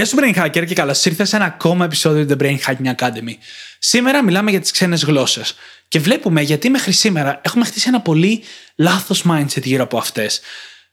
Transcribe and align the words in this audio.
Γεια 0.00 0.08
σου 0.08 0.16
Brain 0.20 0.44
Hacker 0.44 0.64
και 0.66 0.74
καλώς 0.74 1.04
ήρθατε 1.04 1.24
σε 1.24 1.36
ένα 1.36 1.44
ακόμα 1.44 1.84
επεισόδιο 1.84 2.26
του 2.26 2.36
The 2.38 2.42
Brain 2.42 2.56
Hacking 2.66 2.94
Academy. 2.94 3.34
Σήμερα 3.78 4.22
μιλάμε 4.22 4.50
για 4.50 4.60
τις 4.60 4.70
ξένες 4.70 5.04
γλώσσες 5.04 5.54
και 5.88 5.98
βλέπουμε 5.98 6.40
γιατί 6.40 6.70
μέχρι 6.70 6.92
σήμερα 6.92 7.40
έχουμε 7.44 7.64
χτίσει 7.64 7.88
ένα 7.88 8.00
πολύ 8.00 8.42
λάθος 8.76 9.24
mindset 9.30 9.62
γύρω 9.62 9.82
από 9.82 9.98
αυτές. 9.98 10.40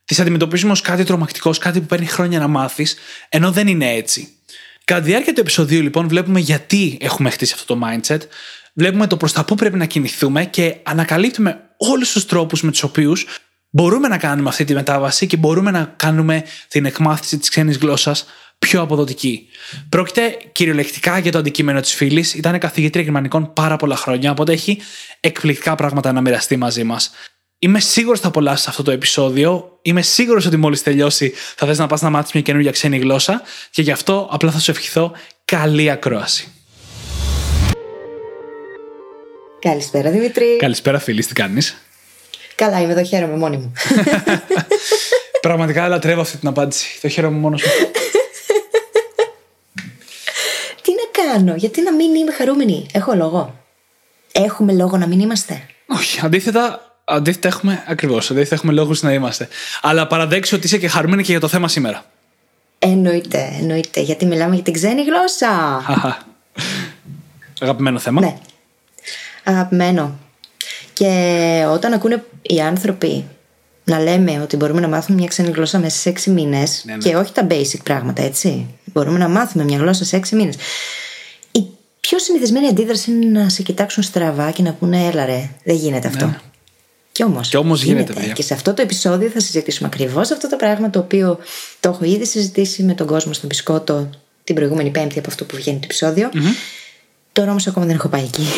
Τις 0.06 0.20
αντιμετωπίζουμε 0.20 0.72
ως 0.72 0.82
κάτι 0.82 1.04
τρομακτικό, 1.04 1.54
κάτι 1.60 1.80
που 1.80 1.86
παίρνει 1.86 2.06
χρόνια 2.06 2.40
να 2.40 2.48
μάθεις, 2.48 2.96
ενώ 3.30 3.52
δεν 3.52 3.68
είναι 3.68 3.94
έτσι. 3.94 4.28
Κατά 4.84 5.02
τη 5.02 5.10
διάρκεια 5.10 5.34
του 5.34 5.40
επεισοδίου, 5.40 5.82
λοιπόν, 5.82 6.08
βλέπουμε 6.08 6.40
γιατί 6.40 6.98
έχουμε 7.02 7.30
χτίσει 7.30 7.54
αυτό 7.56 7.76
το 7.76 7.88
mindset, 7.88 8.20
βλέπουμε 8.74 9.08
το 9.08 9.18
προς 9.18 9.32
τα 9.32 9.46
πού 9.46 9.56
πρέπει 9.56 9.78
να 9.78 9.86
κινηθούμε 9.86 10.46
και 10.46 10.76
ανακαλύπτουμε 10.84 11.60
όλους 11.78 12.12
τους 12.12 12.26
τρόπους 12.26 12.62
με 12.62 12.72
τους 12.72 12.84
οποίους 12.84 13.26
μπορούμε 13.70 14.08
να 14.08 14.18
κάνουμε 14.18 14.50
αυτή 14.50 14.64
τη 14.64 14.74
μετάβαση 14.74 15.28
και 15.28 15.38
μπορούμε 15.38 15.72
να 15.72 15.94
κάνουμε 15.96 16.44
την 16.68 16.86
εκμάθηση 16.86 17.38
της 17.38 17.50
ξένης 17.50 17.78
γλώσσας 17.78 18.26
πιο 18.60 18.82
αποδοτική. 18.82 19.48
Πρόκειται 19.90 20.38
κυριολεκτικά 20.52 21.18
για 21.18 21.32
το 21.32 21.38
αντικείμενο 21.38 21.80
της 21.80 21.94
φίλης. 21.94 22.34
Ήταν 22.34 22.60
καθηγήτρια 22.60 23.04
γερμανικών 23.04 23.54
πάρα 23.54 23.76
πολλά 23.76 23.96
χρόνια, 23.96 24.32
οπότε 24.32 24.52
έχει 24.52 24.82
εκπληκτικά 25.20 25.76
πράγματα 25.76 26.12
να 26.12 26.22
μοιραστεί 26.22 26.56
μαζί 26.58 26.84
μας. 26.84 27.12
Είμαι 27.60 27.80
σίγουρος 27.80 28.20
θα 28.20 28.28
απολαύσεις 28.28 28.68
αυτό 28.68 28.84
το 28.84 28.92
επεισόδιο. 28.92 29.80
Είμαι 29.82 30.02
σίγουρος 30.02 30.46
ότι 30.46 30.58
μόλις 30.58 30.84
τελειώσει 30.84 31.34
θα 31.56 31.68
θες 31.68 31.78
να 31.78 31.88
πας 31.88 32.02
να 32.02 32.10
μάθεις 32.10 32.32
μια 32.32 32.44
καινούργια 32.44 32.72
ξένη 32.72 32.98
γλώσσα 32.98 33.42
και 33.72 33.82
γι' 33.82 33.92
αυτό 33.92 34.28
απλά 34.32 34.52
θα 34.52 34.60
σου 34.60 34.72
ευχηθώ 34.72 35.12
καλή 35.46 35.90
ακρόαση. 35.90 36.52
Καλησπέρα 39.60 40.12
Δημήτρη. 40.12 40.58
Καλησπέρα, 40.58 41.00
φίλη, 41.00 41.26
τι 41.26 41.34
κάνεις; 41.34 41.78
Καλά, 42.56 42.82
είμαι 42.82 42.92
εδώ, 42.92 43.04
χαίρομαι 43.04 43.38
μόνη 43.38 43.58
μου. 43.58 43.72
Πραγματικά 45.42 45.88
λατρεύω 45.88 46.22
αυτή 46.22 46.38
την 46.38 46.48
απάντηση. 46.48 47.02
Το 47.02 47.08
χαίρομαι 47.08 47.38
μόνος 47.38 47.64
μου. 47.64 47.70
Τι 50.82 50.92
να 50.92 51.06
κάνω, 51.38 51.56
γιατί 51.56 51.82
να 51.82 51.94
μην 51.94 52.16
είμαι 52.16 52.32
χαρούμενη; 52.32 52.86
Έχω 52.92 53.14
λόγο. 53.16 53.56
Έχουμε 54.32 54.74
λόγο 54.74 54.98
να 54.98 55.08
μην 55.08 55.20
είμαστε; 55.20 55.62
Όχι, 55.88 56.20
αντίθετα, 56.24 56.96
αντίθετα 57.06 57.48
έχουμε 57.48 57.84
ακριβώς. 57.88 58.32
Αντίθετα 58.32 58.56
έχουμε 58.56 58.74
λόγους 58.74 59.02
να 59.02 59.14
είμαστε. 59.14 59.48
Αλλά 59.82 60.08
παραδέξου 60.08 60.56
ότι 60.58 60.66
είσαι 60.66 60.78
και 60.78 60.88
χαρούμενη 60.88 61.24
και 61.24 61.32
για 61.32 61.40
το 61.40 61.48
θέμα 61.48 61.68
σήμερα. 61.68 62.06
Εννοείται, 62.80 63.50
εννοείται. 63.60 64.02
Γιατί 64.02 64.26
μιλάμε 64.26 64.56
για 64.56 64.64
την 64.64 64.74
ξένη 64.74 65.04
γλώσσα. 65.04 65.82
Χαχα. 65.86 66.18
Αγαπημένο 67.62 68.00
θέμα. 68.00 68.22
Ναι. 68.22 68.38
Αγαπημένο. 69.44 70.16
Και 70.94 71.66
όταν 71.72 71.94
ακούνε 71.94 72.24
οι 72.42 72.62
άνθρωποι 72.62 73.26
να 73.84 74.00
λέμε 74.00 74.40
ότι 74.42 74.56
μπορούμε 74.56 74.80
να 74.80 74.88
μάθουμε 74.88 75.18
μια 75.18 75.28
ξένη 75.28 75.50
γλώσσα 75.50 75.80
μέσα 75.80 75.98
σε 75.98 76.10
έξι 76.10 76.30
μήνες, 76.30 76.84
Ναι, 76.86 76.94
ναι. 76.96 76.98
και 76.98 77.16
όχι 77.16 77.32
τα 77.32 77.48
basic 77.50 77.80
πράγματα, 77.84 78.22
έτσι. 78.22 78.68
Μπορούμε 78.84 79.18
να 79.18 79.28
μάθουμε 79.28 79.64
μια 79.64 79.78
γλώσσα 79.78 80.06
σε 80.06 80.16
έξι 80.16 80.36
μήνες. 80.36 80.56
Η 82.08 82.10
πιο 82.10 82.20
συνηθισμένη 82.20 82.68
αντίδραση 82.68 83.12
είναι 83.12 83.40
να 83.40 83.50
σε 83.50 83.62
κοιτάξουν 83.62 84.04
στραβά 84.04 84.52
και 84.52 84.64
να 84.64 84.74
πούνε 84.74 85.06
έλα 85.06 85.26
ρε, 85.26 85.50
δεν 85.64 85.76
γίνεται 85.76 86.08
αυτό. 86.08 86.26
ναι. 86.26 86.40
Και 87.12 87.24
όμως. 87.24 87.50
Κι 87.50 87.58
όμως 87.58 87.84
γίνεται, 87.84 88.14
παιδιά. 88.14 88.34
Και 88.34 88.42
σε 88.42 88.54
αυτό 88.54 88.74
το 88.74 88.82
επεισόδιο 88.82 89.30
θα 89.30 89.40
συζητήσουμε 89.40 89.90
ακριβώς 89.94 90.32
αυτό 90.32 90.50
το 90.50 90.56
πράγμα 90.56 90.90
το 90.90 91.00
οποίο 91.00 91.40
το 91.80 91.90
έχω 91.90 92.06
ήδη 92.06 92.26
συζητήσει 92.26 92.84
με 92.84 92.94
τον 92.94 93.08
κόσμο 93.08 93.34
στον 93.34 93.50
Πισκότο 93.50 94.10
την 94.44 94.56
προηγούμενη 94.56 94.90
Πέμπτη 94.90 95.20
από 95.20 95.30
αυτό 95.30 95.46
που 95.46 95.56
βγαίνει 95.56 95.78
το 95.78 95.84
επεισοδιο 95.84 96.30
Τώρα 97.32 97.50
όμω 97.50 97.60
ακόμα 97.68 97.86
δεν 97.86 97.96
έχω 97.96 98.08
πάει 98.08 98.24
εκεί. 98.24 98.48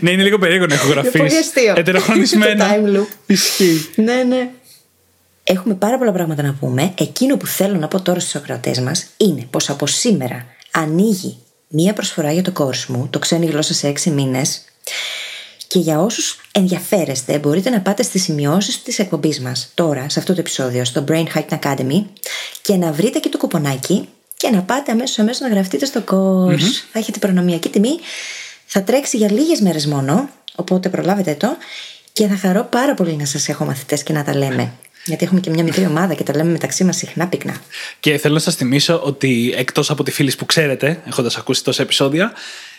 Ναι, 0.00 0.10
είναι 0.10 0.22
λίγο 0.22 0.38
περίεργο 0.38 0.66
να 0.66 0.74
ηχογραφεί. 0.74 1.18
Είναι 1.18 1.28
πολύ 1.28 1.38
αστείο. 1.38 1.74
Ετεροχρονισμένα. 1.76 2.66
Το 2.68 2.74
time 2.74 2.96
loop. 2.96 3.06
Ισχύει. 3.26 3.88
ναι, 3.96 4.22
ναι. 4.22 4.50
Έχουμε 5.44 5.74
πάρα 5.74 5.98
πολλά 5.98 6.12
πράγματα 6.12 6.42
να 6.42 6.52
πούμε. 6.60 6.92
Εκείνο 6.98 7.36
που 7.36 7.46
θέλω 7.46 7.78
να 7.78 7.88
πω 7.88 8.00
τώρα 8.00 8.20
στους 8.20 8.34
ακροατές 8.34 8.80
μας 8.80 9.06
είναι 9.16 9.46
πως 9.50 9.70
από 9.70 9.86
σήμερα 9.86 10.46
ανοίγει 10.70 11.36
μία 11.76 11.92
προσφορά 11.92 12.32
για 12.32 12.42
το 12.42 12.52
course 12.58 12.84
μου, 12.86 13.08
το 13.10 13.18
ξένη 13.18 13.46
γλώσσα 13.46 13.74
σε 13.74 13.88
6 13.88 14.10
μήνες. 14.10 14.62
Και 15.66 15.78
για 15.78 16.00
όσους 16.00 16.40
ενδιαφέρεστε, 16.52 17.38
μπορείτε 17.38 17.70
να 17.70 17.80
πάτε 17.80 18.02
στις 18.02 18.22
σημειώσεις 18.22 18.82
της 18.82 18.98
εκπομπής 18.98 19.40
μας 19.40 19.70
τώρα, 19.74 20.08
σε 20.08 20.18
αυτό 20.18 20.34
το 20.34 20.40
επεισόδιο, 20.40 20.84
στο 20.84 21.04
Brain 21.08 21.24
Hacking 21.34 21.58
Academy, 21.60 22.04
και 22.62 22.76
να 22.76 22.92
βρείτε 22.92 23.18
εκεί 23.18 23.28
το 23.28 23.38
κουπονάκι 23.38 24.08
και 24.36 24.50
να 24.50 24.62
πάτε 24.62 24.92
αμέσως 24.92 25.18
αμέσως 25.18 25.40
να 25.40 25.48
γραφτείτε 25.48 25.86
στο 25.86 26.00
course. 26.00 26.84
Θα 26.92 26.98
έχετε 26.98 27.18
προνομιακή 27.18 27.68
τιμή. 27.68 27.98
Θα 28.66 28.82
τρέξει 28.82 29.16
για 29.16 29.32
λίγες 29.32 29.60
μέρες 29.60 29.86
μόνο, 29.86 30.28
οπότε 30.54 30.88
προλάβετε 30.88 31.34
το. 31.34 31.56
Και 32.12 32.26
θα 32.26 32.36
χαρώ 32.36 32.64
πάρα 32.64 32.94
πολύ 32.94 33.16
να 33.16 33.24
σας 33.24 33.48
έχω 33.48 33.64
μαθητές 33.64 34.02
και 34.02 34.12
να 34.12 34.24
τα 34.24 34.36
λέμε. 34.36 34.72
Γιατί 35.04 35.24
έχουμε 35.24 35.40
και 35.40 35.50
μια 35.50 35.62
μικρή 35.62 35.86
ομάδα 35.86 36.14
και 36.14 36.22
τα 36.22 36.36
λέμε 36.36 36.50
μεταξύ 36.50 36.84
μας 36.84 36.96
συχνά 36.96 37.28
πυκνά. 37.28 37.56
Και 38.00 38.18
θέλω 38.18 38.34
να 38.34 38.40
σας 38.40 38.54
θυμίσω 38.54 39.00
ότι 39.04 39.54
εκτός 39.56 39.90
από 39.90 40.02
τη 40.02 40.10
φίλης 40.10 40.36
που 40.36 40.46
ξέρετε, 40.46 41.02
έχοντας 41.06 41.36
ακούσει 41.36 41.64
τόσα 41.64 41.82
επεισόδια, 41.82 42.32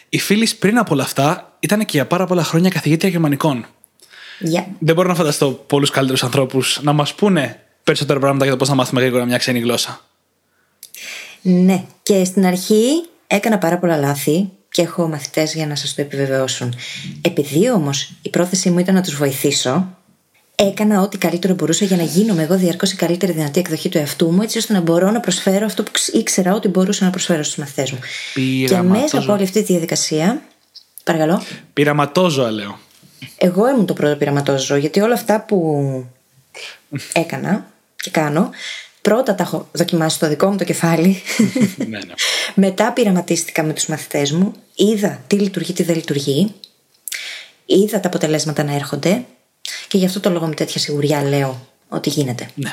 η 0.09 0.19
φίλης 0.19 0.55
πριν 0.55 0.77
από 0.77 0.93
όλα 0.93 1.03
αυτά 1.03 1.57
ήταν 1.59 1.79
και 1.79 1.85
για 1.91 2.05
πάρα 2.05 2.25
πολλά 2.25 2.43
χρόνια 2.43 2.69
καθηγήτρια 2.69 3.09
γερμανικών. 3.09 3.65
Γεια. 4.39 4.67
Δεν 4.79 4.95
μπορώ 4.95 5.07
να 5.07 5.15
φανταστώ 5.15 5.51
πολλούς 5.51 5.89
καλύτερους 5.89 6.23
ανθρώπους 6.23 6.79
να 6.83 6.93
μας 6.93 7.13
πούνε 7.13 7.59
περισσότερα 7.83 8.19
πράγματα 8.19 8.43
για 8.43 8.53
το 8.53 8.59
πώς 8.59 8.69
να 8.69 8.75
μάθουμε 8.75 9.01
γρήγορα 9.01 9.25
μια 9.25 9.37
ξένη 9.37 9.59
γλώσσα. 9.59 10.01
Ναι. 11.41 11.83
Και 12.03 12.23
στην 12.23 12.45
αρχή 12.45 13.05
έκανα 13.27 13.57
πάρα 13.57 13.77
πολλά 13.77 13.97
λάθη 13.97 14.49
και 14.69 14.81
έχω 14.81 15.07
μαθητές 15.07 15.53
για 15.53 15.67
να 15.67 15.75
σας 15.75 15.95
το 15.95 16.01
επιβεβαιώσουν. 16.01 16.75
Επειδή 17.21 17.71
όμως 17.71 18.11
η 18.21 18.29
πρόθεσή 18.29 18.69
μου 18.69 18.79
ήταν 18.79 18.95
να 18.95 19.01
τους 19.01 19.15
βοηθήσω, 19.15 19.97
έκανα 20.55 21.01
ό,τι 21.01 21.17
καλύτερο 21.17 21.53
μπορούσα 21.53 21.85
για 21.85 21.97
να 21.97 22.03
γίνομαι 22.03 22.43
εγώ 22.43 22.57
διαρκώς 22.57 22.91
η 22.91 22.95
καλύτερη 22.95 23.31
δυνατή 23.31 23.59
εκδοχή 23.59 23.89
του 23.89 23.97
εαυτού 23.97 24.31
μου, 24.31 24.41
έτσι 24.41 24.57
ώστε 24.57 24.73
να 24.73 24.81
μπορώ 24.81 25.11
να 25.11 25.19
προσφέρω 25.19 25.65
αυτό 25.65 25.83
που 25.83 25.91
ξ- 25.91 26.13
ήξερα 26.15 26.53
ότι 26.53 26.67
μπορούσα 26.67 27.05
να 27.05 27.11
προσφέρω 27.11 27.43
στους 27.43 27.55
μαθητές 27.57 27.91
μου. 27.91 27.99
Και 28.33 28.39
Πειραματόζω. 28.41 29.01
μέσα 29.01 29.17
από 29.17 29.33
όλη 29.33 29.43
αυτή 29.43 29.59
τη 29.63 29.71
διαδικασία. 29.71 30.41
Παρακαλώ. 31.03 31.41
Πειραματόζωα, 31.73 32.51
λέω. 32.51 32.79
Εγώ 33.37 33.69
ήμουν 33.69 33.85
το 33.85 33.93
πρώτο 33.93 34.15
πειραματόζω, 34.15 34.75
γιατί 34.75 34.99
όλα 34.99 35.13
αυτά 35.13 35.41
που 35.41 35.83
έκανα 37.13 37.65
και 37.95 38.09
κάνω, 38.09 38.49
πρώτα 39.01 39.35
τα 39.35 39.43
έχω 39.43 39.67
δοκιμάσει 39.71 40.15
στο 40.15 40.27
δικό 40.27 40.49
μου 40.49 40.57
το 40.57 40.63
κεφάλι. 40.63 41.21
ναι, 41.77 41.85
ναι. 41.87 42.13
Μετά 42.55 42.91
πειραματίστηκα 42.91 43.63
με 43.63 43.73
τους 43.73 43.85
μαθητές 43.87 44.31
μου, 44.31 44.53
είδα 44.75 45.23
τι 45.27 45.35
λειτουργεί, 45.35 45.73
τι 45.73 45.83
δεν 45.83 45.95
λειτουργεί, 45.95 46.53
είδα 47.65 47.99
τα 47.99 48.07
αποτελέσματα 48.07 48.63
να 48.63 48.73
έρχονται 48.75 49.25
και 49.87 49.97
γι' 49.97 50.05
αυτό 50.05 50.19
το 50.19 50.29
λόγο 50.29 50.45
με 50.47 50.53
τέτοια 50.53 50.79
σιγουριά 50.79 51.23
λέω 51.23 51.67
ότι 51.89 52.09
γίνεται. 52.09 52.49
ναι. 52.55 52.71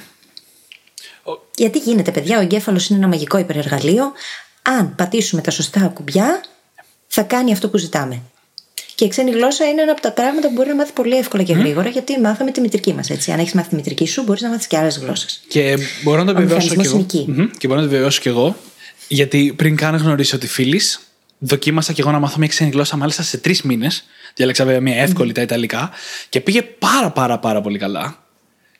Γιατί 1.56 1.78
γίνεται, 1.78 2.10
παιδιά, 2.10 2.38
ο 2.38 2.40
εγκέφαλος 2.40 2.88
είναι 2.88 2.98
ένα 2.98 3.08
μαγικό 3.08 3.38
υπερεργαλείο. 3.38 4.12
Αν 4.62 4.94
πατήσουμε 4.94 5.42
τα 5.42 5.50
σωστά 5.50 5.80
κουμπιά, 5.94 6.40
θα 7.06 7.22
κάνει 7.22 7.52
αυτό 7.52 7.68
που 7.68 7.76
ζητάμε. 7.78 8.22
Και 8.94 9.04
η 9.04 9.08
ξένη 9.08 9.30
γλώσσα 9.30 9.64
είναι 9.68 9.82
ένα 9.82 9.92
από 9.92 10.00
τα 10.00 10.12
πράγματα 10.12 10.46
που 10.48 10.52
μπορεί 10.54 10.68
να 10.68 10.74
μάθει 10.74 10.92
πολύ 10.92 11.16
εύκολα 11.16 11.42
και 11.42 11.52
γρήγορα, 11.52 11.88
γιατί 11.88 12.20
μάθαμε 12.20 12.50
τη 12.50 12.60
μητρική 12.60 12.92
μας. 12.94 13.10
Αν 13.10 13.38
έχεις 13.38 13.52
μάθει 13.52 13.68
τη 13.68 13.74
μητρική 13.74 14.06
σου, 14.06 14.22
μπορείς 14.22 14.42
να 14.42 14.48
μάθεις 14.48 14.66
και 14.66 14.76
άλλες 14.76 14.98
γλώσσες. 14.98 15.42
Και 15.48 15.78
μπορώ 16.02 16.22
να 16.22 16.32
το 16.32 16.38
Ο 16.38 16.42
επιβεβαιώσω 16.42 16.68
κι 16.68 16.76
μηχανισμός 16.76 17.06
εγώ. 17.10 17.24
είναι 17.24 17.32
εκεί. 17.34 17.40
Μμμ. 17.42 17.50
Και 17.58 17.66
μπορώ 17.66 17.80
να 17.80 17.86
το 17.86 17.88
επιβεβαιώσω 17.88 18.20
κι 18.20 18.28
εγώ. 18.28 18.56
Γιατί 19.08 19.52
πριν 19.56 19.76
καν 19.76 19.96
γνωρίσω 19.96 20.38
τη 20.38 20.46
φίλης, 20.46 21.00
δοκίμασα 21.44 21.92
κι 21.92 22.00
εγώ 22.00 22.10
να 22.10 22.18
μάθω 22.18 22.38
μια 22.38 22.48
ξένη 22.48 22.70
γλώσσα 22.70 22.96
μάλιστα 22.96 23.22
σε 23.22 23.38
τρεις 23.38 23.62
μήνες. 23.62 24.04
Διάλεξα 24.34 24.64
βέβαια 24.64 24.80
μια 24.80 24.96
εύκολη 24.96 25.32
τα 25.32 25.40
Ιταλικά 25.42 25.90
και 26.28 26.40
πήγε 26.40 26.62
πάρα 26.62 27.10
πάρα 27.10 27.38
πάρα 27.38 27.60
πολύ 27.60 27.78
καλά. 27.78 28.24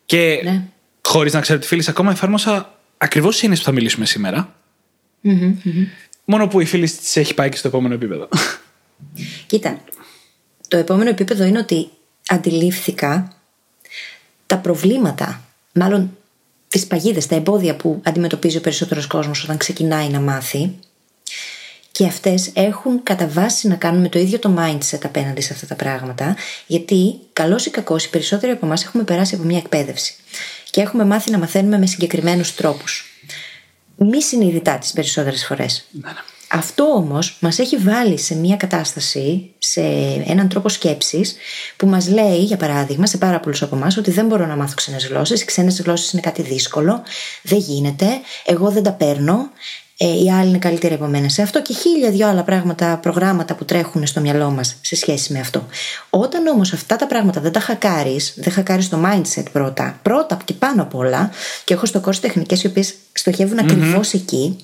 Και 0.06 0.41
Ναι. 0.44 0.62
χωρίς 1.03 1.32
να 1.32 1.41
ξέρω 1.41 1.59
τη 1.59 1.67
φίλη, 1.67 1.85
ακόμα 1.88 2.11
εφάρμοσα 2.11 2.79
ακριβώς 2.99 3.32
τις 3.32 3.43
έννοιες 3.43 3.59
που 3.61 3.64
θα 3.67 3.73
μιλήσουμε 3.73 4.06
σήμερα. 4.06 4.55
Μόνο 6.25 6.49
που 6.49 6.61
η 6.61 6.64
φίλη 6.64 6.91
τη 6.91 7.20
έχει 7.20 7.35
πάει 7.35 7.49
και 7.49 7.56
στο 7.56 7.69
επόμενο 7.69 7.94
επίπεδο. 7.94 8.29
Κοίτα, 9.47 9.81
το 10.69 10.76
επόμενο 10.76 11.11
επίπεδο 11.11 11.44
είναι 11.44 11.58
ότι 11.58 11.88
αντιλήφθηκα 12.29 13.32
τα 14.47 14.58
προβλήματα, 14.58 15.44
μάλλον 15.73 16.17
τις 16.69 16.87
παγίδες, 16.87 17.26
τα 17.26 17.35
εμπόδια 17.35 17.76
που 17.76 18.00
αντιμετωπίζει 18.05 18.56
ο 18.56 18.61
περισσότερος 18.61 19.06
κόσμος 19.06 19.44
όταν 19.44 19.56
ξεκινάει 19.56 20.08
να 20.08 20.20
μάθει 20.20 20.75
και 22.03 22.09
αυτές 22.09 22.51
έχουν 22.55 23.03
κατά 23.03 23.29
βάση 23.29 23.69
να 23.69 23.75
κάνουν 23.75 24.01
με 24.01 24.09
το 24.09 24.19
ίδιο 24.19 24.39
το 24.39 24.57
mindset 24.59 24.99
απέναντι 25.05 25.41
σε 25.41 25.53
αυτά 25.53 25.67
τα 25.67 25.75
πράγματα 25.75 26.37
γιατί 26.67 27.19
καλός 27.33 27.67
ή 27.67 27.71
κακός 27.71 28.05
οι 28.05 28.11
περισσότεροι 28.11 28.53
από 28.53 28.67
εμάς 28.67 28.85
έχουμε 28.85 29.03
περάσει 29.03 29.35
από 29.35 29.45
μια 29.45 29.59
εκπαίδευση 29.59 30.15
και 30.71 30.81
έχουμε 30.81 31.05
μάθει 31.05 31.31
να 31.31 31.39
μαθαίνουμε 31.39 31.79
με 31.79 31.87
συγκεκριμένους 31.87 32.55
τρόπους. 32.55 33.05
Μη 33.97 34.23
συνειδητά 34.23 34.79
τις 34.79 34.93
περισσότερες 34.93 35.47
φορές. 35.47 35.89
Αυτό 36.49 36.85
όμως 36.85 37.37
μας 37.41 37.59
έχει 37.59 37.77
βάλει 37.77 38.19
σε 38.19 38.35
μια 38.35 38.57
κατάσταση, 38.57 39.51
σε 39.59 39.81
έναν 40.27 40.49
τρόπο 40.49 40.69
σκέψης 40.69 41.37
που 41.77 41.87
μας 41.87 42.09
λέει, 42.09 42.43
για 42.43 42.57
παράδειγμα, 42.57 43.07
σε 43.07 43.19
πάρα 43.19 43.41
πολλούς 43.41 43.63
από 43.63 43.77
εμάς 43.77 43.97
ότι 43.97 44.11
δεν 44.11 44.27
μπορώ 44.27 44.47
να 44.47 44.57
μάθω 44.57 44.75
ξένες 44.75 45.07
γλώσσες, 45.07 45.41
οι 45.41 45.45
ξένες 45.45 45.81
γλώσσες 45.81 46.13
είναι 46.13 46.23
κάτι 46.23 46.43
δύσκολο, 46.43 47.03
δεν 47.43 47.59
γίνεται, 47.59 48.07
εγώ 48.45 48.71
δεν 48.71 48.83
τα 48.83 48.93
παίρνω, 48.93 49.51
ε, 50.05 50.23
οι 50.23 50.31
άλλοι 50.33 50.49
είναι 50.49 50.59
καλύτεροι 50.59 50.95
από 50.95 51.07
μένα 51.07 51.29
σε 51.29 51.43
αυτό 51.43 51.63
και 51.63 51.73
χίλια 51.75 52.11
δυο 52.11 52.29
άλλα 52.29 52.43
πράγματα, 52.43 52.97
προγράμματα 52.97 53.55
που 53.55 53.65
τρέχουν 53.65 54.07
στο 54.07 54.21
μυαλό 54.21 54.51
μας 54.51 54.77
σε 54.81 54.97
σχέση 54.97 55.33
με 55.33 55.41
αυτό. 55.41 55.67
Όταν 56.11 56.47
όμως 56.47 56.73
αυτά 56.73 56.97
τα 56.97 57.07
πράγματα 57.07 57.41
δεν 57.41 57.53
τα 57.53 57.61
χακάρεις, 57.61 58.35
δεν 58.37 58.53
χακάρεις 58.53 58.89
το 58.89 59.03
mindset 59.05 59.45
πρώτα, 59.53 59.99
πρώτα 60.03 60.39
και 60.45 60.53
πάνω 60.53 60.83
απ' 60.83 60.95
όλα, 60.95 61.31
και 61.65 61.75
έχω 61.75 61.87
στο 61.87 62.01
κόσμο 62.01 62.21
τεχνικές 62.21 62.63
οι 62.63 62.67
οποίες 62.67 62.95
στοχεύουν 63.13 63.59
ακριβώς 63.59 64.13
εκεί, 64.13 64.57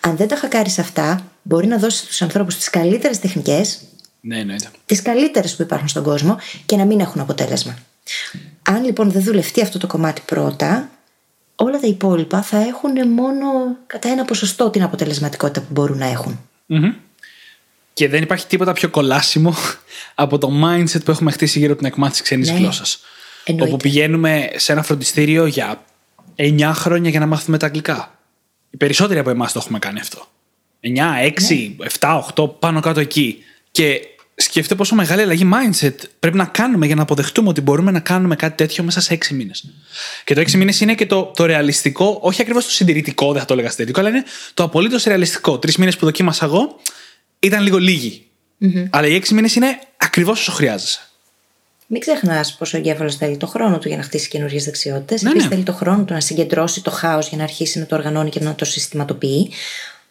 αν 0.00 0.16
δεν 0.16 0.28
τα 0.28 0.36
χακάρεις 0.36 0.78
αυτά, 0.78 1.26
μπορεί 1.42 1.66
να 1.66 1.76
δώσεις 1.78 2.00
στους 2.00 2.22
ανθρώπους 2.22 2.56
τις 2.56 2.70
καλύτερες 2.70 3.18
τεχνικές, 3.18 3.78
Ναι, 4.20 4.38
εννοείται. 4.38 4.68
τις 4.86 5.02
καλύτερες 5.02 5.56
που 5.56 5.62
υπάρχουν 5.62 5.88
στον 5.88 6.02
κόσμο 6.02 6.38
και 6.66 6.76
να 6.76 6.84
μην 6.84 7.00
έχουν 7.00 7.20
αποτέλεσμα. 7.20 7.78
Αν 8.62 8.84
λοιπόν 8.84 9.10
δεν 9.10 9.22
δουλευτεί 9.22 9.62
αυτό 9.62 9.78
το 9.78 9.86
κομμάτι 9.86 10.22
πρώτα, 10.24 10.88
όλα 11.62 11.80
τα 11.80 11.86
υπόλοιπα 11.86 12.42
θα 12.42 12.58
έχουν 12.58 13.08
μόνο 13.08 13.46
κατά 13.86 14.08
ένα 14.08 14.24
ποσοστό 14.24 14.70
την 14.70 14.82
αποτελεσματικότητα 14.82 15.60
που 15.60 15.66
μπορούν 15.70 15.98
να 15.98 16.06
έχουν. 16.06 16.40
Μμμ. 16.66 16.92
Και 17.92 18.08
δεν 18.08 18.22
υπάρχει 18.22 18.46
τίποτα 18.46 18.72
πιο 18.72 18.88
κολάσιμο 18.88 19.54
από 20.14 20.38
το 20.38 20.50
mindset 20.64 21.04
που 21.04 21.10
έχουμε 21.10 21.30
χτίσει 21.30 21.58
γύρω 21.58 21.72
από 21.72 21.80
την 21.82 21.90
εκμάθηση 21.90 22.22
ξένης 22.22 22.50
Ναι. 22.50 22.58
γλώσσας. 22.58 23.00
Εννοείται. 23.44 23.72
Όπου 23.72 23.82
πηγαίνουμε 23.82 24.50
σε 24.56 24.72
ένα 24.72 24.82
φροντιστήριο 24.82 25.46
για 25.46 25.84
9 26.36 26.72
χρόνια 26.74 27.10
για 27.10 27.20
να 27.20 27.26
μάθουμε 27.26 27.58
τα 27.58 27.66
αγγλικά. 27.66 28.18
Οι 28.70 28.76
περισσότεροι 28.76 29.18
από 29.18 29.30
εμάς 29.30 29.52
το 29.52 29.60
έχουμε 29.62 29.78
κάνει 29.78 30.00
αυτό. 30.00 30.26
9, 30.80 31.20
6, 31.20 31.74
Ναι. 31.78 31.86
7, 31.98 32.16
8, 32.34 32.58
πάνω 32.58 32.80
κάτω 32.80 33.00
εκεί. 33.00 33.38
Και 33.70 34.00
σκεφτείτε 34.42 34.74
πόσο 34.74 34.94
μεγάλη 34.94 35.22
αλλαγή 35.22 35.50
mindset 35.54 35.94
πρέπει 36.18 36.36
να 36.36 36.44
κάνουμε 36.44 36.86
για 36.86 36.94
να 36.94 37.02
αποδεχτούμε 37.02 37.48
ότι 37.48 37.60
μπορούμε 37.60 37.90
να 37.90 38.00
κάνουμε 38.00 38.36
κάτι 38.36 38.56
τέτοιο 38.56 38.84
μέσα 38.84 39.00
σε 39.00 39.18
6 39.28 39.28
μήνες. 39.30 39.64
Και 40.24 40.34
το 40.34 40.40
6 40.40 40.52
μήνες 40.52 40.80
είναι 40.80 40.94
και 40.94 41.06
το, 41.06 41.32
το 41.36 41.44
ρεαλιστικό, 41.44 42.18
όχι 42.20 42.40
ακριβώς 42.40 42.64
το 42.64 42.70
συντηρητικό, 42.70 43.32
δεν 43.32 43.40
θα 43.40 43.46
το 43.46 43.52
έλεγα 43.52 43.68
συντηρητικό, 43.70 44.00
αλλά 44.00 44.08
είναι 44.08 44.24
το 44.54 44.62
απολύτως 44.62 45.04
ρεαλιστικό. 45.04 45.58
Τρεις 45.58 45.76
μήνες 45.76 45.96
που 45.96 46.04
δοκίμασα 46.04 46.44
εγώ 46.44 46.76
ήταν 47.38 47.62
λίγο 47.62 47.78
λίγοι. 47.78 48.24
Αλλά 48.90 49.06
οι 49.06 49.20
6 49.24 49.28
μήνες 49.28 49.54
είναι 49.54 49.78
ακριβώς 49.96 50.40
όσο 50.40 50.52
χρειάζεσαι. 50.52 51.00
Μην 51.92 52.00
ξεχνάς 52.00 52.54
πόσο 52.54 52.76
ο 52.76 52.80
εγκέφαλο 52.80 53.10
θέλει 53.10 53.36
το 53.36 53.46
χρόνο 53.46 53.78
του 53.78 53.88
για 53.88 53.96
να 53.96 54.02
χτίσει 54.02 54.28
καινούριε 54.28 54.60
δεξιότητες. 54.62 55.22
Ναι, 55.22 55.30
Επίσης 55.30 55.48
ναι. 55.48 55.54
θέλει 55.54 55.66
το 55.66 55.72
χρόνο 55.72 56.04
του 56.04 56.12
να 56.12 56.20
συγκεντρώσει 56.20 56.82
το 56.82 56.90
χάος 56.90 57.28
για 57.28 57.38
να 57.38 57.42
αρχίσει 57.44 57.78
να 57.78 57.86
το 57.86 57.94
οργανώνει 57.94 58.30
και 58.30 58.40
να 58.40 58.54
το 58.54 58.64
συστηματοποιεί. 58.64 59.50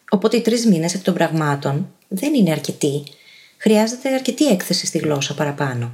Οπότε 0.10 0.38
οι 0.38 0.42
τρεις 0.42 0.66
μήνες 0.66 0.94
εκ 0.94 1.04
των 1.04 1.14
πραγμάτων 1.14 1.92
δεν 2.08 2.34
είναι 2.34 2.52
αρκετοί. 2.52 3.04
Χρειάζεται 3.62 4.14
αρκετή 4.14 4.48
έκθεση 4.48 4.86
στη 4.86 4.98
γλώσσα 4.98 5.34
παραπάνω. 5.34 5.92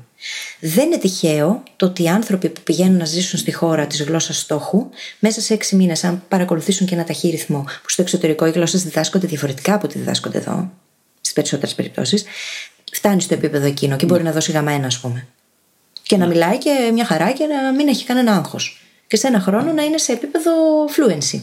Δεν 0.60 0.86
είναι 0.86 0.98
τυχαίο 0.98 1.64
το 1.76 1.86
ότι 1.86 2.04
οι 2.04 2.08
άνθρωποι 2.08 2.50
που 2.50 2.62
πηγαίνουν 2.62 2.98
να 2.98 3.06
ζήσουν 3.06 3.40
στη 3.40 3.52
χώρα 3.52 3.88
της 3.88 4.04
γλώσσας 4.04 4.38
στόχου, 4.38 4.90
μέσα 5.20 5.42
σε 5.42 5.54
έξι 5.54 5.76
μήνες, 5.76 6.04
αν 6.04 6.24
παρακολουθήσουν 6.28 6.88
και 6.88 6.94
ένα 6.94 7.04
ταχύ 7.04 7.30
ρυθμό, 7.30 7.64
που 7.64 7.90
στο 7.90 8.02
εξωτερικό 8.02 8.46
οι 8.46 8.52
γλώσσες 8.52 8.84
διδάσκονται 8.84 9.28
διαφορετικά 9.28 9.74
από 9.74 9.86
ό,τι 9.86 9.98
διδάσκονται 9.98 10.38
εδώ, 10.38 10.72
στις 11.20 11.34
περισσότερες 11.34 11.76
περιπτώσεις, 11.76 12.24
φτάνει 12.92 13.22
στο 13.22 13.34
επίπεδο 13.34 13.66
εκείνο 13.66 13.96
και 13.96 14.06
μπορεί 14.06 14.24
να 14.24 14.32
δώσει 14.32 14.52
γαμμένα, 14.52 14.86
ας 14.86 15.00
πούμε. 15.00 15.28
Και 16.02 16.18
να 16.18 16.28
μιλάει 16.28 16.58
και 16.58 16.90
μια 16.94 17.06
χαρά 17.06 17.32
και 17.32 17.46
να 17.46 17.72
μην 17.72 17.88
έχει 17.88 18.06
κανένα 18.06 18.36
άγχος. 18.36 18.82
Και 19.08 19.16
σε 19.16 19.28
ένα 19.28 19.40
χρόνο 19.40 19.72
να 19.72 19.84
είναι 19.84 19.98
σε 19.98 20.12
επίπεδο 20.12 20.52
fluency. 20.86 21.42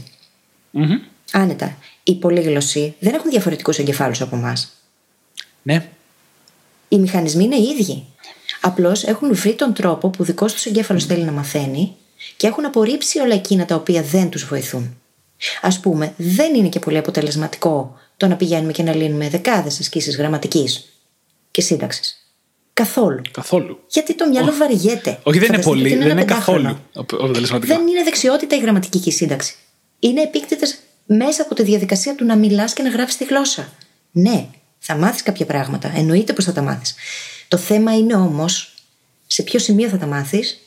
Μμμ. 0.70 1.00
Άνετα. 1.32 1.76
Οι 2.02 2.14
πολύγλωσσοι 2.14 2.94
δεν 2.98 3.14
έχουν 3.14 3.30
διαφορετικούς 3.30 3.78
εγκεφάλους 3.78 4.20
από 4.20 4.36
εμάς. 4.36 4.72
Ναι. 5.62 5.88
Οι 6.92 6.98
μηχανισμοί 6.98 7.44
είναι 7.44 7.56
οι 7.56 7.76
ίδιοι. 7.78 8.04
Απλώς 8.60 9.04
έχουν 9.04 9.34
βρει 9.34 9.54
τον 9.54 9.74
τρόπο 9.74 10.08
που 10.08 10.24
δικός 10.24 10.52
τους 10.52 10.64
εγκέφαλος 10.64 11.04
θέλει 11.04 11.22
να 11.22 11.32
μαθαίνει 11.32 11.96
και 12.36 12.46
έχουν 12.46 12.64
απορρίψει 12.64 13.18
όλα 13.18 13.34
εκείνα 13.34 13.64
τα 13.64 13.74
οποία 13.74 14.02
δεν 14.02 14.28
τους 14.28 14.44
βοηθούν. 14.44 15.00
Α 15.60 15.80
πούμε, 15.80 16.14
δεν 16.16 16.54
είναι 16.54 16.68
και 16.68 16.78
πολύ 16.78 16.96
αποτελεσματικό 16.98 17.98
το 18.16 18.26
να 18.26 18.36
πηγαίνουμε 18.36 18.72
και 18.72 18.82
να 18.82 18.94
λύνουμε 18.94 19.28
δεκάδες 19.28 19.80
ασκήσεις 19.80 20.16
γραμματικής 20.16 20.88
και 21.50 21.60
σύνταξης. 21.60 22.26
Καθόλου. 22.72 23.20
Καθόλου. 23.30 23.78
Γιατί 23.88 24.14
το 24.14 24.28
μυαλό 24.28 24.52
βαριέται. 24.52 25.18
Όχι, 25.22 25.38
δεν 25.38 25.48
είναι 25.48 25.62
Φανταστείτε 25.62 25.62
πολύ, 25.62 25.80
ότι 25.80 25.88
δεν 25.88 26.02
ένα 26.02 26.10
είναι 26.10 26.20
πεντάχρονο. 26.24 26.62
καθόλου 26.62 26.78
αποτελεσματικά. 26.94 27.76
Δεν 27.76 27.86
είναι 27.86 28.02
δεξιότητα 28.02 28.56
η 28.56 28.58
γραμματική 28.58 28.98
και 28.98 29.08
η 29.08 29.12
σύνταξη. 29.12 29.54
Είναι 29.98 30.22
επίκτητες 30.22 30.78
μέσα 31.06 31.42
από 31.42 31.54
τη 31.54 31.62
διαδικασία 31.62 32.14
του 32.14 32.24
να 32.24 32.36
μιλάς 32.36 32.72
και 32.72 32.82
να 32.82 32.88
γράφεις 32.88 33.16
τη 33.16 33.24
γλώσσα. 33.24 33.72
Ναι, 34.10 34.48
θα 34.84 34.96
μάθεις 34.96 35.22
κάποια 35.22 35.46
πράγματα. 35.46 35.92
Εννοείται 35.94 36.32
πως 36.32 36.44
θα 36.44 36.52
τα 36.52 36.62
μάθεις. 36.62 36.94
Το 37.48 37.56
θέμα 37.56 37.96
είναι 37.96 38.14
όμως 38.14 38.74
σε 39.26 39.42
ποιο 39.42 39.58
σημείο 39.58 39.88
θα 39.88 39.98
τα 39.98 40.06
μάθεις 40.06 40.60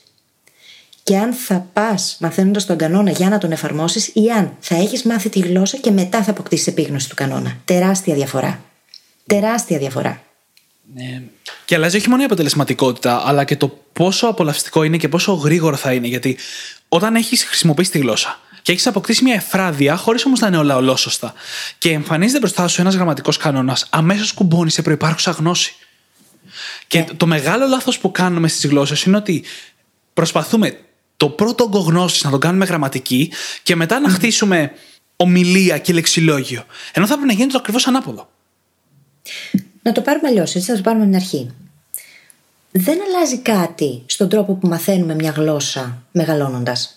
και 1.02 1.16
αν 1.16 1.32
θα 1.32 1.66
πας 1.72 2.16
μαθαίνοντας 2.20 2.66
τον 2.66 2.76
κανόνα 2.76 3.10
για 3.10 3.28
να 3.28 3.38
τον 3.38 3.52
εφαρμόσεις 3.52 4.10
ή 4.14 4.30
αν 4.30 4.56
θα 4.60 4.76
έχεις 4.76 5.02
μάθει 5.02 5.28
τη 5.28 5.38
γλώσσα 5.38 5.76
και 5.76 5.90
μετά 5.90 6.22
θα 6.22 6.30
αποκτήσεις 6.30 6.66
επίγνωση 6.66 7.08
του 7.08 7.14
κανόνα. 7.14 7.56
Τεράστια 7.64 8.14
διαφορά. 8.14 8.60
Τεράστια 9.26 9.78
διαφορά. 9.78 10.22
Ναι. 10.94 11.22
Και 11.64 11.74
αλλάζει 11.74 11.96
όχι 11.96 12.08
μόνο 12.08 12.22
η 12.22 12.24
αποτελεσματικότητα, 12.24 13.22
αλλά 13.26 13.44
και 13.44 13.56
το 13.56 13.78
πόσο 13.92 14.26
απολαυστικό 14.26 14.82
είναι 14.82 14.96
και 14.96 15.08
πόσο 15.08 15.32
γρήγορο 15.32 15.76
θα 15.76 15.92
είναι. 15.92 16.06
Γιατί 16.06 16.38
όταν 16.88 17.14
έχεις 17.14 17.44
χρησιμοποιήσει 17.44 17.90
τη 17.90 17.98
γλώσσα 17.98 18.40
και 18.66 18.72
έχεις 18.72 18.86
αποκτήσει 18.86 19.24
μια 19.24 19.34
εφράδια, 19.34 19.96
χωρίς 19.96 20.24
όμως 20.24 20.40
να 20.40 20.46
είναι 20.46 20.56
όλα 20.56 20.76
ολόσωστα, 20.76 21.34
και 21.78 21.90
εμφανίζεται 21.92 22.38
μπροστά 22.38 22.68
σου 22.68 22.80
ένας 22.80 22.94
γραμματικός 22.94 23.36
κανόνας, 23.36 23.86
αμέσως 23.90 24.32
κουμπώνει 24.32 24.70
σε 24.70 24.82
προπάρχουσα 24.82 25.30
γνώση. 25.30 25.74
Και 26.86 27.04
το 27.16 27.26
μεγάλο 27.26 27.66
λάθος 27.66 27.98
που 27.98 28.10
κάνουμε 28.10 28.48
στις 28.48 28.70
γλώσσες 28.70 29.02
είναι 29.02 29.16
ότι 29.16 29.44
προσπαθούμε 30.14 30.78
το 31.16 31.28
πρώτο 31.28 31.64
όγκο 31.64 31.78
γνώσης 31.78 32.24
να 32.24 32.30
τον 32.30 32.40
κάνουμε 32.40 32.64
γραμματική 32.64 33.32
και 33.62 33.76
μετά 33.76 34.00
να 34.00 34.08
χτίσουμε 34.08 34.72
ομιλία 35.16 35.78
και 35.78 35.92
λεξιλόγιο. 35.92 36.64
Ενώ 36.92 37.06
θα 37.06 37.12
πρέπει 37.12 37.28
να 37.28 37.38
γίνει 37.38 37.52
το 37.52 37.58
ακριβώς 37.58 37.86
ανάποδο. 37.86 38.30
Να 39.82 39.92
το 39.92 40.00
πάρουμε 40.00 40.28
αλλιώς, 40.28 40.54
έτσι 40.54 40.70
θα 40.70 40.76
το 40.76 40.82
πάρουμε 40.82 41.02
από 41.02 41.12
την 41.12 41.20
αρχή. 41.20 41.50
Δεν 42.70 42.98
αλλάζει 43.02 43.38
κάτι 43.38 44.02
στον 44.06 44.28
τρόπο 44.28 44.54
που 44.54 44.68
μαθαίνουμε 44.68 45.14
μια 45.14 45.30
γλώσσα 45.30 46.02
μεγαλώνοντας. 46.12 46.95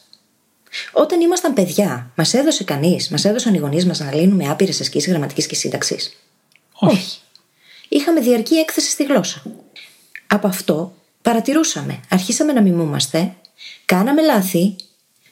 Όταν 0.92 1.22
ήμασταν 1.22 1.54
παιδιά, 1.54 2.12
μας 2.16 2.34
έδωσε 2.34 2.64
κανείς, 2.64 3.10
μας 3.10 3.26
έδωσαν 3.26 3.54
οι 3.54 3.58
γονείς 3.58 3.86
μας 3.86 4.00
να 4.00 4.16
λύνουμε 4.16 4.50
άπειρες 4.50 4.82
ασκήσεις 4.82 5.10
γραμματικής 5.10 5.48
και 5.48 5.56
σύνταξης; 5.56 6.18
Όχι. 6.74 7.20
Είχαμε 7.90 8.20
διαρκή 8.20 8.56
έκθεση 8.56 8.90
στη 8.90 9.04
γλώσσα. 9.04 9.44
Από 10.28 10.48
αυτό 10.48 10.94
παρατηρούσαμε. 11.22 12.00
Αρχίσαμε 12.10 12.54
να 12.54 12.62
μιμούμαστε, 12.62 13.34
κάναμε 13.86 14.22
λάθη, 14.22 14.76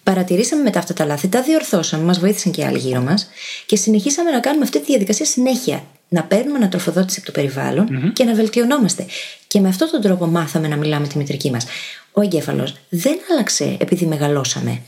παρατηρήσαμε 0.04 0.62
μετά 0.62 0.80
αυτά 0.80 0.94
τα 0.94 1.06
λάθη, 1.06 1.28
τα 1.28 1.42
διορθώσαμε, 1.42 2.04
μας 2.04 2.20
βοήθησαν 2.20 2.52
και 2.52 2.62
οι 2.62 2.64
άλλοι 2.64 2.78
γύρω 2.78 3.02
μας 3.02 3.30
και 3.66 3.76
συνεχίσαμε 3.76 4.32
να 4.32 4.40
κάνουμε 4.40 4.64
αυτή 4.64 4.80
τη 4.80 4.86
διαδικασία 4.86 5.26
συνέχεια. 5.26 5.84
Να 6.10 6.24
παίρνουμε 6.24 6.58
ανατροφοδότηση 6.58 7.20
από 7.20 7.32
το 7.32 7.42
περιβαλλον 7.42 8.14
και 8.14 8.24
να 8.24 8.34
βελτιωνόμαστε. 8.34 9.06
Και 9.48 9.60
με 9.60 9.68
αυτόν 9.68 9.90
τον 9.92 10.02
τρόπο 10.02 10.26
μάθαμε 10.26 10.68
να 10.68 10.76
μιλάμε 10.76 11.08
τη 11.08 11.18
μητρική 11.18 11.52
μας. 11.52 11.66
Ο 12.12 12.22
εγκέφαλος 12.22 12.76
δεν 12.90 13.18
άλλαξε 13.32 13.78
επειδή 13.80 14.06
μεγαλώσαμε. 14.06 14.82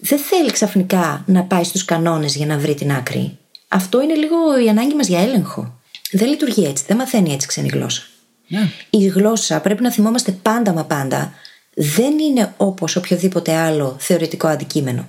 Δεν 0.00 0.18
θέλει 0.18 0.50
ξαφνικά 0.50 1.24
να 1.26 1.42
πάει 1.42 1.64
στους 1.64 1.84
κανόνες 1.84 2.36
για 2.36 2.46
να 2.46 2.58
βρει 2.58 2.74
την 2.74 2.92
άκρη. 2.92 3.38
Αυτό 3.68 4.02
είναι 4.02 4.14
λίγο 4.14 4.62
η 4.64 4.68
ανάγκη 4.68 4.94
μας 4.94 5.06
για 5.06 5.20
έλεγχο. 5.20 5.80
Δεν 6.10 6.28
λειτουργεί 6.28 6.64
έτσι, 6.64 6.84
δεν 6.86 6.96
μαθαίνει 6.96 7.32
έτσι 7.32 7.46
ξένη 7.46 7.68
γλώσσα. 7.68 8.02
Ναι. 8.48 8.70
Η 8.90 9.06
γλώσσα 9.06 9.60
πρέπει 9.60 9.82
να 9.82 9.92
θυμόμαστε 9.92 10.32
πάντα 10.32 10.72
μα 10.72 10.84
πάντα. 10.84 11.32
Δεν 11.74 12.18
είναι 12.18 12.54
όπως 12.56 12.96
οποιοδήποτε 12.96 13.54
άλλο 13.54 13.96
θεωρητικό 13.98 14.46
αντικείμενο. 14.46 15.08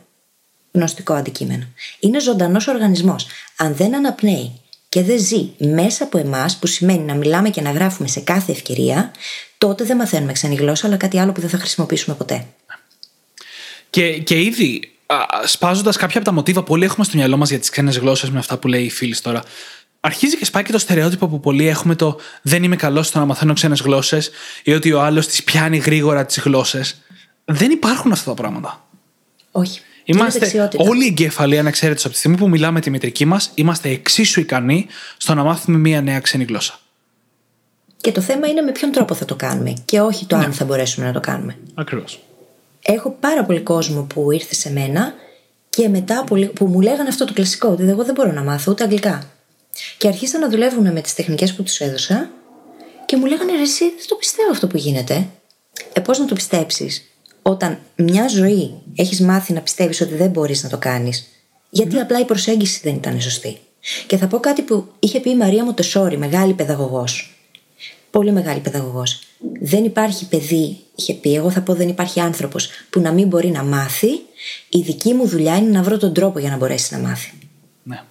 Γνωστικό 0.72 1.14
αντικείμενο. 1.14 1.66
Είναι 2.00 2.20
ζωντανός 2.20 2.68
οργανισμός. 2.68 3.28
Αν 3.58 3.76
δεν 3.76 3.96
αναπνέει 3.96 4.52
και 4.90 5.04
δεν 5.04 5.20
ζει 5.20 5.50
μέσα 5.58 6.04
από 6.04 6.18
εμάς, 6.18 6.58
που 6.58 6.68
σημαίνει 6.68 7.04
να 7.04 7.14
μιλάμε 7.14 7.50
και 7.50 7.62
να 7.62 7.72
γράφουμε 7.72 8.08
σε 8.08 8.20
κάθε 8.20 8.52
ευκαιρία, 8.52 9.12
τότε 9.58 9.84
δεν 9.84 9.98
μαθαίνουμε 9.98 10.32
ξένη 10.32 10.56
γλώσσα, 10.56 10.88
αλλά 10.88 10.98
κάτι 10.98 11.20
άλλο 11.20 11.32
που 11.32 11.42
δεν 11.42 11.50
θα 11.50 11.58
χρησιμοποιήσουμε 11.58 12.16
ποτέ. 12.16 12.46
Και, 13.92 14.18
και 14.18 14.42
ήδη 14.42 14.92
σπάζοντας 15.46 15.98
κάποια 15.98 16.18
από 16.18 16.26
τα 16.26 16.34
μοτίβα 16.34 16.64
που 16.64 16.74
όλοι 16.74 16.84
έχουμε 16.84 17.06
στο 17.06 17.18
μυαλό 17.18 17.38
μας 17.38 17.50
για 17.50 17.60
τις 17.60 17.70
ξένες 17.70 17.98
γλώσσες 17.98 18.30
με 18.30 18.40
αυτά 18.40 18.58
που 18.58 18.68
λέει 18.68 18.84
η 18.84 18.90
φίλη 18.90 19.16
τώρα, 19.16 19.44
αρχίζει 20.00 20.38
και 20.38 20.46
σπάει 20.46 20.64
και 20.64 20.72
το 20.72 20.78
στερεότυπο 20.78 21.28
που 21.28 21.40
πολλοί 21.40 21.68
έχουμε 21.68 21.96
το 21.96 22.20
δεν 22.42 22.64
είμαι 22.64 22.76
καλός 22.76 23.08
στο 23.08 23.20
να 23.20 23.26
μαθαίνω 23.26 23.54
ξένες 23.54 23.82
γλώσσες 23.82 24.32
ή 24.64 24.74
ότι 24.74 24.92
ο 24.92 25.02
άλλος 25.02 25.28
τις 25.28 25.44
πιάνει 25.44 25.78
γρήγορα 25.78 26.26
τις 26.26 26.40
γλώσσες. 26.40 27.02
Δεν 27.46 27.72
υπάρχουν 27.72 28.12
αυτά 28.12 28.30
τα 28.30 28.42
πράγματα. 28.42 28.86
Όχι. 29.52 29.82
Είναι 30.04 30.20
Είμαστε 30.20 30.40
δεξιότητα. 30.40 30.84
όλοι 30.88 31.04
οι 31.04 31.08
εγκέφαλοι 31.08 31.58
ανεξαίρετο 31.58 32.02
από 32.02 32.12
τη 32.12 32.18
στιγμή 32.18 32.38
που 32.38 32.50
μιλάμε 32.50 32.80
τη 32.80 32.90
μητρική 32.90 33.26
μας, 33.26 33.52
είμαστε 33.54 33.90
εξίσου 33.90 34.40
ικανοί 34.40 34.88
στο 35.18 35.34
να 35.34 35.44
μάθουμε 35.44 35.78
μία 35.78 36.02
νέα 36.02 36.20
ξένη 36.20 36.44
γλώσσα. 36.44 36.80
Και 37.98 38.12
το 38.12 38.22
θέμα 38.22 38.48
είναι 38.48 38.62
με 38.62 38.72
ποιον 38.72 38.92
τρόπο 38.92 39.14
θα 39.14 39.26
το 39.26 39.36
κάνουμε 39.36 39.74
και 39.86 40.00
όχι 40.00 40.26
το 40.26 40.36
αν 40.36 40.54
θα 40.54 40.66
μπορέσουμε 40.66 41.06
να 41.06 41.14
το 41.14 41.20
κάνουμε. 41.20 41.58
Ακριβώς. 41.74 42.20
Έχω 42.86 43.16
πάρα 43.20 43.44
πολύ 43.46 43.60
κόσμο 43.60 44.02
που 44.04 44.32
ήρθε 44.32 44.56
σε 44.56 44.72
μένα 44.72 45.14
και 45.70 45.90
μετά 45.90 46.24
που, 46.24 46.36
λέ- 46.36 46.50
που 46.50 46.66
μου 46.66 46.82
λέγανε 46.82 47.10
αυτό 47.10 47.26
το 47.26 47.34
κλασικό, 47.34 47.68
ότι 47.68 47.84
εγώ 47.84 48.04
δεν 48.04 48.14
μπορώ 48.14 48.32
να 48.32 48.44
μάθω 48.44 48.72
ούτε 48.72 48.84
αγγλικά. 48.84 49.30
Και 49.98 50.08
αρχίσαν 50.08 50.42
να 50.42 50.50
δουλεύουν 50.50 50.92
με 50.92 51.02
τις 51.02 51.14
τεχνικές 51.14 51.54
που 51.54 51.64
τους 51.64 51.80
έδωσα 51.80 52.30
και 53.06 53.18
μου 53.18 53.26
λέγανε 53.26 53.52
ρε, 53.52 53.62
εσύ 53.62 53.84
δεν 53.84 54.08
το 54.08 54.16
πιστεύω 54.16 54.52
αυτό 54.52 54.68
που 54.68 54.78
γίνεται. 54.78 55.28
Ε, 55.94 56.00
πώς 56.02 56.20
να 56.20 56.26
το 56.26 56.34
πιστέψεις, 56.36 57.04
όταν 57.42 57.80
μια 57.96 58.28
ζωή 58.28 58.74
έχεις 58.96 59.22
μάθει 59.22 59.54
να 59.54 59.62
πιστεύεις 59.62 60.02
ότι 60.02 60.16
δεν 60.16 60.30
μπορείς 60.30 60.64
να 60.64 60.70
το 60.70 60.78
κάνεις, 60.78 61.28
γιατί 61.70 62.00
απλά 62.00 62.20
η 62.20 62.26
προσέγγιση 62.26 62.80
δεν 62.84 62.96
ήταν 62.96 63.22
σωστή. 63.22 63.58
Και 64.08 64.18
θα 64.18 64.28
πω 64.28 64.40
κάτι 64.40 64.62
που 64.62 64.88
είχε 65.00 65.20
πει 65.20 65.30
η 65.30 65.36
Μαρία 65.36 65.64
Μοτεσόρη, 65.64 66.18
μεγάλη 66.18 66.54
παιδαγωγός. 66.54 67.36
Πολύ 68.12 68.32
μεγάλη 68.32 68.60
παιδαγωγός. 68.60 69.20
Δεν 69.62 69.84
υπάρχει 69.84 70.28
παιδί, 70.28 70.78
είχε 71.01 71.13
πει, 71.13 71.36
εγώ 71.36 71.51
θα 71.51 71.62
πω 71.62 71.74
δεν 71.74 71.88
υπάρχει 71.88 72.20
άνθρωπος 72.20 72.70
που 72.89 73.00
να 73.00 73.12
μην 73.12 73.27
μπορεί 73.27 73.50
να 73.50 73.63
μάθει. 73.63 74.10
Η 74.70 74.79
δική 74.79 75.13
μου 75.13 75.27
δουλειά 75.27 75.58
είναι 75.58 75.70
να 75.70 75.84
βρω 75.84 75.98
τον 75.98 76.13
τρόπο 76.13 76.39
για 76.39 76.50
να 76.50 76.58
μπορέσει 76.58 76.93
να 76.93 77.00
μάθει. 77.00 77.31
Ναι. 77.84 78.01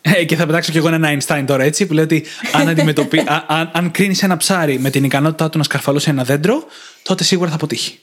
Ε, 0.00 0.24
και 0.24 0.36
θα 0.36 0.46
πετάξω 0.46 0.72
κι 0.72 0.78
εγώ 0.78 0.88
ένα 0.88 1.08
Einstein 1.16 1.44
τώρα 1.46 1.64
έτσι, 1.64 1.86
που 1.86 1.92
λέει 1.92 2.04
ότι 2.04 2.24
αν, 2.52 2.68
αντιμετωπί... 2.68 3.18
α, 3.34 3.44
αν, 3.46 3.70
αν 3.72 3.90
κρίνεις 3.90 4.22
ένα 4.22 4.36
ψάρι 4.36 4.78
με 4.78 4.90
την 4.90 5.04
ικανότητά 5.04 5.50
του 5.50 5.58
να 5.58 5.64
σκαρφαλώσει 5.64 6.10
ένα 6.10 6.24
δέντρο, 6.24 6.64
τότε 7.02 7.24
σίγουρα 7.24 7.48
θα 7.48 7.54
αποτύχει. 7.54 7.98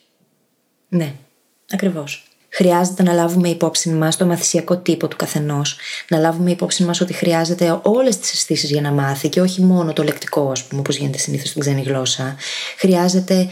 Ναι, 0.90 1.14
ακριβώς. 1.72 2.26
Χρειάζεται 2.54 3.04
να 3.04 3.14
λάβουμε 3.14 3.50
υπόψη 3.50 3.90
μας 3.90 4.18
το 4.18 4.26
μαθησιακό 4.26 4.78
τύπο 4.78 5.08
του 5.08 5.16
καθενός. 5.16 5.78
Να 6.08 6.18
λάβουμε 6.18 6.52
υπόψη 6.52 6.84
μας 6.84 7.02
ότι 7.02 7.14
χρειάζεται 7.14 7.80
όλες 7.84 8.18
τις 8.18 8.34
αισθήσεις 8.34 8.70
για 8.70 8.82
να 8.82 8.92
μάθει 8.92 9.30
και 9.30 9.42
όχι 9.42 9.62
μόνο 9.62 9.94
το 9.94 10.04
λεκτικό, 10.04 10.52
ας 10.52 10.64
πούμε, 10.64 10.80
όπως 10.80 10.96
γίνεται 10.96 11.18
συνήθως 11.18 11.50
στην 11.50 11.62
ξένη 11.62 11.82
γλώσσα. 11.82 12.36
Χρειάζεται 12.78 13.50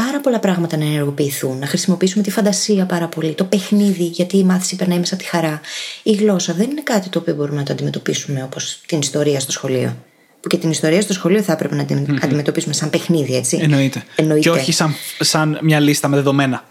πάρα 0.00 0.20
πολλά 0.20 0.38
πράγματα 0.38 0.76
να 0.76 0.84
ενεργοποιηθούν, 0.84 1.58
να 1.58 1.66
χρησιμοποιήσουμε 1.66 2.22
τη 2.22 2.30
φαντασία 2.30 2.86
πάρα 2.86 3.08
πολύ, 3.08 3.32
το 3.34 3.44
παιχνίδι, 3.44 4.04
γιατί 4.04 4.36
η 4.36 4.44
μάθηση 4.44 4.76
περνάει 4.76 4.98
μέσα 4.98 5.14
από 5.14 5.22
τη 5.22 5.28
χαρά. 5.28 5.60
Η 6.02 6.12
γλώσσα 6.12 6.52
δεν 6.52 6.70
είναι 6.70 6.82
κάτι 6.82 7.08
το 7.08 7.18
οποίο 7.18 7.34
μπορούμε 7.34 7.56
να 7.58 7.62
το 7.64 7.72
αντιμετωπίσουμε 7.72 8.42
όπως 8.42 8.80
την 8.86 8.98
ιστορία 8.98 9.40
στο 9.40 9.52
σχολείο. 9.52 9.96
Που 10.40 10.48
και 10.48 10.56
την 10.56 10.70
ιστορία 10.70 11.00
στο 11.00 11.12
σχολείο 11.12 11.42
θα 11.42 11.52
έπρεπε 11.52 11.74
να 11.74 11.84
την 11.84 12.18
αντιμετωπίσουμε 12.22 12.74
σαν 12.74 12.90
παιχνίδι, 12.90 13.36
έτσι. 13.36 13.58
Εννοείται. 13.62 14.02
Εννοείται. 14.16 14.40
Και 14.42 14.50
όχι 14.50 14.72
σαν, 14.72 14.94
σαν 15.20 15.58
μια 15.62 15.80
λίστα 15.80 16.08
με 16.08 16.16
δεδομένα 16.16 16.64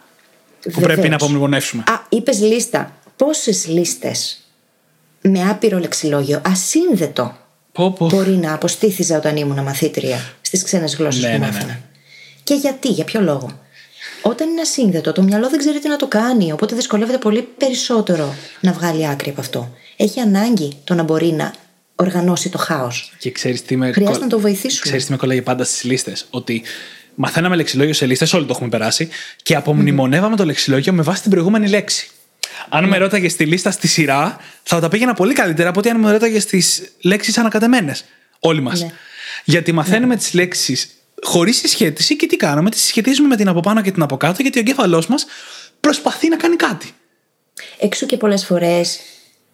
που 0.61 0.69
Βεβαίως. 0.71 0.93
πρέπει 0.93 1.09
να 1.09 1.15
απομνημονεύσουμε. 1.15 1.83
Α, 1.87 1.93
είπες 2.09 2.39
λίστα. 2.39 2.95
Πόσες 3.15 3.67
λίστες 3.67 4.37
με 5.21 5.49
άπειρο 5.49 5.79
λεξιλόγιο, 5.79 6.41
ασύνδετο, 6.45 7.35
Πω, 7.71 7.91
πω. 7.91 8.05
μπορεί 8.05 8.31
να 8.31 8.53
αποστήθιζα 8.53 9.17
όταν 9.17 9.35
ήμουν 9.37 9.63
μαθήτρια 9.63 10.33
στις 10.41 10.63
ξένες 10.63 10.95
γλώσσες 10.95 11.23
Ναι, 11.23 11.33
που 11.33 11.39
ναι, 11.39 11.63
ναι. 11.65 11.79
Μάθαινα. 12.49 12.61
Και 12.61 12.67
γιατί, 12.67 12.87
για 12.87 13.03
ποιο 13.03 13.21
λόγο; 13.21 13.59
Όταν 14.21 14.49
είναι 14.49 14.61
ασύνδετο, 14.61 15.11
το 15.11 15.21
μυαλό 15.21 15.49
δεν 15.49 15.59
ξέρει 15.59 15.79
τι 15.79 15.87
να 15.87 15.95
το 15.95 16.07
κάνει, 16.07 16.51
οπότε 16.51 16.75
δυσκολεύεται 16.75 17.17
πολύ 17.17 17.41
περισσότερο 17.57 18.35
να 18.59 18.71
βγάλει 18.71 19.07
άκρη 19.07 19.29
από 19.29 19.41
αυτό. 19.41 19.73
Έχει 19.97 20.19
ανάγκη 20.19 20.77
το 20.83 20.93
να 20.93 21.03
μπορεί 21.03 21.31
να 21.31 21.53
οργανώσει 21.95 22.49
το 22.49 22.57
χάος. 22.57 23.13
Και 23.19 23.31
ξέρεις 23.31 23.63
τι 23.63 23.75
με. 23.75 23.91
Χρειάζεται 23.91 24.17
κο- 24.17 24.23
να 24.23 24.29
το 24.29 24.39
βοηθήσουμε. 24.39 24.81
Ξέρεις 24.81 25.05
τι 25.05 25.11
με 25.11 25.17
κολλάει 25.17 25.41
πάντα 25.41 25.63
στις 25.63 25.83
λίστες; 25.83 26.25
Ότι 26.29 26.63
μαθαίναμε 27.15 27.55
λεξιλόγιο 27.55 27.93
σε 27.93 28.05
λίστες, 28.05 28.33
όλοι 28.33 28.45
το 28.45 28.53
έχουμε 28.53 28.69
περάσει, 28.69 29.09
και 29.43 29.55
απομνημονεύαμε 29.55 30.35
το 30.35 30.45
λεξιλόγιο 30.45 30.93
με 30.93 31.01
βάση 31.01 31.21
την 31.21 31.31
προηγούμενη 31.31 31.67
λέξη. 31.67 32.07
Αν 32.69 32.87
με 32.87 32.97
ρώταγες 32.97 33.35
τη 33.35 33.45
λίστα 33.45 33.71
στη 33.71 33.87
σειρά, 33.87 34.37
θα 34.63 34.79
τα 34.79 34.87
πήγαινα 34.87 35.13
πολύ 35.13 35.33
καλύτερα 35.33 35.69
από 35.69 35.79
ότι 35.79 35.89
αν 35.89 35.99
με 35.99 36.11
ρώταγες 36.11 36.45
τι 36.45 36.63
λέξεις 37.01 37.37
ανακατεμένες. 37.37 38.05
Όλοι 38.39 38.61
μας. 38.61 38.81
Ναι. 38.81 38.91
Γιατί 39.43 39.71
μαθαίνουμε 39.71 40.15
τις 40.15 40.23
τις 40.25 40.33
λέξεις 40.33 40.89
χωρίς 41.21 41.57
συσχέτιση 41.57 42.15
και 42.15 42.27
τι 42.27 42.35
κάνουμε, 42.35 42.69
τι 42.69 42.77
συσχετίζουμε 42.77 43.27
με 43.27 43.35
την 43.35 43.47
από 43.47 43.59
πάνω 43.59 43.81
και 43.81 43.91
την 43.91 44.01
από 44.01 44.17
κάτω, 44.17 44.41
γιατί 44.41 44.57
ο 44.57 44.61
εγκέφαλός 44.61 45.07
μας 45.07 45.25
προσπαθεί 45.79 46.29
να 46.29 46.35
κάνει 46.35 46.55
κάτι. 46.55 46.91
Έξω 47.79 48.05
και 48.05 48.17
πολλές 48.17 48.45
φορές 48.45 48.99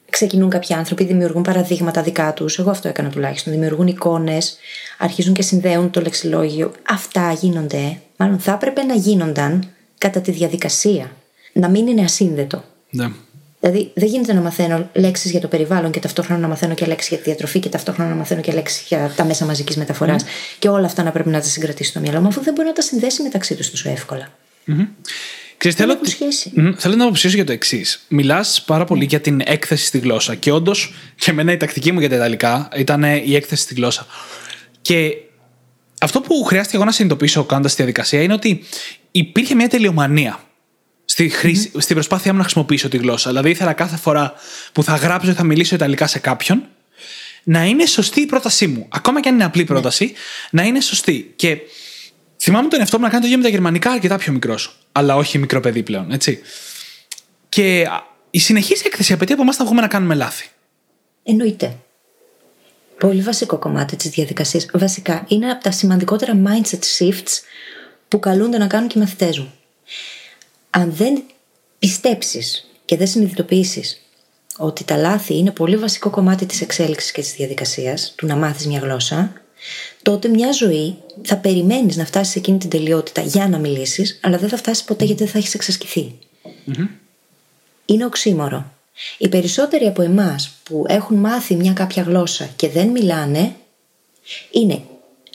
ξεκινούν 0.10 0.50
κάποιοι 0.50 0.75
άνθρωποι, 0.75 1.04
δημιουργούν 1.04 1.42
παραδείγματα 1.42 2.01
δικά 2.01 2.34
τους. 2.34 2.60
Εγώ 2.60 2.70
αυτό 2.70 2.88
έκανα 2.88 3.10
τουλάχιστον. 3.10 3.54
Δημιουργούν 3.54 3.88
εικόνες, 3.88 4.58
αρχίζουν 4.98 5.34
και 5.34 5.42
συνδέουν 5.42 5.89
το 5.89 6.01
λεξιλόγιο. 6.01 6.72
Αυτά 6.89 7.32
γίνονται, 7.32 8.01
μάλλον 8.18 8.39
θα 8.39 8.51
έπρεπε 8.51 8.84
να 8.84 8.96
γίνονταν 8.96 9.74
κατά 9.98 10.22
τη 10.22 10.32
διαδικασία. 10.32 11.12
Να 11.54 11.70
μην 11.70 11.88
είναι 11.88 12.01
ασύνδετο. 12.01 12.63
Ναι. 12.89 13.12
Δηλαδή, 13.60 13.92
δεν 13.94 14.08
γίνεται 14.08 14.34
να 14.34 14.42
μαθαίνω 14.42 14.89
λέξεις 14.94 15.32
για 15.32 15.39
το 15.39 15.48
περιβάλλον 15.48 15.92
και 15.92 16.00
ταυτόχρονα 16.00 16.42
να 16.42 16.48
μαθαίνω 16.48 16.74
και 16.74 16.86
λέξεις 16.86 17.10
για 17.10 17.18
τη 17.18 17.24
διατροφή 17.24 17.60
και 17.60 17.70
ταυτόχρονα 17.70 18.10
να 18.10 18.16
μαθαίνω 18.16 18.42
και 18.42 18.51
λέξεις 18.51 18.86
για 18.88 19.13
τα 19.16 19.25
μέσα 19.25 19.46
μαζικής 19.46 19.78
μεταφοράς 19.78 20.24
και 20.60 20.70
όλα 20.70 20.86
αυτά 20.86 21.04
να 21.04 21.12
πρέπει 21.12 21.30
να 21.30 21.39
τα 21.39 21.48
συγκρατήσει 21.48 21.89
στο 21.89 22.00
μυαλό 22.00 22.22
μου, 22.22 22.28
αφού 22.28 22.44
δεν 22.44 22.54
μπορεί 22.54 22.68
να 22.68 22.74
τα 22.74 22.82
συνδέσει 22.82 23.22
μεταξύ 23.22 23.56
τους 23.56 23.72
τόσο 23.72 23.89
εύκολα. 23.89 24.32
Ξέρεις, 25.58 25.78
Δεν 25.78 25.88
θέλω, 25.88 25.92
έχουν 25.92 26.06
σχέση. 26.06 26.51
Μμ, 26.56 26.72
θέλω 26.78 26.96
να 26.96 27.04
αποψιώσω 27.04 27.36
για 27.36 27.46
το 27.46 27.51
εξής. 27.51 28.06
Μιλάς 28.08 28.63
πάρα 28.63 28.86
πολύ 28.86 29.06
για 29.06 29.22
την 29.22 29.42
έκθεση 29.46 29.86
στη 29.86 29.98
γλώσσα. 29.98 30.36
Και 30.36 30.51
όντως, 30.51 30.94
και 31.16 31.32
εμένα 31.32 31.51
η 31.51 31.58
τακτική 31.58 31.92
μου 31.92 32.00
για 32.00 32.10
τα 32.10 32.16
Ιταλικά 32.16 32.70
ήταν 32.75 33.04
η 33.04 33.36
έκθεση 33.36 33.62
στη 33.62 33.74
γλώσσα. 33.74 34.06
Και 34.82 35.13
αυτό 36.00 36.22
που 36.22 36.44
χρειάστηκε 36.44 36.75
εγώ 36.75 36.86
να 36.86 36.92
συνειδητοποιήσω 36.92 37.44
κάνοντας 37.44 37.72
τη 37.72 37.78
διαδικασία 37.78 38.22
είναι 38.22 38.34
ότι 38.34 38.63
υπήρχε 39.12 39.56
μια 39.56 39.68
τελειομανία 39.68 40.39
στη 41.20 41.30
χρήση, 41.30 41.72
στην 41.78 41.96
προσπάθειά 41.96 42.32
μου 42.32 42.38
να 42.38 42.44
χρησιμοποιήσω 42.44 42.90
τη 42.90 42.98
γλώσσα. 42.98 43.30
Δηλαδή, 43.30 43.50
ήθελα 43.50 43.74
κάθε 43.74 43.98
φορά 43.98 44.34
που 44.72 44.84
θα 44.84 44.96
γράψω 44.96 45.32
ή 45.32 45.34
θα 45.34 45.44
μιλήσω 45.44 45.76
Ιταλικά 45.76 46.08
σε 46.08 46.20
κάποιον 46.20 46.68
να 47.44 47.66
είναι 47.66 47.86
σωστή 47.86 48.22
η 48.22 48.26
πρότασή 48.26 48.68
μου. 48.68 48.88
Ακόμα 48.90 49.22
και 49.22 49.30
αν 49.30 49.36
είναι 49.36 49.44
απλή 49.44 49.64
πρόταση, 49.64 50.14
να 50.52 50.64
είναι 50.64 50.82
σωστή. 50.82 51.34
Και 51.36 51.58
θυμάμαι 52.38 52.68
τον 52.68 52.80
εαυτό 52.80 52.98
μου 52.98 53.04
να 53.04 53.10
κάνει 53.10 53.22
το 53.22 53.28
ίδιο 53.28 53.38
με 53.38 53.44
τα 53.44 53.50
γερμανικά 53.50 53.92
αρκετά 53.92 54.18
πιο 54.18 54.34
μικρός. 54.34 54.80
Αλλά 54.92 55.16
όχι 55.16 55.38
μικρό 55.38 55.60
παιδί 55.60 55.84
πλέον, 55.84 56.12
έτσι. 56.12 56.40
Και 57.50 57.88
α, 57.90 58.04
η 58.30 58.40
συνεχής 58.40 58.84
έκθεση 58.84 59.14
απαιτεί 59.14 59.34
από 59.34 59.42
εμάς 59.42 59.58
να 59.58 59.66
βγούμε 59.66 59.82
να 59.82 59.88
κάνουμε 59.88 60.16
λάθη. 60.16 60.48
Εννοείται. 61.24 61.78
Πολύ 63.00 63.22
βασικό 63.22 63.58
κομμάτι 63.58 63.96
της 63.96 64.10
διαδικασίας. 64.10 64.66
Βασικά, 64.74 65.26
είναι 65.28 65.52
από 65.52 65.64
τα 65.64 65.72
σημαντικότερα 65.72 66.38
mindset 66.46 66.80
shifts 66.98 67.42
που 68.08 68.20
καλούνται 68.20 68.58
να 68.58 68.68
κάνουν 68.68 68.88
και 68.88 68.98
οι 68.98 69.02
μαθητές 69.02 69.40
μου. 69.40 69.54
Αν 70.70 70.94
δεν 70.94 71.24
πιστέψεις 71.80 72.70
και 72.86 72.98
δεν 72.98 73.08
συνειδητοποιήσεις 73.08 74.02
ότι 74.58 74.84
τα 74.84 74.98
λάθη 74.98 75.38
είναι 75.38 75.52
πολύ 75.52 75.78
βασικό 75.78 76.10
κομμάτι 76.10 76.46
της 76.46 76.62
εξέλιξης 76.62 77.12
και 77.12 77.22
της 77.22 77.34
διαδικασίας, 77.34 78.14
του 78.16 78.26
να 78.26 78.36
μάθεις 78.36 78.68
μια 78.68 78.80
γλώσσα, 78.80 79.34
τότε 80.02 80.28
μια 80.28 80.52
ζωή 80.52 80.96
θα 81.22 81.38
περιμένεις 81.38 81.96
να 81.96 82.06
φτάσεις 82.06 82.34
σε 82.34 82.40
εκείνη 82.40 82.58
την 82.58 82.70
τελειότητα 82.70 83.22
για 83.22 83.48
να 83.48 83.58
μιλήσεις, 83.58 84.20
αλλά 84.24 84.38
δεν 84.38 84.50
θα 84.50 84.58
φτάσεις 84.58 84.84
ποτέ 84.84 85.06
γιατί 85.06 85.24
δεν 85.24 85.32
θα 85.32 85.38
έχεις 85.38 85.54
εξασκηθεί 85.54 86.16
είναι 87.90 88.06
οξύμορο. 88.06 88.72
Οι 89.18 89.28
περισσότεροι 89.28 89.86
από 89.86 90.02
εμάς 90.02 90.52
που 90.64 90.86
έχουν 90.88 91.18
μάθει 91.18 91.56
μια 91.56 91.74
κάποια 91.74 92.04
γλώσσα 92.04 92.50
και 92.56 92.70
δεν 92.70 92.88
μιλάνε, 92.88 93.56
είναι 94.52 94.82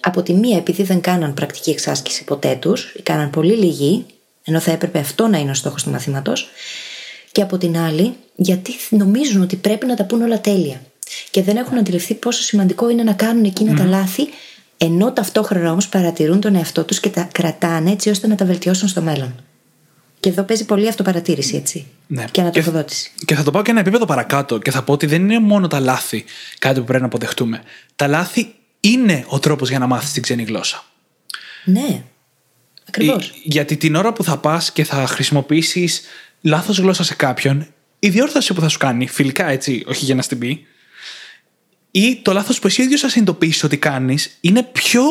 από 0.00 0.22
τη 0.22 0.34
μία 0.34 0.56
επειδή 0.56 0.82
δεν 0.82 1.00
κάναν 1.00 1.34
πρακτική 1.34 1.70
εξάσκηση 1.70 2.24
ποτέ 2.24 2.56
τους, 2.60 2.94
ή 2.98 3.02
κάναν 3.02 3.30
πολύ 3.30 3.54
λίγη, 3.56 4.06
ενώ 4.44 4.60
θα 4.60 4.70
έπρεπε 4.70 4.98
αυτό 4.98 5.26
να 5.26 5.38
είναι 5.38 5.50
ο 5.50 5.54
στόχος 5.54 5.82
του 5.82 5.90
μαθήματος, 5.90 6.48
και 7.32 7.42
από 7.42 7.58
την 7.58 7.76
άλλη 7.76 8.14
γιατί 8.36 8.72
νομίζουν 8.90 9.42
ότι 9.42 9.56
πρέπει 9.56 9.86
να 9.86 9.96
τα 9.96 10.04
πούν 10.04 10.22
όλα 10.22 10.40
τέλεια. 10.40 10.80
Και 11.30 11.42
δεν 11.42 11.56
έχουν 11.56 11.78
αντιληφθεί 11.78 12.14
πόσο 12.14 12.42
σημαντικό 12.42 12.90
είναι 12.90 13.02
να 13.02 13.12
κάνουν 13.12 13.44
εκείνα 13.44 13.74
τα 13.74 13.84
λάθη, 13.84 14.28
ενώ 14.78 15.12
ταυτόχρονα 15.12 15.70
όμως 15.70 15.88
παρατηρούν 15.88 16.40
τον 16.40 16.54
εαυτό 16.54 16.84
τους 16.84 17.00
και 17.00 17.08
τα 17.08 17.28
κρατάνε 17.32 17.90
έτσι 17.90 18.10
ώστε 18.10 18.26
να 18.26 18.34
τα 18.34 18.44
βελτιώσουν 18.44 18.88
στο 18.88 19.00
μέλλον. 19.00 19.34
Και 20.20 20.28
εδώ 20.28 20.42
παίζει 20.42 20.64
πολύ 20.64 20.88
αυτοπαρατήρηση, 20.88 21.56
έτσι. 21.56 21.86
Ναι. 22.06 22.24
Και 22.30 22.40
ανατροφοδότηση. 22.40 23.12
Και 23.24 23.34
θα 23.34 23.42
το 23.42 23.50
πάω 23.50 23.62
και 23.62 23.70
ένα 23.70 23.80
επίπεδο 23.80 24.04
παρακάτω 24.04 24.58
και 24.58 24.70
θα 24.70 24.82
πω 24.82 24.92
ότι 24.92 25.06
δεν 25.06 25.22
είναι 25.22 25.38
μόνο 25.38 25.66
τα 25.66 25.80
λάθη 25.80 26.24
κάτι 26.58 26.78
που 26.78 26.86
πρέπει 26.86 27.00
να 27.00 27.06
αποδεχτούμε. 27.06 27.62
Τα 27.96 28.06
λάθη 28.06 28.54
είναι 28.80 29.24
ο 29.28 29.38
τρόπος 29.38 29.68
για 29.68 29.78
να 29.78 29.86
μάθεις 29.86 30.12
την 30.12 30.22
ξένη 30.22 30.42
γλώσσα. 30.42 30.84
Ναι. 31.64 32.02
Ακριβώς. 32.88 33.28
Ε, 33.28 33.32
Γιατί 33.42 33.76
την 33.76 33.94
ώρα 33.94 34.12
που 34.12 34.24
θα 34.24 34.38
πας 34.38 34.72
και 34.72 34.84
θα 34.84 35.06
χρησιμοποιήσεις 35.06 36.02
λάθος 36.40 36.78
γλώσσα 36.78 37.04
σε 37.04 37.14
κάποιον, 37.14 37.66
η 37.98 38.08
διόρθωση 38.08 38.54
που 38.54 38.60
θα 38.60 38.68
σου 38.68 38.78
κάνει, 38.78 39.08
φιλικά 39.08 39.46
έτσι, 39.48 39.84
όχι 39.86 40.04
για 40.04 40.14
να 40.14 40.22
στην 40.22 40.38
πει, 40.38 40.66
ή 41.90 42.20
το 42.22 42.32
λάθος 42.32 42.58
που 42.58 42.66
εσύ 42.66 42.82
ίδιος 42.82 43.00
θα 43.00 43.08
συνειδητοποιήσεις 43.08 43.64
ότι 43.64 43.76
κάνεις, 43.76 44.36
είναι 44.40 44.62
πιο 44.62 45.02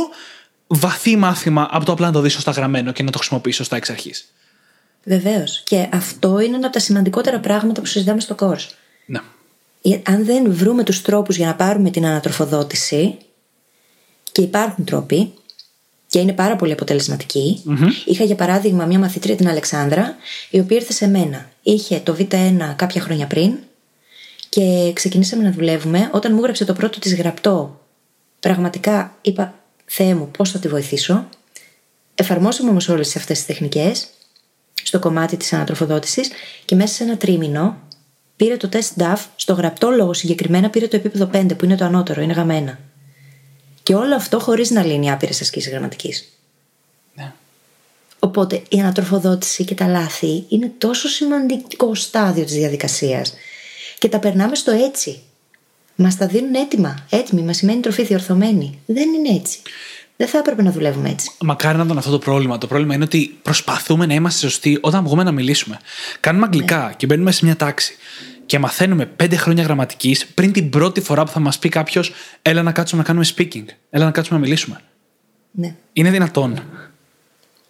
βαθύ 0.68 1.16
μάθημα 1.16 1.68
από 1.72 1.86
το 1.86 1.92
απλά 1.92 2.06
να 2.06 2.12
το 2.12 2.22
δεις 2.22 2.34
σωστά 2.34 2.52
γραμμένο 2.52 2.92
και 2.92 3.04
να 3.04 3.12
το 3.12 3.18
χρησιμοποιήσεις 3.18 3.58
σωστά 3.58 3.76
εξ 3.76 3.90
αρχής. 3.90 4.34
Βεβαίως. 5.04 5.62
Και 5.66 5.88
αυτό 5.92 6.40
είναι 6.40 6.56
ένα 6.56 6.66
από 6.66 6.74
τα 6.74 6.80
σημαντικότερα 6.80 7.40
πράγματα 7.40 7.82
που 7.82 7.88
συζητάμε 7.88 8.20
στο 8.20 8.36
course. 8.40 8.68
Ναι. 9.06 9.20
Ε, 9.82 10.00
Αν 10.06 10.26
δεν 10.26 10.54
βρούμε 10.54 10.84
τους 10.84 11.02
τρόπους 11.02 11.36
για 11.36 11.48
να 11.48 11.56
πάρουμε 11.56 11.90
την 11.90 12.06
ανατροφοδότηση, 12.06 13.18
και 14.32 14.42
υπάρχουν 14.42 14.86
τρόποι, 14.86 15.34
και 16.14 16.20
είναι 16.20 16.34
πάρα 16.34 16.56
πολύ 16.56 16.72
αποτελεσματικοί. 16.72 17.64
Είχα 18.06 18.24
για 18.24 18.36
παράδειγμα 18.36 18.86
μια 18.86 19.00
μαθήτρια 19.00 19.36
την 19.36 19.48
Αλεξάνδρα, 19.48 20.16
η 20.50 20.60
οποία 20.60 20.78
ήρθε 20.78 20.94
σε 20.94 21.08
μένα. 21.08 21.50
Είχε 21.62 22.00
το 22.00 22.16
Β1 22.20 22.74
κάποια 22.76 23.02
χρόνια 23.02 23.28
πριν 23.28 23.54
και 24.50 24.92
ξεκινήσαμε 24.94 25.44
να 25.44 25.52
δουλεύουμε. 25.52 26.10
Όταν 26.14 26.34
μου 26.34 26.40
έγραψε 26.40 26.66
το 26.66 26.74
πρώτο 26.74 27.00
της 27.00 27.16
γραπτό, 27.16 27.82
πραγματικά 28.40 29.18
είπα 29.22 29.54
Θεέ 29.86 30.16
μου 30.16 30.30
πώς 30.38 30.52
θα 30.52 30.60
τη 30.60 30.68
βοηθήσω. 30.68 31.26
Εφαρμόσαμε 32.16 32.70
όμως 32.70 32.90
όλες 32.90 33.16
αυτές 33.16 33.38
τις 33.38 33.46
τεχνικές 33.46 34.08
στο 34.84 35.00
κομμάτι 35.00 35.38
της 35.38 35.54
ανατροφοδότησης 35.54 36.30
και 36.66 36.76
μέσα 36.76 36.94
σε 36.94 37.04
ένα 37.04 37.18
τρίμηνο 37.18 37.78
πήρε 38.36 38.58
το 38.58 38.68
τεστ 38.68 38.94
DAF, 39.00 39.20
στο 39.36 39.54
γραπτό 39.54 39.90
λόγο 39.90 40.14
συγκεκριμένα 40.14 40.70
πήρε 40.70 40.88
το 40.88 40.96
επίπεδο 40.96 41.30
5, 41.34 41.58
που 41.58 41.66
είναι 41.66 41.76
το 41.76 41.86
ανώτερο, 41.86 42.22
είναι 42.22 42.34
γαμμένα. 42.34 42.80
Και 43.84 43.96
όλο 43.96 44.16
αυτό 44.16 44.40
χωρίς 44.40 44.70
να 44.70 44.84
λύνει 44.84 45.12
άπειρες 45.12 45.42
ασκήσεις 45.42 45.72
γραμματικής. 45.72 46.38
Ναι. 47.16 47.34
Οπότε 48.20 48.62
η 48.70 48.80
ανατροφοδότηση 48.80 49.66
και 49.66 49.76
τα 49.76 49.88
λάθη 49.88 50.44
είναι 50.48 50.72
τόσο 50.78 51.08
σημαντικό 51.08 51.96
στάδιο 51.96 52.44
της 52.44 52.54
διαδικασίας. 52.54 53.34
Και 53.98 54.10
τα 54.10 54.20
περνάμε 54.20 54.56
στο 54.56 54.72
έτσι. 54.72 55.22
Μας 55.96 56.18
τα 56.18 56.28
δίνουν 56.28 56.54
έτοιμα. 56.54 57.06
Έτοιμη, 57.10 57.42
μας 57.42 57.58
σημαίνει 57.58 57.80
τροφή 57.80 58.04
διορθωμένη. 58.04 58.80
Δεν 58.86 59.14
είναι 59.14 59.36
έτσι. 59.36 59.60
Δεν 60.18 60.28
θα 60.28 60.38
έπρεπε 60.38 60.62
να 60.62 60.72
δουλεύουμε 60.72 61.10
έτσι. 61.10 61.32
Μακάρι 61.40 61.78
να 61.78 61.84
ήταν 61.84 61.98
αυτό 61.98 62.12
το 62.12 62.20
πρόβλημα. 62.20 62.58
Το 62.58 62.68
πρόβλημα 62.68 62.96
είναι 62.96 63.04
ότι 63.04 63.38
προσπαθούμε 63.42 64.06
να 64.06 64.14
είμαστε 64.14 64.40
σωστοί 64.40 64.78
όταν 64.82 65.04
βγούμε 65.04 65.24
να 65.24 65.32
μιλήσουμε. 65.32 65.80
Κάνουμε 66.20 66.46
αγγλικά 66.46 66.86
Ναι. 66.88 66.94
και 66.98 67.06
μπαίνουμε 67.06 67.32
σε 67.32 67.46
μια 67.46 67.56
τάξη 67.56 67.96
και 68.46 68.60
μαθαίνουμε 68.60 69.06
πέντε 69.06 69.36
χρόνια 69.36 69.64
γραμματικής 69.64 70.26
πριν 70.26 70.52
την 70.52 70.70
πρώτη 70.70 71.02
φορά 71.02 71.24
που 71.24 71.32
θα 71.32 71.40
μας 71.40 71.60
πει 71.60 71.70
κάποιος, 71.70 72.14
Έλα 72.42 72.64
να 72.64 72.72
κάτσουμε 72.72 73.02
να 73.02 73.08
κάνουμε 73.08 73.26
speaking. 73.36 73.66
Έλα 73.90 74.06
να 74.06 74.12
κάτσουμε 74.12 74.40
να 74.40 74.46
μιλήσουμε. 74.46 74.82
Ναι. 75.52 75.76
Είναι 75.94 76.12
δυνατόν. 76.12 76.64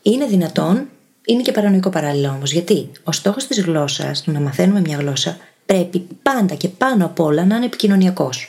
Είναι 0.01 0.25
δυνατόν, 0.25 0.87
είναι 1.25 1.41
και 1.41 1.51
παρανοϊκό 1.51 1.89
παράλληλα 1.89 2.31
όμως. 2.31 2.51
Γιατί 2.51 2.89
ο 3.03 3.11
στόχος 3.11 3.47
της 3.47 3.61
γλώσσας, 3.61 4.21
του 4.21 4.31
να 4.31 4.39
μαθαίνουμε 4.39 4.79
μια 4.79 4.97
γλώσσα, 4.97 5.37
πρέπει 5.65 6.07
πάντα 6.21 6.55
και 6.55 6.67
πάνω 6.67 7.05
απ' 7.05 7.19
όλα 7.19 7.45
να 7.45 7.55
είναι 7.55 7.65
επικοινωνιακός. 7.65 8.47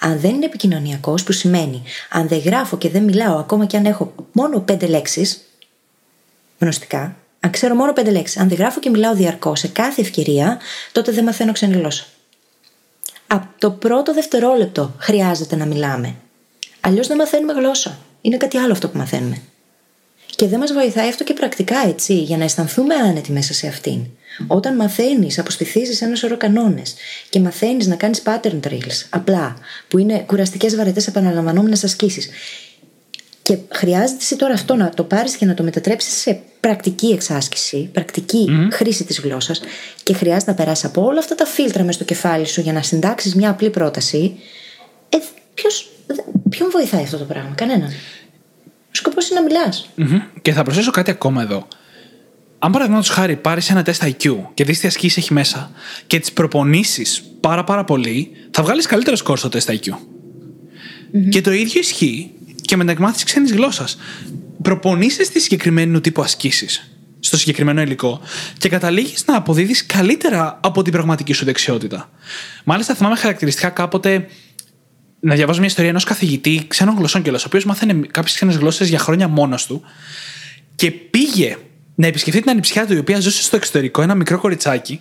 Αν 0.00 0.20
δεν 0.20 0.34
είναι 0.34 0.44
επικοινωνιακός, 0.44 1.22
που 1.22 1.32
σημαίνει 1.32 1.82
αν 2.10 2.28
δεν 2.28 2.38
γράφω 2.38 2.78
και 2.78 2.88
δεν 2.88 3.02
μιλάω, 3.02 3.38
ακόμα 3.38 3.66
και 3.66 3.76
αν 3.76 3.84
έχω 3.84 4.14
μόνο 4.32 4.60
πέντε 4.60 4.86
λέξεις, 4.86 5.40
γνωστικά, 6.58 7.16
αν 7.40 7.50
ξέρω 7.50 7.74
μόνο 7.74 7.92
πέντε 7.92 8.10
λέξεις, 8.10 8.36
αν 8.36 8.48
δεν 8.48 8.58
γράφω 8.58 8.80
και 8.80 8.90
μιλάω 8.90 9.14
διαρκώς 9.14 9.58
σε 9.58 9.68
κάθε 9.68 10.00
ευκαιρία, 10.00 10.58
τότε 10.92 11.12
δεν 11.12 11.24
μαθαίνω 11.24 11.52
ξένη 11.52 11.76
γλώσσα. 11.76 12.04
Από 13.26 13.46
το 13.58 13.70
πρώτο 13.70 14.14
δευτερόλεπτο 14.14 14.94
χρειάζεται 14.98 15.56
να 15.56 15.66
μιλάμε. 15.66 16.14
Αλλιώς 16.80 17.06
δεν 17.06 17.16
μαθαίνουμε 17.16 17.52
γλώσσα. 17.52 17.98
Είναι 18.20 18.36
κάτι 18.36 18.56
άλλο 18.56 18.72
αυτό 18.72 18.88
που 18.88 18.98
μαθαίνουμε. 18.98 19.42
Και 20.36 20.46
δεν 20.46 20.58
μας 20.58 20.72
βοηθάει 20.72 21.08
αυτό 21.08 21.24
και 21.24 21.32
πρακτικά 21.32 21.76
έτσι, 21.88 22.14
για 22.14 22.36
να 22.36 22.44
αισθανθούμε 22.44 22.94
άνετοι 22.94 23.32
μέσα 23.32 23.52
σε 23.52 23.66
αυτήν. 23.66 24.06
Όταν 24.46 24.76
μαθαίνεις, 24.76 25.38
αποστηθίζεις 25.38 26.02
ένα 26.02 26.14
σωρό 26.14 26.36
κανόνες 26.36 26.94
και 27.28 27.40
μαθαίνεις 27.40 27.86
να 27.86 27.94
κάνεις 27.94 28.22
pattern 28.24 28.60
drills, 28.68 29.06
απλά, 29.10 29.56
που 29.88 29.98
είναι 29.98 30.18
κουραστικές, 30.26 30.76
βαρετές, 30.76 31.06
επαναλαμβανόμενες 31.06 31.84
ασκήσεις. 31.84 32.28
Και 33.50 33.58
χρειάζεται 33.72 34.18
εσύ 34.20 34.36
τώρα 34.36 34.54
αυτό 34.54 34.74
να 34.74 34.90
το 34.90 35.04
πάρεις 35.04 35.36
και 35.36 35.44
να 35.46 35.54
το 35.54 35.62
μετατρέψεις 35.62 36.12
σε 36.20 36.40
πρακτική 36.60 37.06
εξάσκηση, 37.06 37.88
πρακτική 37.92 38.48
χρήση 38.72 39.04
της 39.04 39.20
γλώσσας 39.20 39.60
και 40.02 40.12
χρειάζεται 40.14 40.50
να 40.50 40.56
περάσει 40.56 40.86
από 40.86 41.04
όλα 41.04 41.18
αυτά 41.18 41.34
τα 41.34 41.44
φίλτρα 41.44 41.82
μες 41.82 41.94
στο 41.94 42.04
κεφάλι 42.04 42.46
σου 42.46 42.60
για 42.60 42.72
να 42.72 42.82
συντάξεις 42.82 43.34
μια 43.34 43.50
απλή 43.50 43.70
πρόταση. 43.70 44.34
Ε, 45.08 45.16
ποιος, 45.54 45.90
δε- 46.06 46.22
ποιον 46.50 46.70
βοηθάει 46.70 47.02
αυτό 47.02 47.16
το 47.16 47.24
πράγμα, 47.24 47.50
κανέναν. 47.54 47.88
Ο 48.66 48.92
σκοπός 48.92 49.28
είναι 49.30 49.40
να 49.40 49.46
μιλάς. 49.46 49.88
Μμμ. 49.94 50.20
Και 50.42 50.52
θα 50.52 50.62
προσθέσω 50.62 50.90
κάτι 50.90 51.10
ακόμα 51.10 51.42
εδώ. 51.42 51.66
Αν 52.58 52.72
παραδείγματος 52.72 53.08
χάρη 53.08 53.36
πάρεις 53.36 53.70
ένα 53.70 53.82
τεστ 53.82 54.02
IQ 54.04 54.36
και 54.54 54.64
δεις 54.64 54.80
τι 54.80 54.86
ασκήσεις 54.86 55.16
έχει 55.16 55.32
μέσα 55.32 55.70
και 56.06 56.18
τις 56.18 56.32
προπονήσεις 56.32 57.22
πάρα 57.40 57.64
πάρα 57.64 57.84
πολύ, 57.84 58.30
θα 58.50 58.62
βγάλεις 58.62 58.86
καλύτερο 58.86 59.16
σκορ 59.16 59.38
στο 59.38 59.48
τεστ 59.48 59.70
IQ. 59.70 59.88
Και 61.28 61.40
το 61.40 61.52
ίδιο 61.52 61.80
ισχύει 61.80 62.30
και 62.70 62.76
με 62.76 62.82
την 62.82 62.92
εκμάθηση 62.92 63.24
ξένης 63.24 63.52
γλώσσας. 63.52 63.98
Προπονείσαι 64.62 65.24
στη 65.24 65.40
συγκεκριμένου 65.40 66.00
τύπου 66.00 66.22
ασκήσεις 66.22 66.90
στο 67.20 67.36
συγκεκριμένο 67.36 67.80
υλικό 67.80 68.20
και 68.58 68.68
καταλήγεις 68.68 69.24
να 69.26 69.36
αποδίδεις 69.36 69.86
καλύτερα 69.86 70.58
από 70.62 70.82
την 70.82 70.92
πραγματική 70.92 71.32
σου 71.32 71.44
δεξιότητα. 71.44 72.10
Μάλιστα, 72.64 72.94
θυμάμαι 72.94 73.16
χαρακτηριστικά 73.16 73.68
κάποτε 73.68 74.26
να 75.20 75.34
διαβάζω 75.34 75.58
μια 75.58 75.68
ιστορία 75.68 75.90
ενός 75.90 76.04
καθηγητή 76.04 76.64
ξένων 76.68 76.96
γλωσσών 76.96 77.22
κιόλας, 77.22 77.42
ο 77.42 77.46
οποίος 77.46 77.64
μάθαινε 77.64 78.06
κάποιες 78.10 78.34
ξένες 78.34 78.56
γλώσσες 78.56 78.88
για 78.88 78.98
χρόνια 78.98 79.28
μόνος 79.28 79.66
του 79.66 79.82
και 80.74 80.90
πήγε 80.90 81.56
να 81.94 82.06
επισκεφτεί 82.06 82.40
την 82.40 82.50
ανιψιά 82.50 82.86
του, 82.86 82.92
η 82.92 82.98
οποία 82.98 83.20
ζούσε 83.20 83.42
στο 83.42 83.56
εξωτερικό, 83.56 84.02
ένα 84.02 84.14
μικρό 84.14 84.38
κοριτσάκι, 84.38 85.00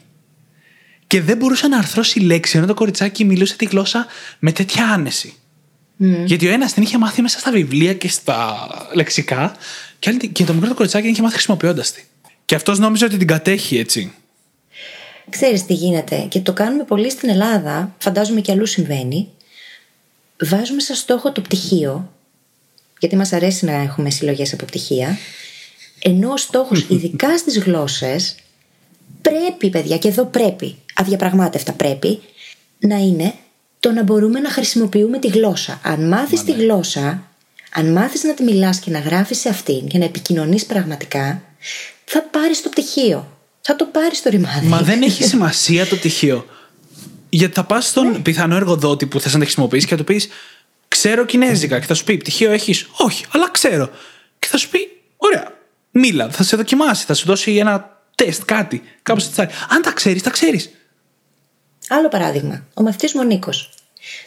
και 1.08 1.21
δεν 1.21 1.38
μπορούσε 1.38 1.67
να 1.67 1.77
αρθρώσει 1.77 2.19
λέξη, 2.19 2.58
ενώ 2.58 2.67
το 2.67 2.73
κοριτσάκι 2.73 3.25
μιλούσε 3.25 3.55
τη 3.55 3.65
γλώσσα 3.65 4.05
με 4.39 4.51
τέτοια 4.51 4.86
άνεση. 4.86 5.34
Γιατί 6.01 6.47
ο 6.47 6.51
ένας 6.51 6.73
την 6.73 6.83
είχε 6.83 6.97
μάθει 6.97 7.21
μέσα 7.21 7.39
στα 7.39 7.51
βιβλία 7.51 7.93
και 7.93 8.07
στα 8.07 8.67
λεξικά, 8.93 9.55
και, 9.99 10.09
άλλη- 10.09 10.27
και 10.27 10.43
το 10.43 10.53
μικρό 10.53 10.67
το 10.67 10.73
κοριτσάκι 10.75 11.03
την 11.03 11.13
είχε 11.13 11.21
μάθει 11.21 11.33
χρησιμοποιώντας 11.33 11.91
τη. 11.91 12.03
Και 12.45 12.55
αυτός 12.55 12.79
νόμιζε 12.79 13.05
ότι 13.05 13.17
την 13.17 13.27
κατέχει 13.27 13.77
έτσι. 13.77 14.13
Ξέρεις 15.29 15.65
τι 15.65 15.73
γίνεται 15.73 16.25
και 16.29 16.39
το 16.39 16.53
κάνουμε 16.53 16.83
πολύ 16.83 17.09
στην 17.12 17.29
Ελλάδα, 17.29 17.95
φαντάζομαι 17.97 18.41
και 18.41 18.51
αλλού 18.51 18.65
συμβαίνει. 18.65 19.27
Βάζουμε 20.43 20.81
σαν 20.81 20.95
στόχο 20.95 21.31
το 21.31 21.41
πτυχίο, 21.41 22.13
γιατί 22.99 23.15
μας 23.15 23.33
αρέσει 23.33 23.65
να 23.65 23.71
έχουμε 23.71 24.09
συλλογές 24.09 24.53
από 24.53 24.65
πτυχία, 24.65 25.17
ενώ 25.99 26.31
ο 26.31 26.38
στόχος 26.38 26.85
ειδικά 26.89 27.38
στις 27.38 27.59
γλώσσες 27.59 28.35
πρέπει 29.21 29.69
παιδιά 29.69 29.97
και 29.97 30.07
εδώ 30.07 30.25
πρέπει, 30.25 30.75
αδιαπραγμάτευτα 30.93 31.73
πρέπει, 31.73 32.19
να 32.79 32.95
είναι 32.95 33.33
το 33.80 33.92
να 33.92 34.04
μπορούμε 34.04 34.39
να 34.39 34.50
χρησιμοποιούμε 34.50 35.20
τη 35.20 35.28
γλώσσα. 35.28 35.80
Αν 35.84 36.08
μάθεις 36.08 36.44
τη 36.44 36.52
γλώσσα, 36.52 37.24
αν 37.74 37.92
μάθεις 37.92 38.24
να 38.24 38.34
τη 38.34 38.44
μιλάς 38.44 38.80
και 38.80 38.92
να 38.92 39.00
γράφεις 39.00 39.39
σε 39.39 39.50
αυτήν 39.50 39.88
και 39.88 39.98
να 39.98 40.06
επικοινωνείς 40.06 40.65
πραγματικά, 40.65 41.42
θα 42.06 42.22
πάρεις 42.22 42.62
το 42.62 42.70
πτυχίο. 42.70 43.38
Θα 43.62 43.76
το 43.76 43.86
πάρεις 43.86 44.22
το 44.22 44.30
ρημάδι. 44.30 44.68
Μα 44.68 44.82
δεν 44.82 45.02
έχει 45.02 45.24
σημασία 45.24 45.86
το 45.86 45.96
πτυχίο. 45.96 46.46
Γιατί 47.30 47.54
θα 47.54 47.63
πας 47.63 47.88
στον 47.88 48.22
πιθανό 48.22 48.56
εργοδότη 48.56 49.06
που 49.06 49.20
θες 49.20 49.34
να 49.34 49.39
τη 49.39 49.46
χρησιμοποιήσεις 49.46 49.86
και 49.86 49.92
θα 49.96 49.98
του 49.98 50.04
πεις 50.04 50.28
Ξέρω 50.88 51.26
Κινέζικα. 51.26 51.80
Και 51.80 51.86
θα 51.86 51.94
σου 51.94 52.04
πει 52.04 52.18
Πτυχίο 52.18 52.52
έχεις; 52.52 52.88
Όχι, 52.98 53.26
αλλά 53.32 53.50
ξέρω. 53.52 53.89
Και 54.39 54.48
θα 54.48 54.58
σου 54.58 54.70
πει 54.70 54.80
Ωραία, 55.18 55.54
μίλα. 55.92 56.30
Θα 56.30 56.44
σε 56.44 56.56
δοκιμάσει. 56.56 57.06
Θα 57.06 57.13
σου 57.13 57.26
δώσει 57.26 57.56
ένα 57.56 58.02
τεστ, 58.15 58.42
κάτι. 58.46 58.82
Κάπω 59.02 59.22
έτσι. 59.24 59.42
Αν 59.70 59.82
τα 59.82 59.92
ξέρεις, 59.92 60.24
τα 60.24 60.30
ξέρεις. 60.30 60.70
Άλλο 61.89 62.08
παράδειγμα. 62.08 62.65
Ο 62.73 62.82
μαθητής 62.82 63.13
μου 63.13 63.21
ο 63.23 63.25
Νίκος. 63.25 63.69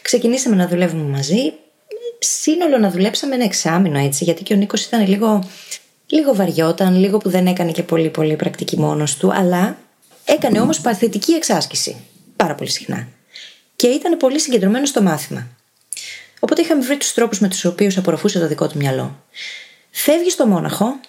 Ξεκινήσαμε 0.01 0.55
να 0.55 0.67
δουλεύουμε 0.67 1.03
μαζί. 1.03 1.53
Σύνολο 2.19 2.77
να 2.77 2.89
δουλέψαμε 2.89 3.35
ένα 3.35 3.43
εξάμεινο 3.43 3.99
έτσι, 3.99 4.23
γιατί 4.23 4.43
και 4.43 4.53
ο 4.53 4.57
Νίκος 4.57 4.85
ήταν 4.85 5.07
λίγο, 5.07 5.49
λίγο 6.05 6.35
βαριόταν, 6.35 6.95
λίγο 6.95 7.17
που 7.17 7.29
δεν 7.29 7.47
έκανε 7.47 7.71
και 7.71 7.83
πολύ 7.83 8.09
πολύ 8.09 8.35
πρακτική 8.35 8.79
μόνος 8.79 9.17
του, 9.17 9.33
αλλά 9.33 9.77
έκανε 10.25 10.59
όμως 10.59 10.81
παθητική 10.81 11.31
εξάσκηση. 11.31 11.95
Πάρα 12.35 12.55
πολύ 12.55 12.69
συχνά. 12.69 13.07
Και 13.75 13.87
ήταν 13.87 14.17
πολύ 14.17 14.39
συγκεντρωμένος 14.39 14.89
στο 14.89 15.01
μάθημα. 15.01 15.47
Οπότε 16.39 16.61
είχαμε 16.61 16.85
βρει 16.85 16.97
τους 16.97 17.13
τρόπους 17.13 17.39
με 17.39 17.47
τους 17.47 17.65
οποίους 17.65 17.97
απορροφούσε 17.97 18.39
το 18.39 18.47
δικό 18.47 18.67
του 18.67 18.77
μυαλό. 18.77 19.23
Φεύγει 19.91 20.29
στο 20.29 20.47
μόναχο, 20.47 20.99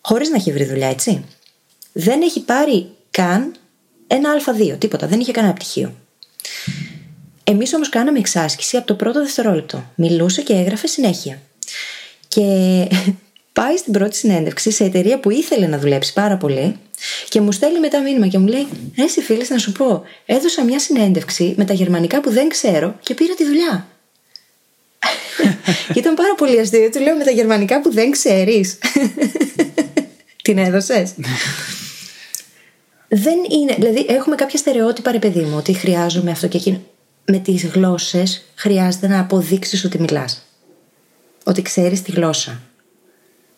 χωρίς 0.00 0.28
να 0.28 0.36
έχει 0.36 0.52
βρει 0.52 0.64
δουλειά, 0.64 0.88
έτσι. 0.88 1.24
Δεν 1.92 2.22
έχει 2.22 2.40
πάρει 2.40 2.90
καν 3.10 3.54
ένα 4.08 4.30
Α2, 4.46 4.78
τίποτα, 4.78 5.06
δεν 5.06 5.20
είχε 5.20 5.32
κανένα 5.32 5.52
πτυχίο. 5.52 5.94
Εμείς 7.44 7.74
όμως 7.74 7.88
κάναμε 7.88 8.18
εξάσκηση 8.18 8.76
από 8.76 8.86
το 8.86 8.94
πρώτο 8.94 9.20
δευτερόλεπτο. 9.20 9.84
Μιλούσε 9.94 10.42
και 10.42 10.52
έγραφε 10.52 10.86
συνέχεια. 10.86 11.40
Και 12.28 12.42
πάει 13.58 13.76
στην 13.76 13.92
πρώτη 13.92 14.16
συνέντευξη 14.16 14.70
σε 14.70 14.84
εταιρεία 14.84 15.20
που 15.20 15.30
ήθελε 15.30 15.66
να 15.66 15.78
δουλέψει 15.78 16.12
πάρα 16.12 16.36
πολύ 16.36 16.76
και 17.28 17.40
μου 17.40 17.52
στέλνει 17.52 17.80
μετά 17.80 18.00
μήνυμα 18.00 18.26
και 18.26 18.38
μου 18.38 18.46
λέει: 18.46 18.66
«Ε, 18.96 19.02
Εσύ 19.02 19.20
φίλες, 19.20 19.48
να 19.48 19.58
σου 19.58 19.72
πω, 19.72 20.02
έδωσα 20.26 20.64
μια 20.64 20.78
συνέντευξη 20.78 21.54
με 21.56 21.64
τα 21.64 21.72
γερμανικά 21.72 22.20
που 22.20 22.30
δεν 22.30 22.48
ξέρω 22.48 22.96
και 23.00 23.14
πήρα 23.14 23.34
τη 23.34 23.44
δουλειά. 23.44 23.86
και 25.92 25.98
ήταν 25.98 26.14
πάρα 26.14 26.34
πολύ 26.34 26.60
αστείο. 26.60 26.90
Του 26.90 27.00
λέω 27.00 27.16
με 27.16 27.24
τα 27.24 27.30
γερμανικά 27.30 27.80
που 27.80 27.92
δεν 27.92 28.10
ξέρεις. 28.10 28.78
Την 30.42 30.58
έδωσες. 30.58 31.14
Δεν 33.08 33.38
είναι. 33.50 33.74
Δηλαδή, 33.78 34.06
έχουμε 34.08 34.34
κάποια 34.36 34.58
στερεότυπα, 34.58 35.12
ρε 35.12 35.18
παιδί 35.18 35.40
μου, 35.40 35.56
ότι 35.56 35.72
χρειάζομαι 35.72 36.30
αυτό 36.30 36.48
και 36.48 36.56
εκείνο. 36.56 36.80
Με 37.24 37.38
τις 37.38 37.64
γλώσσες 37.66 38.44
χρειάζεται 38.54 39.08
να 39.08 39.20
αποδείξεις 39.20 39.84
ότι 39.84 40.00
μιλάς. 40.00 40.42
Ότι 41.44 41.62
ξέρεις 41.62 42.02
τη 42.02 42.12
γλώσσα. 42.12 42.60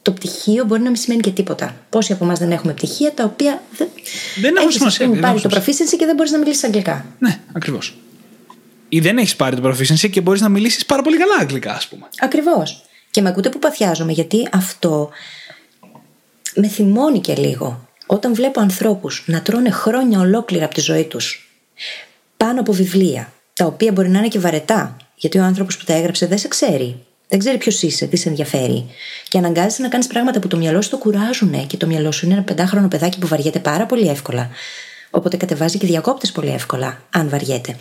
Το 0.03 0.13
πτυχίο 0.13 0.65
μπορεί 0.65 0.81
να 0.81 0.89
μην 0.91 0.99
σημαίνει 0.99 1.21
και 1.21 1.31
τίποτα. 1.31 1.77
Πόσοι 1.89 2.13
από 2.13 2.25
εμάς 2.25 2.39
δεν 2.39 2.53
έχουμε 2.53 2.73
πτυχία 2.73 3.13
τα 3.13 3.25
οποία 3.25 3.63
δεν. 3.77 3.89
Δεν 4.41 4.57
έχουν 4.57 4.69
Έχεις, 4.69 4.75
σημασία, 4.75 5.07
ας 5.07 5.11
πούμε, 5.11 5.21
δεν 5.21 5.31
πάρει 5.31 5.41
το 5.41 5.49
έχουν 5.53 5.63
proficiency 5.63 5.97
και 5.99 6.07
δεν 6.07 6.15
μπορείς 6.15 6.33
να 6.33 6.39
μιλήσεις 6.39 6.65
αγγλικά. 6.65 7.07
Ναι, 7.19 7.39
ακριβώς. 7.53 7.97
Ή 8.89 9.01
δεν 9.01 9.19
έχεις 9.19 9.37
πάρει 9.37 9.57
το 9.61 9.69
proficiency 9.69 10.11
και 10.11 10.21
μπορείς 10.21 10.41
να 10.41 10.49
μιλήσεις 10.49 10.87
πάρα 10.87 11.03
πολύ 11.03 11.17
καλά 11.17 11.35
αγγλικά, 11.41 11.75
ας 11.75 11.89
πούμε. 11.89 12.09
Ακριβώς. 12.19 12.85
Και 13.11 13.21
με 13.21 13.29
ακούτε 13.29 13.49
που 13.49 13.59
παθιάζομαι, 13.59 14.13
γιατί 14.13 14.49
αυτό 14.53 15.11
με 16.55 16.69
θυμώνει 16.69 17.21
και 17.21 17.35
λίγο. 17.35 17.89
Όταν 18.13 18.35
βλέπω 18.35 18.61
ανθρώπους 18.61 19.25
να 19.27 19.43
τρώνε 19.43 19.71
χρόνια 19.71 20.21
ολόκληρα 20.21 20.65
από 20.65 20.75
τη 20.75 20.81
ζωή 20.81 21.05
τους 21.05 21.51
πάνω 22.37 22.61
από 22.61 22.73
βιβλία, 22.73 23.33
τα 23.55 23.65
οποία 23.67 23.93
μπορεί 23.93 24.09
να 24.09 24.19
είναι 24.19 24.29
και 24.29 24.39
βαρετά, 24.39 24.97
γιατί 25.15 25.39
ο 25.39 25.43
άνθρωπος 25.43 25.77
που 25.77 25.85
τα 25.85 25.95
έγραψε 25.95 26.27
δεν 26.27 26.39
σε 26.39 26.49
ξέρει. 26.49 26.97
Δεν 27.29 27.39
ξέρει 27.39 27.59
ποιος 27.59 27.83
είσαι, 27.83 28.07
τι 28.07 28.17
σε 28.17 28.29
ενδιαφέρει. 28.29 28.87
Και 29.29 29.39
αναγκάζεσαι 29.39 29.83
να 29.83 29.89
κάνεις 29.89 30.07
πράγματα 30.07 30.41
που 30.41 30.49
το 30.49 30.57
μυαλό 30.57 30.83
σου 30.83 30.91
το 30.91 30.99
κουράζουν 30.99 31.67
και 31.67 31.77
το 31.77 31.87
μυαλό 31.87 32.13
σου 32.13 32.25
είναι 32.25 32.35
ένα 32.35 32.43
πεντάχρονο 32.43 32.89
παιδάκι 32.89 33.19
που 33.19 33.27
βαριέται 33.27 33.59
πάρα 33.59 33.87
πολύ 33.87 34.09
εύκολα. 34.09 34.51
Οπότε 35.11 35.37
κατεβάζει 35.37 35.79
και 35.79 35.87
διακόπτες 35.87 36.33
πολύ 36.33 36.51
εύκολα, 36.51 37.03
αν 37.11 37.29
βαριεται 37.29 37.77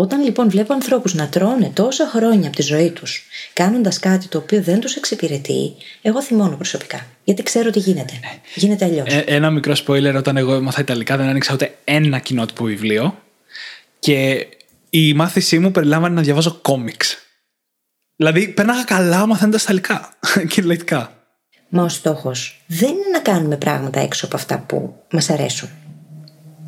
Όταν 0.00 0.22
λοιπόν 0.22 0.50
βλέπω 0.50 0.72
ανθρώπους 0.72 1.14
να 1.14 1.28
τρώνε 1.28 1.70
τόσα 1.74 2.06
χρόνια 2.06 2.48
από 2.48 2.56
τη 2.56 2.62
ζωή 2.62 2.90
τους, 2.90 3.22
κάνοντας 3.52 3.98
κάτι 3.98 4.28
το 4.28 4.38
οποίο 4.38 4.62
δεν 4.62 4.80
τους 4.80 4.96
εξυπηρετεί, 4.96 5.74
εγώ 6.02 6.22
θυμώνω 6.22 6.56
προσωπικά. 6.56 7.06
Γιατί 7.24 7.42
ξέρω 7.42 7.70
τι 7.70 7.78
γίνεται. 7.78 8.12
Γίνεται 8.54 8.84
αλλιώς. 8.84 9.14
Ε, 9.14 9.24
ένα 9.26 9.50
μικρό 9.50 9.74
spoiler, 9.86 10.14
όταν 10.16 10.36
εγώ 10.36 10.54
έμαθα 10.54 10.80
Ιταλικά, 10.80 11.16
δεν 11.16 11.28
άνοιξα 11.28 11.54
ούτε 11.54 11.74
ένα 11.84 12.18
κοινότυπο 12.18 12.64
βιβλίο. 12.64 13.22
Και 13.98 14.46
η 14.90 15.14
μάθησή 15.14 15.58
μου 15.58 15.70
περιλάμβανε 15.70 16.14
να 16.14 16.22
διαβάζω 16.22 16.58
κόμιξ. 16.62 17.18
Δηλαδή, 18.16 18.48
πέρναγα 18.48 18.84
καλά 18.84 19.26
μαθαίνοντας 19.26 19.62
Ιταλικά. 19.62 20.14
Κυριολεκτικά. 20.50 21.12
Μα 21.68 21.82
ο 21.82 21.88
στόχος 21.88 22.62
δεν 22.66 22.88
είναι 22.88 23.10
να 23.12 23.20
κάνουμε 23.20 23.56
πράγματα 23.56 24.00
έξω 24.00 24.26
από 24.26 24.36
αυτά 24.36 24.58
που 24.58 24.94
μας 25.10 25.30
αρέσουν. 25.30 25.68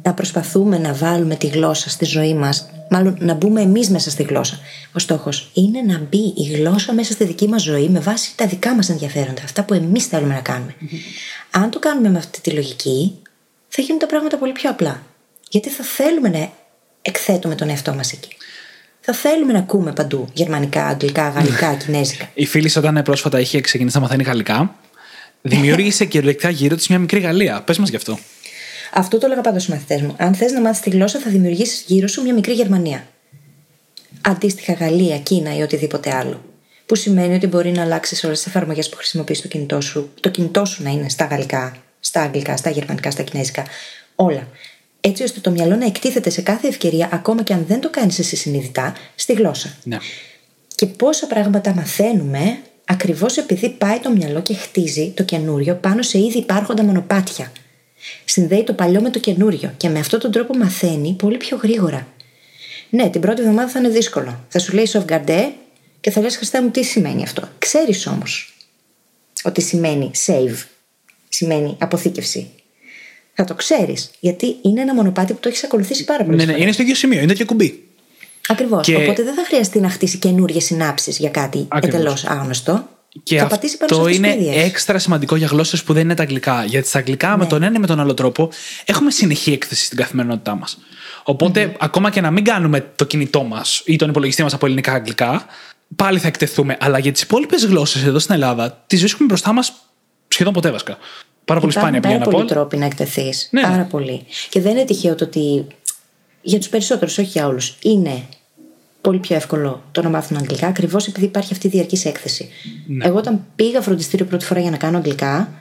Να 0.02 0.14
προσπαθούμε 0.14 0.78
να 0.78 0.94
βάλουμε 0.94 1.34
τη 1.34 1.46
γλώσσα 1.46 1.90
στη 1.90 2.04
ζωή 2.04 2.34
μας, 2.34 2.70
μάλλον 2.90 3.16
να 3.20 3.34
μπούμε 3.34 3.60
εμείς 3.60 3.90
μέσα 3.90 4.10
στη 4.10 4.22
γλώσσα. 4.22 4.58
Ο 4.92 4.98
στόχος 4.98 5.50
είναι 5.54 5.80
να 5.80 5.98
μπει 5.98 6.32
η 6.36 6.42
γλώσσα 6.54 6.92
μέσα 6.92 7.12
στη 7.12 7.24
δική 7.24 7.48
μας 7.48 7.62
ζωή 7.62 7.88
με 7.88 8.00
βάση 8.00 8.32
τα 8.36 8.46
δικά 8.46 8.74
μας 8.74 8.88
ενδιαφέροντα, 8.88 9.42
αυτά 9.44 9.62
που 9.62 9.74
εμείς 9.74 10.06
θέλουμε 10.06 10.34
να 10.34 10.40
κάνουμε. 10.40 10.74
Αν 11.50 11.70
το 11.70 11.78
κάνουμε 11.78 12.10
με 12.10 12.18
αυτή 12.18 12.40
τη 12.40 12.50
λογική, 12.50 13.12
θα 13.68 13.82
γίνουν 13.82 13.98
τα 13.98 14.06
πράγματα 14.06 14.36
πολύ 14.36 14.52
πιο 14.52 14.70
απλά. 14.70 15.02
Γιατί 15.50 15.68
θα 15.68 15.84
θέλουμε 15.84 16.28
να 16.28 16.50
εκθέτουμε 17.02 17.54
τον 17.54 17.68
εαυτό 17.68 17.94
μας 17.94 18.12
εκεί. 18.12 18.28
Θα 19.00 19.12
θέλουμε 19.12 19.52
να 19.52 19.58
ακούμε 19.58 19.92
παντού 19.92 20.28
γερμανικά, 20.32 20.86
αγγλικά, 20.86 21.28
γαλλικά, 21.28 21.74
κινέζικα. 21.84 22.30
Η 22.34 22.46
φίλη, 22.46 22.72
όταν 22.76 23.02
πρόσφατα 23.04 23.40
είχε 23.40 23.60
ξεκινήσει 23.60 23.96
να 23.96 24.02
μαθαίνει 24.02 24.22
γαλλικά, 24.22 24.74
δημιούργησε 25.42 26.04
κυριολεκτικά 26.04 26.50
γύρω 26.50 26.76
της 26.76 26.88
μια 26.88 26.98
μικρή 26.98 27.20
Γαλλία. 27.20 27.62
Πες 27.62 27.78
μας 27.78 27.88
γι' 27.88 27.96
αυτό. 27.96 28.18
Αυτό 28.92 29.18
το 29.18 29.26
έλεγα 29.26 29.40
πάντα 29.40 29.58
στου 29.58 29.70
μαθητές 29.70 30.00
μου. 30.00 30.14
Αν 30.18 30.34
θες 30.34 30.52
να 30.52 30.60
μάθεις 30.60 30.80
τη 30.80 30.90
γλώσσα, 30.90 31.18
θα 31.18 31.30
δημιουργήσεις 31.30 31.84
γύρω 31.86 32.08
σου 32.08 32.22
μια 32.22 32.34
μικρή 32.34 32.52
Γερμανία. 32.52 33.06
Αντίστοιχα, 34.20 34.72
Γαλλία, 34.72 35.18
Κίνα 35.18 35.56
ή 35.56 35.62
οτιδήποτε 35.62 36.14
άλλο. 36.14 36.44
Που 36.86 36.94
σημαίνει 36.94 37.34
ότι 37.34 37.46
μπορεί 37.46 37.70
να 37.70 37.82
αλλάξεις 37.82 38.24
όλες 38.24 38.38
τις 38.38 38.46
εφαρμογές 38.46 38.88
που 38.88 38.96
χρησιμοποιείς 38.96 39.38
στο 39.38 39.48
κινητό 39.48 39.80
σου. 39.80 40.10
Το 40.20 40.28
κινητό 40.28 40.64
σου 40.64 40.82
να 40.82 40.90
είναι 40.90 41.08
στα 41.08 41.24
γαλλικά, 41.24 41.76
στα 42.00 42.20
αγγλικά, 42.22 42.56
στα 42.56 42.70
γερμανικά, 42.70 43.10
στα 43.10 43.22
κινέζικα. 43.22 43.64
Όλα. 44.14 44.48
Έτσι 45.00 45.22
ώστε 45.22 45.40
το 45.40 45.50
μυαλό 45.50 45.76
να 45.76 45.86
εκτίθεται 45.86 46.30
σε 46.30 46.42
κάθε 46.42 46.68
ευκαιρία, 46.68 47.08
ακόμα 47.12 47.42
και 47.42 47.52
αν 47.52 47.64
δεν 47.68 47.80
το 47.80 47.90
κάνεις 47.90 48.18
εσύ 48.18 48.36
συνειδητά, 48.36 48.94
στη 49.14 49.32
γλώσσα. 49.32 49.76
Ναι. 49.82 49.96
Και 50.74 50.86
πόσα 50.86 51.26
πράγματα 51.26 51.74
μαθαίνουμε 51.74 52.58
ακριβώς 52.84 53.36
επειδή 53.36 53.68
πάει 53.68 53.98
το 53.98 54.10
μυαλό 54.10 54.42
και 54.42 54.54
χτίζει 54.54 55.12
το 55.16 55.22
καινούριο 55.22 55.74
πάνω 55.74 56.02
σε 56.02 56.18
ήδη 56.18 56.38
υπάρχοντα 56.38 56.82
μονοπάτια. 56.82 57.52
Συνδέει 58.24 58.64
το 58.64 58.72
παλιό 58.72 59.00
με 59.00 59.10
το 59.10 59.18
καινούριο 59.18 59.74
και 59.76 59.88
με 59.88 59.98
αυτόν 59.98 60.20
τον 60.20 60.30
τρόπο 60.30 60.56
μαθαίνει 60.56 61.12
πολύ 61.12 61.36
πιο 61.36 61.58
γρήγορα. 61.62 62.08
Ναι, 62.90 63.10
την 63.10 63.20
πρώτη 63.20 63.40
εβδομάδα 63.40 63.68
θα 63.68 63.78
είναι 63.78 63.88
δύσκολο. 63.88 64.44
Θα 64.48 64.58
σου 64.58 64.74
λέει 64.74 64.88
Sofgardé 64.92 65.50
και 66.00 66.10
θα 66.10 66.20
λες 66.20 66.36
Χριστέ 66.36 66.62
μου 66.62 66.70
τι 66.70 66.82
σημαίνει 66.84 67.22
αυτό. 67.22 67.48
Ξέρεις 67.58 68.06
όμως 68.06 68.54
ότι 69.44 69.60
σημαίνει 69.60 70.10
save, 70.26 70.64
σημαίνει 71.28 71.76
αποθήκευση. 71.80 72.50
Θα 73.34 73.44
το 73.44 73.54
ξέρεις, 73.54 74.10
γιατί 74.20 74.56
είναι 74.62 74.80
ένα 74.80 74.94
μονοπάτι 74.94 75.32
που 75.32 75.40
το 75.40 75.48
έχεις 75.48 75.64
ακολουθήσει 75.64 76.04
πάρα 76.04 76.24
πολύ. 76.24 76.36
Ναι, 76.36 76.44
ναι, 76.44 76.56
είναι 76.58 76.72
στο 76.72 76.82
ίδιο 76.82 76.94
σημείο, 76.94 77.20
είναι 77.20 77.32
και 77.32 77.44
κουμπί. 77.44 77.84
Ακριβώς. 78.48 78.86
Και... 78.86 78.96
Οπότε 78.96 79.22
δεν 79.22 79.34
θα 79.34 79.44
χρειαστεί 79.44 79.80
να 79.80 79.88
χτίσει 79.88 80.18
καινούριε 80.18 80.60
συνάψεις 80.60 81.18
για 81.18 81.30
κάτι 81.30 81.68
εντελώς 81.74 82.24
άγνωστο. 82.24 82.88
Και 83.22 83.38
θα 83.38 83.46
πατήσει 83.46 83.76
πάνω 83.76 83.96
αυτό 83.96 84.08
είναι 84.08 84.36
έξτρα 84.54 84.98
σημαντικό 84.98 85.36
για 85.36 85.46
γλώσσες 85.46 85.82
που 85.82 85.92
δεν 85.92 86.02
είναι 86.02 86.14
τα 86.14 86.22
αγγλικά. 86.22 86.64
Γιατί 86.64 86.88
στα 86.88 86.98
αγγλικά, 86.98 87.30
ναι. 87.30 87.36
με 87.36 87.46
τον 87.46 87.62
ένα 87.62 87.76
ή 87.76 87.78
με 87.78 87.86
τον 87.86 88.00
άλλο 88.00 88.14
τρόπο, 88.14 88.50
έχουμε 88.84 89.10
συνεχή 89.10 89.52
έκθεση 89.52 89.84
στην 89.84 89.98
καθημερινότητά 89.98 90.54
μας. 90.54 90.78
οποτε 91.24 91.76
ακόμα 91.78 92.10
και 92.10 92.20
να 92.20 92.30
μην 92.30 92.44
κάνουμε 92.44 92.92
το 92.96 93.04
κινητό 93.04 93.42
μας 93.42 93.82
ή 93.84 93.96
τον 93.96 94.08
υπολογιστή 94.08 94.42
μας 94.42 94.54
από 94.54 94.66
ελληνικά 94.66 94.92
αγγλικά, 94.92 95.46
πάλι 95.96 96.18
θα 96.18 96.26
εκτεθούμε. 96.26 96.76
Αλλά 96.80 96.98
για 96.98 97.12
τις 97.12 97.22
υπόλοιπες 97.22 97.64
γλώσσες 97.64 98.02
εδώ 98.04 98.18
στην 98.18 98.34
Ελλάδα, 98.34 98.84
τις 98.86 98.98
βρίσκουμε 98.98 99.28
μπροστά 99.28 99.52
μας 99.52 99.72
σχεδόν 100.28 100.52
ποτέ 100.52 100.70
βασικά. 100.70 100.98
Πάρα 101.44 101.60
πολύ 101.60 101.72
σπάνια 101.72 102.00
πια 102.00 102.10
να 102.10 102.16
πω. 102.16 102.24
Πάρα 102.24 102.36
πολλοί 102.36 102.48
τρόποι 102.48 102.76
να 102.76 102.84
εκτεθείς. 102.84 103.48
Ναι. 103.50 103.62
Πάρα 103.62 103.82
πολύ. 103.82 104.26
Και 104.48 104.60
δεν 104.60 104.72
είναι 104.72 104.84
τυχαίο 104.84 105.14
το 105.14 105.24
ότι 105.24 105.66
για 106.42 106.58
τους 106.58 106.68
περισσότερους, 106.68 107.18
όχι 107.18 107.28
για 107.28 107.46
όλους, 107.46 107.76
είναι 107.82 108.22
πολύ 109.00 109.18
πιο 109.18 109.36
εύκολο 109.36 109.84
το 109.92 110.02
να 110.02 110.08
μάθουν 110.08 110.36
αγγλικά, 110.36 110.66
ακριβώς 110.66 111.06
επειδή 111.06 111.26
υπάρχει 111.26 111.52
αυτή 111.52 111.66
η 111.66 111.70
διαρκής 111.70 112.04
έκθεση. 112.04 112.48
Ναι. 112.86 113.06
Εγώ, 113.06 113.18
όταν 113.18 113.44
πήγα 113.56 113.80
φροντιστήριο 113.82 114.26
πρώτη 114.26 114.44
φορά 114.44 114.60
για 114.60 114.70
να 114.70 114.76
κάνω 114.76 114.96
αγγλικά, 114.96 115.52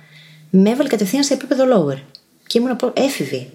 με 0.49 0.69
έβαλε 0.69 0.89
κατευθείαν 0.89 1.23
σε 1.23 1.33
επίπεδο 1.33 1.63
lower. 1.63 1.97
Και 2.47 2.57
ήμουν 2.57 2.71
από 2.71 2.93
έφηβη. 2.95 3.49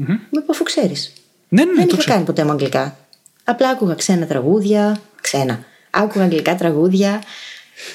Mm-hmm. 0.00 0.18
Με 0.30 0.44
αφού 0.50 0.62
ξέρεις. 0.62 1.12
Ναι, 1.48 1.64
ναι, 1.64 1.72
Δεν 1.74 1.88
είχα 1.92 2.04
κάνει 2.04 2.24
ποτέ 2.24 2.44
μου 2.44 2.50
αγγλικά. 2.50 2.98
Απλά 3.44 3.68
άκουγα 3.68 3.94
ξένα 3.94 4.26
τραγούδια. 4.26 5.00
Ξένα. 5.20 5.64
Άκουγα 5.90 6.24
αγγλικά 6.24 6.54
τραγούδια. 6.54 7.22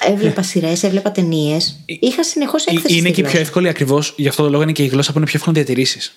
Έβλεπα 0.08 0.42
σειρές, 0.42 0.84
έβλεπα 0.84 1.12
ταινίες. 1.12 1.80
Είχα 1.86 2.24
συνεχώς 2.24 2.66
έκθεση. 2.66 2.98
Είναι 2.98 3.10
και 3.10 3.24
πιο 3.24 3.40
εύκολη 3.40 3.68
ακριβώς, 3.68 4.14
γι' 4.18 4.28
αυτό 4.28 4.44
το 4.44 4.50
λόγο 4.50 4.64
είναι 4.64 4.72
και 4.72 4.84
η 4.84 4.88
γλώσσα 4.88 5.12
που 5.12 5.18
είναι 5.18 5.28
πιο 5.28 5.38
εύκολο 5.38 5.56
να 5.58 5.64
διατηρήσεις. 5.64 6.14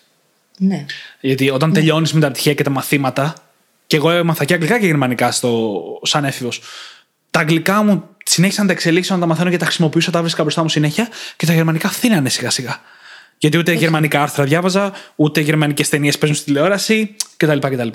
Ναι. 0.59 0.87
Γιατί 1.21 1.51
όταν 1.51 1.69
ναι. 1.69 1.75
τελειώνεις 1.75 2.13
με 2.13 2.21
τα 2.21 2.31
πτυχία 2.31 2.55
και 2.55 2.63
τα 2.63 2.71
μαθήματα, 2.71 3.35
και 3.97 4.03
εγώ 4.03 4.11
έμαθα 4.11 4.45
και 4.45 4.55
αγγλικά 4.55 4.79
και 4.79 4.87
γερμανικά 4.87 5.31
στο, 5.31 5.83
σαν 6.03 6.25
έφηβος. 6.25 6.61
Τα 7.31 7.41
αγγλικά 7.41 7.83
μου 7.83 8.09
συνέχισα 8.25 8.61
να 8.61 8.67
τα 8.67 8.73
εξελίξω, 8.73 9.15
να 9.15 9.21
τα 9.21 9.27
μαθαίνω 9.27 9.51
και 9.51 9.57
τα 9.57 9.65
χρησιμοποιήσω, 9.65 10.11
τα 10.11 10.21
βρίσκα 10.21 10.43
μπροστά 10.43 10.63
μου 10.63 10.69
συνέχεια 10.69 11.09
και 11.37 11.47
τα 11.47 11.53
γερμανικά 11.53 11.89
φθήνανε 11.89 12.29
σιγά 12.29 12.51
σιγά. 12.51 12.81
Γιατί 13.39 13.59
ούτε 13.59 13.73
γερμανικά 13.73 14.23
άρθρα 14.23 14.45
διάβαζα, 14.45 14.93
ούτε 15.17 15.41
γερμανικές 15.41 15.89
ταινίες 15.89 16.19
παίζουν 16.19 16.37
στη 16.37 16.47
τηλεόραση 16.47 17.17
κτλ. 17.37 17.59
κτλ. 17.59 17.89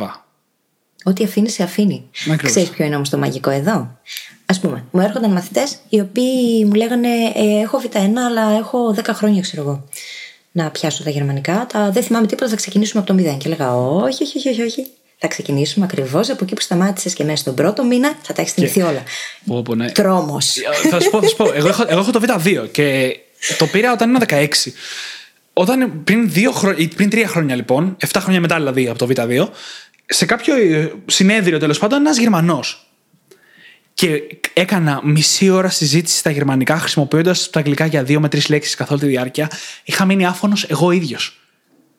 Ό,τι 1.04 1.24
αφήνει, 1.24 1.50
σε 1.50 1.64
αφήνει. 1.64 2.10
Ξέρεις 2.44 2.70
ποιο 2.70 2.86
είναι 2.86 2.96
όμως 2.96 3.10
το 3.10 3.18
μαγικό 3.18 3.50
εδώ; 3.50 4.00
Α 4.46 4.60
πούμε, 4.62 4.84
μου 4.92 5.02
έρχονταν 5.02 5.32
μαθητές 5.32 5.78
οι 5.90 6.00
οποίοι 6.00 6.66
μου 6.66 6.74
λέγανε 6.74 7.08
ε, 7.36 7.62
Έχω 7.62 7.82
Β1, 7.84 7.98
αλλά 8.28 8.58
έχω 8.58 8.96
10 8.98 9.04
χρόνια, 9.14 9.42
ξέρω 9.42 9.62
εγώ, 9.62 9.88
να 10.52 10.72
πιάσω 10.72 11.04
τα 11.04 11.10
γερμανικά. 11.10 11.66
Τα, 11.72 11.92
δεν 11.92 12.04
θυμάμαι 12.04 12.28
τίποτα, 12.28 12.50
θα 12.50 12.56
ξεκινήσουμε 12.56 13.04
από 13.08 13.14
το 13.14 13.32
0. 13.32 13.38
Και 13.38 13.48
έλεγα 13.48 13.76
Όχι, 13.76 14.24
όχι, 14.24 14.50
όχι, 14.50 14.62
όχι. 14.62 14.88
Θα 15.24 15.28
ξεκινήσουμε 15.28 15.86
ακριβώς 15.86 16.30
από 16.30 16.44
εκεί 16.44 16.54
που 16.54 16.62
σταμάτησες 16.62 17.14
και 17.14 17.24
μέσα 17.24 17.38
στον 17.38 17.56
πρώτο 17.56 17.84
μήνα 17.84 18.18
θα 18.22 18.34
τα 18.34 18.42
έχεις 18.42 18.54
θυμηθεί 18.54 18.82
όλα. 18.82 19.04
Πω, 19.64 19.76
ναι. 19.76 19.92
Τρόμος. 19.92 20.58
Ε, 20.58 20.88
θα 20.90 21.00
σου 21.00 21.10
πω, 21.10 21.22
θα 21.22 21.28
σου 21.28 21.36
πω. 21.36 21.52
Εγώ, 21.54 21.68
έχω, 21.68 21.84
εγώ 21.88 22.00
έχω 22.00 22.12
το 22.12 22.22
Β2 22.24 22.68
και 22.72 23.18
το 23.58 23.68
πήρα 23.68 23.92
όταν 23.92 24.10
ήμουν 24.10 24.22
16. 24.28 24.48
Όταν 25.54 26.04
πριν, 26.04 26.32
δύο 26.32 26.54
πριν 26.96 27.10
τρία 27.10 27.28
χρόνια 27.28 27.56
λοιπόν, 27.56 27.98
7 28.08 28.08
χρόνια 28.18 28.40
μετά 28.40 28.56
δηλαδή 28.56 28.88
από 28.88 28.98
το 28.98 29.08
Β2, 29.10 29.48
σε 30.06 30.26
κάποιο 30.26 30.56
ε, 30.56 30.92
συνέδριο 31.06 31.60
τέλος 31.60 31.80
πάντων, 31.80 32.00
ένας 32.00 32.18
Γερμανός. 32.18 32.92
Και 33.94 34.22
έκανα 34.54 35.02
μισή 35.04 35.50
ώρα 35.50 35.70
συζήτηση 35.70 36.18
στα 36.18 36.30
γερμανικά, 36.30 36.78
χρησιμοποιώντας 36.78 37.50
τα 37.50 37.60
αγγλικά 37.60 37.86
για 37.86 38.04
δύο 38.04 38.20
με 38.20 38.30
τρεις 38.30 38.50
λέξεις 38.50 38.76
καθ' 38.76 38.92
όλη 38.92 39.00
τη 39.00 39.08
διάρκεια. 39.08 39.52
Είχα 39.84 40.06
μείνει 40.06 40.26
άφωνος 40.26 40.64
εγώ 40.64 40.92
ίδιος. 40.92 41.40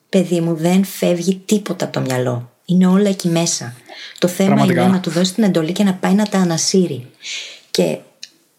Παιδί 0.09 0.41
μου, 0.41 0.55
δεν 0.55 0.85
φεύγει 0.85 1.43
τίποτα 1.45 1.85
από 1.85 1.95
το 1.95 2.01
μυαλό. 2.01 2.52
Είναι 2.64 2.87
όλα 2.87 3.09
εκεί 3.09 3.29
μέσα. 3.29 3.75
Το 4.18 4.29
θέμα 4.29 4.48
Πραγματικά. 4.48 4.83
είναι 4.83 4.90
να 4.90 5.01
του 5.01 5.11
δώσει 5.11 5.35
την 5.35 5.42
εντολή 5.44 5.72
και 5.72 5.85
να 5.85 5.94
πάει 5.94 6.14
να 6.14 6.27
τα 6.27 6.38
ανασύρει. 6.38 7.07
Και 7.70 7.98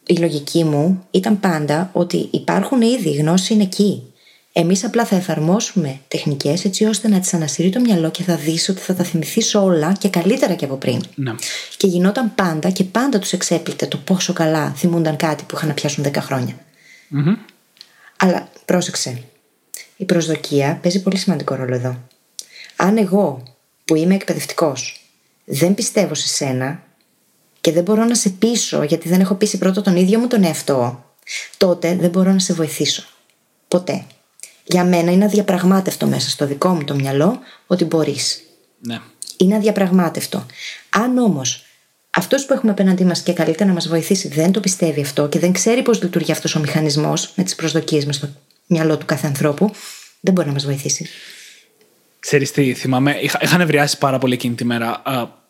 η 0.06 0.16
λογική 0.16 0.64
μου 0.64 1.06
ήταν 1.12 1.40
πάντα 1.40 1.90
ότι 1.94 2.28
υπάρχουν 2.32 2.82
ήδη, 2.82 3.10
η 3.10 3.16
γνώση 3.16 3.54
είναι 3.54 3.64
εκεί. 3.64 4.04
Εμείς 4.56 4.84
απλά 4.84 5.06
θα 5.06 5.16
εφαρμόσουμε 5.16 6.00
τεχνικές 6.08 6.66
έτσι 6.66 6.86
ώστε 6.86 7.08
να 7.08 7.20
τις 7.20 7.34
ανασύρει 7.34 7.70
το 7.70 7.80
μυαλό 7.80 8.12
και 8.12 8.24
θα 8.24 8.36
δεις 8.36 8.70
ότι 8.70 8.80
θα 8.80 8.94
τα 8.94 9.04
θυμηθείς 9.04 9.56
όλα 9.56 9.94
και 10.00 10.10
καλύτερα 10.10 10.54
και 10.54 10.66
από 10.66 10.76
πριν. 10.76 11.04
Ναι. 11.16 11.36
Και 11.78 11.88
γινόταν 11.88 12.36
πάντα 12.36 12.70
και 12.70 12.84
πάντα 12.84 13.20
τους 13.20 13.32
εξέπληκτε 13.34 13.86
το 13.86 13.98
πόσο 13.98 14.34
καλά 14.34 14.74
θυμούνταν 14.76 15.16
κάτι 15.16 15.44
που 15.44 15.56
είχαν 15.56 15.68
να 15.68 15.74
πιάσουν 15.74 16.06
10 16.08 16.16
χρόνια. 16.16 16.56
Αλλά 18.18 18.50
πρόσεξε. 18.66 19.24
Η 19.98 20.06
προσδοκία 20.06 20.80
παίζει 20.82 21.02
πολύ 21.02 21.18
σημαντικό 21.18 21.56
ρόλο 21.56 21.76
εδώ. 21.76 21.98
Αν 22.76 22.98
εγώ 22.98 23.44
που 23.86 23.96
είμαι 23.96 24.16
εκπαιδευτικός, 24.16 25.02
δεν 25.46 25.74
πιστεύω 25.74 26.14
σε 26.14 26.28
σένα 26.28 26.84
και 27.62 27.72
δεν 27.72 27.84
μπορώ 27.84 28.06
να 28.06 28.16
σε 28.16 28.30
πείσω 28.30 28.84
γιατί 28.84 29.10
δεν 29.10 29.20
έχω 29.20 29.36
πείσει 29.36 29.58
πρώτα 29.58 29.82
τον 29.82 29.96
ίδιο 29.96 30.20
μου 30.20 30.28
τον 30.28 30.44
εαυτό, 30.44 31.06
τότε 31.58 31.96
δεν 31.96 32.10
μπορώ 32.10 32.32
να 32.32 32.40
σε 32.40 32.54
βοηθήσω. 32.54 33.04
Ποτέ. 33.68 34.06
Για 34.64 34.86
μένα 34.86 35.12
είναι 35.12 35.26
αδιαπραγμάτευτο 35.26 36.08
μέσα 36.08 36.30
στο 36.30 36.46
δικό 36.46 36.70
μου 36.70 36.84
το 36.84 36.96
μυαλό 36.96 37.40
ότι 37.68 37.86
μπορείς. 37.86 38.42
Ναι. 38.80 39.00
Είναι 39.38 39.56
αδιαπραγμάτευτο. 39.56 40.46
Αν 40.90 41.18
όμως 41.18 41.66
αυτός 42.10 42.46
που 42.46 42.54
έχουμε 42.54 42.72
απέναντί 42.72 43.06
μας 43.06 43.22
και 43.22 43.34
καλύτερα 43.34 43.68
να 43.68 43.74
μας 43.74 43.88
βοηθήσει 43.88 44.28
δεν 44.28 44.52
το 44.52 44.60
πιστεύει 44.60 45.02
αυτό 45.02 45.28
και 45.28 45.40
δεν 45.40 45.52
ξέρει 45.54 45.82
πώς 45.82 46.02
λειτουργεί 46.02 46.32
αυτός 46.32 46.56
ο 46.56 46.60
μηχανισμός 46.60 47.34
με 47.36 47.44
τις 47.44 47.56
προσδοκίες 47.56 48.06
με 48.06 48.14
στο 48.14 48.30
μυαλό 48.68 48.98
του 48.98 49.06
κάθε 49.06 49.28
ανθρώπου, 49.28 49.72
δεν 50.20 50.34
μπορεί 50.34 50.48
να 50.48 50.54
μας 50.54 50.66
βοηθήσει. 50.66 51.08
Ξέρεις 52.24 52.52
τι, 52.52 52.74
θυμάμαι. 52.74 53.18
Είχα, 53.22 53.40
είχα 53.42 53.58
νευριάσει 53.58 53.98
πάρα 53.98 54.18
πολύ 54.18 54.34
εκείνη 54.34 54.56
τη 54.56 54.66
μέρα. 54.66 55.02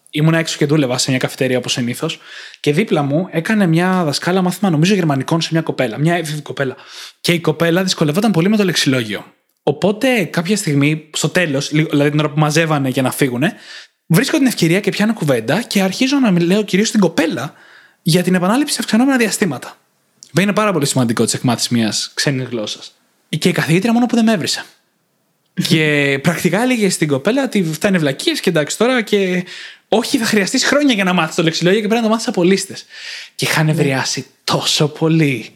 ήμουν 0.10 0.34
έξω 0.34 0.58
και 0.58 0.66
δούλευα 0.66 0.98
σε 0.98 1.10
μια 1.10 1.20
καφετέρια 1.20 1.58
όπως 1.58 1.72
συνήθως. 1.72 2.20
Και 2.60 2.74
δίπλα 2.74 3.02
μου 3.02 3.28
έκανε 3.32 3.68
μια 3.68 4.04
δασκάλα 4.04 4.42
μάθημα, 4.42 4.70
νομίζω, 4.70 4.94
γερμανικών 4.94 5.42
σε 5.42 5.50
μια 5.52 5.62
κοπέλα. 5.62 5.98
Μια 5.98 6.16
έφηβη 6.16 6.42
κοπέλα. 6.42 6.76
Και 7.22 7.34
η 7.34 7.40
κοπέλα 7.40 7.84
δυσκολευόταν 7.84 8.32
πολύ 8.32 8.50
με 8.50 8.58
το 8.58 8.64
λεξιλόγιο. 8.64 9.26
Οπότε 9.64 10.24
κάποια 10.24 10.58
στιγμή, 10.58 11.10
στο 11.14 11.30
τέλος, 11.30 11.70
δηλαδή 11.70 12.10
την 12.10 12.20
ώρα 12.20 12.30
που 12.30 12.40
μαζεύανε 12.40 12.90
για 12.90 13.02
να 13.02 13.12
φύγουν, 13.12 13.44
βρίσκω 14.06 14.38
την 14.38 14.46
ευκαιρία 14.46 14.80
και 14.80 14.92
πιάνω 14.92 15.14
κουβέντα 15.14 15.62
και 15.62 15.82
αρχίζω 15.82 16.20
να 16.20 16.32
μιλάω 16.32 16.64
κυρίως 16.64 16.88
στην 16.88 17.00
κοπέλα 17.00 17.54
για 18.02 18.24
την 18.24 18.36
επανάληψη 18.36 18.74
σε 18.74 18.80
αυξανόμενα 18.82 19.18
διαστήματα. 19.18 19.78
Είναι 20.40 20.54
πάρα 20.54 20.72
πολύ 20.72 20.86
σημαντικό 20.86 21.24
της 21.24 21.34
εκμάθησης 21.34 21.70
μιας 21.70 22.12
ξένης 22.14 22.48
γλώσσας. 22.48 22.94
Και 23.30 23.50
η 23.50 23.52
καθηγήτρια 23.52 23.94
μόνο 23.94 24.06
που 24.06 24.16
δεν 24.16 24.24
με 24.24 24.34
έβρισε. 24.34 24.66
Και 25.68 26.20
πρακτικά 26.22 26.62
έλεγε 26.62 26.90
στην 26.90 27.08
κοπέλα 27.08 27.44
ότι 27.44 27.64
φτάνει 27.64 27.98
βλακίες 27.98 28.40
και 28.40 28.50
εντάξει 28.50 28.78
τώρα 28.78 29.02
και 29.02 29.46
όχι, 29.88 30.18
θα 30.18 30.26
χρειαστείς 30.26 30.66
χρόνια 30.66 30.94
για 30.94 31.04
να 31.04 31.14
μάθεις 31.14 31.36
το 31.36 31.44
λεξιλόγιο 31.44 31.82
και 31.82 31.88
πρέπει 31.88 32.02
να 32.02 32.08
το 32.08 32.14
μάθεις 32.14 32.28
από 32.28 32.44
λίστες. 32.44 32.86
Και 33.36 33.46
είχαν 33.46 33.70
ευριάσει 33.70 34.26
τόσο 34.44 34.88
πολύ. 34.88 35.52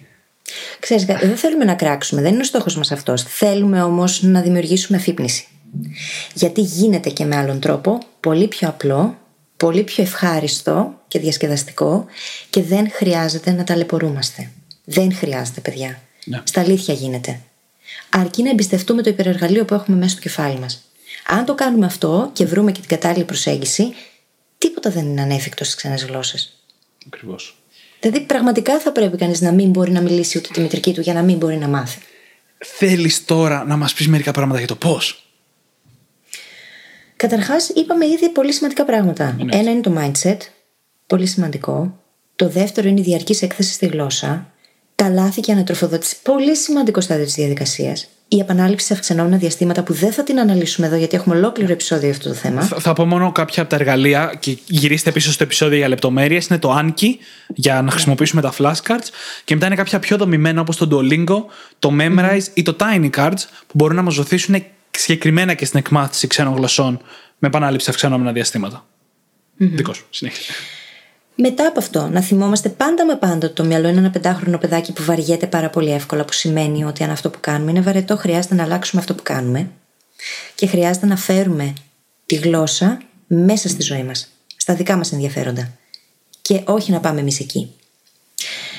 Ξέρεις, 0.80 1.06
δεν 1.06 1.38
θέλουμε 1.38 1.66
να 1.66 1.74
κράξουμε, 1.74 2.22
δεν 2.22 2.34
είναι 2.34 2.42
ο 2.42 2.46
στόχος 2.46 2.76
μας 2.76 2.92
αυτός. 2.92 3.24
Θέλουμε 3.24 3.82
όμως 3.82 4.22
να 4.24 4.42
δημιουργήσουμε 4.42 4.98
αφύπνιση. 4.98 5.48
Γιατί 6.34 6.62
γίνεται 6.62 7.10
και 7.10 7.26
με 7.26 7.36
άλλον 7.36 7.60
τρόπο, 7.60 8.00
πολύ 8.20 8.48
πιο 8.48 8.68
απλό, 8.68 9.18
πολύ 9.58 9.84
πιο 9.84 10.04
ευχάριστο 10.04 11.02
και 11.08 11.20
διασκεδαστικό 11.20 12.06
και 12.50 12.62
δεν 12.62 12.92
χρειάζεται 12.92 13.52
να 13.52 13.64
ταλαιπωρούμαστε. 13.64 14.52
Δεν 14.84 15.14
χρειάζεται, 15.14 15.62
παιδιά. 15.62 16.02
Ναι. 16.26 16.42
Στα 16.44 16.62
αλήθεια 16.62 16.94
γίνεται. 16.94 17.40
Αρκεί 18.10 18.44
να 18.44 18.50
εμπιστευτούμε 18.50 19.02
το 19.02 19.10
υπερεργαλείο 19.10 19.66
που 19.66 19.74
έχουμε 19.74 19.98
μέσα 19.98 20.12
στο 20.12 20.22
κεφάλι 20.22 20.60
μας. 20.60 20.82
Αν 21.28 21.46
το 21.46 21.56
κάνουμε 21.56 21.86
αυτό 21.86 22.30
και 22.34 22.46
βρούμε 22.46 22.72
και 22.72 22.80
την 22.80 22.90
κατάλληλη 22.90 23.24
προσέγγιση, 23.24 23.94
τίποτα 24.58 24.90
δεν 24.90 25.06
είναι 25.06 25.22
ανέφικτο 25.22 25.64
στις 25.64 25.76
ξένες 25.76 26.06
γλώσσες. 26.06 26.64
Ακριβώς. 27.06 27.58
Δηλαδή, 28.00 28.22
πραγματικά 28.22 28.80
θα 28.80 28.92
πρέπει 28.92 29.18
κανείς 29.18 29.42
να 29.42 29.52
μην 29.52 29.70
μπορεί 29.70 29.92
να 29.92 30.02
μιλήσει 30.02 30.38
ούτε 30.38 30.50
τη 30.54 30.60
μητρική 30.60 30.94
του 30.94 31.02
για 31.02 31.14
να 31.14 31.22
μην 31.22 31.38
μπορεί 31.38 31.58
να 31.58 31.68
μάθει. 31.68 32.00
Θέλεις 32.58 33.26
τώρα 33.26 33.64
να 33.66 33.78
μας 33.78 33.94
πεις 33.94 34.08
μερικά 34.08 34.32
πράγματα 34.32 34.60
για 34.60 34.68
το 34.68 34.76
πώς; 34.76 35.28
Καταρχάς, 37.18 37.70
είπαμε 37.70 38.06
ήδη 38.06 38.30
πολύ 38.30 38.54
σημαντικά 38.54 38.86
πράγματα. 38.86 39.38
Ένα 39.50 39.72
είναι 39.72 39.82
το 39.82 39.94
mindset, 39.98 40.38
πολύ 41.08 41.26
σημαντικό. 41.26 42.04
Το 42.36 42.50
δεύτερο 42.50 42.88
είναι 42.88 43.00
η 43.00 43.04
διαρκής 43.04 43.42
έκθεση 43.42 43.74
στη 43.74 43.86
γλώσσα. 43.86 44.54
Τα 45.04 45.10
λάθη 45.10 45.42
και 45.42 45.52
ανατροφοδότηση, 45.52 46.16
πολύ 46.22 46.56
σημαντικό 46.56 47.02
στάδιο 47.02 47.26
της 47.26 47.34
διαδικασίας 47.34 48.08
η 48.28 48.40
επανάληψη 48.40 48.86
σε 48.86 48.94
αυξανόμενα 48.94 49.38
διαστήματα 49.38 49.84
που 49.84 49.94
δεν 49.94 50.12
θα 50.12 50.24
την 50.24 50.40
αναλύσουμε 50.40 50.88
εδώ 50.88 50.96
γιατί 50.96 51.16
έχουμε 51.16 51.36
ολόκληρο 51.36 51.72
επεισόδιο 51.72 52.08
για 52.08 52.18
αυτό 52.18 52.30
το 52.30 52.36
θέμα. 52.36 52.62
Θα, 52.62 52.80
θα 52.80 52.94
πω 52.94 53.06
μόνο 53.06 53.32
κάποια 53.32 53.62
από 53.62 53.72
τα 53.72 53.76
εργαλεία 53.76 54.34
και 54.40 54.58
γυρίστε 54.66 55.12
πίσω 55.12 55.32
στο 55.32 55.44
επεισόδιο 55.44 55.78
για 55.78 55.88
λεπτομέρειες. 55.88 56.48
Είναι 56.48 56.60
το 56.60 56.78
Anki 56.80 57.08
για 57.48 57.82
να 57.82 57.92
χρησιμοποιήσουμε 57.92 58.42
τα 58.42 58.54
flashcards 58.58 59.08
και 59.44 59.54
μετά 59.54 59.66
είναι 59.66 59.76
κάποια 59.76 60.00
πιο 60.00 60.18
δομημένα 60.18 60.62
όπως 60.62 60.78
το 60.78 60.88
Duolingo, 60.92 61.44
το 61.80 61.92
Memrise 62.00 62.44
ή 62.54 62.62
το 62.62 62.76
Tiny 62.80 63.10
Cards 63.10 63.42
που 63.68 63.74
μπορούν 63.74 63.96
να 63.96 64.02
μας 64.02 64.16
βοηθήσουν 64.16 64.64
συγκεκριμένα 64.92 65.54
και 65.54 65.66
στην 65.66 65.80
εκμάθηση 65.80 66.28
ξένων 66.28 66.56
γλωσσών 66.56 67.02
με 67.38 67.48
επανάληψη 67.48 67.86
σε 67.86 67.92
αυξανόμενα 67.92 68.32
διαστήματα. 68.32 68.86
Mm-hmm. 69.60 69.70
Δικός 69.74 69.98
σου, 69.98 70.06
συνέχεια. 70.10 70.54
Μετά 71.40 71.68
από 71.68 71.80
αυτό, 71.80 72.08
να 72.08 72.22
θυμόμαστε 72.22 72.70
πάντα 72.70 73.06
με 73.06 73.16
πάντα 73.16 73.46
ότι 73.46 73.56
το 73.56 73.64
μυαλό 73.64 73.88
είναι 73.88 74.00
ένα 74.00 74.10
πεντάχρονο 74.10 74.58
παιδάκι 74.58 74.94
που 74.94 75.04
βαριέται 75.04 75.48
πάρα 75.48 75.70
πολύ 75.70 75.92
εύκολα, 75.92 76.26
που 76.26 76.34
σημαίνει 76.34 76.84
ότι 76.84 77.04
αν 77.04 77.10
αυτό 77.10 77.30
που 77.30 77.38
κάνουμε 77.42 77.72
είναι 77.72 77.82
βαρετό, 77.82 78.18
χρειάζεται 78.18 78.56
να 78.56 78.64
αλλάξουμε 78.64 79.02
αυτό 79.02 79.14
που 79.14 79.24
κάνουμε 79.24 79.70
και 80.56 80.68
χρειάζεται 80.68 81.06
να 81.06 81.16
φέρουμε 81.16 81.74
τη 82.26 82.36
γλώσσα 82.36 82.98
μέσα 83.28 83.70
στη 83.70 83.82
ζωή 83.82 84.04
μας, 84.04 84.28
στα 84.58 84.74
δικά 84.76 84.96
μας 84.98 85.12
ενδιαφέροντα. 85.12 85.72
Και 86.42 86.62
όχι 86.66 86.92
να 86.92 87.00
πάμε 87.00 87.20
εμείς 87.20 87.40
εκεί. 87.40 87.72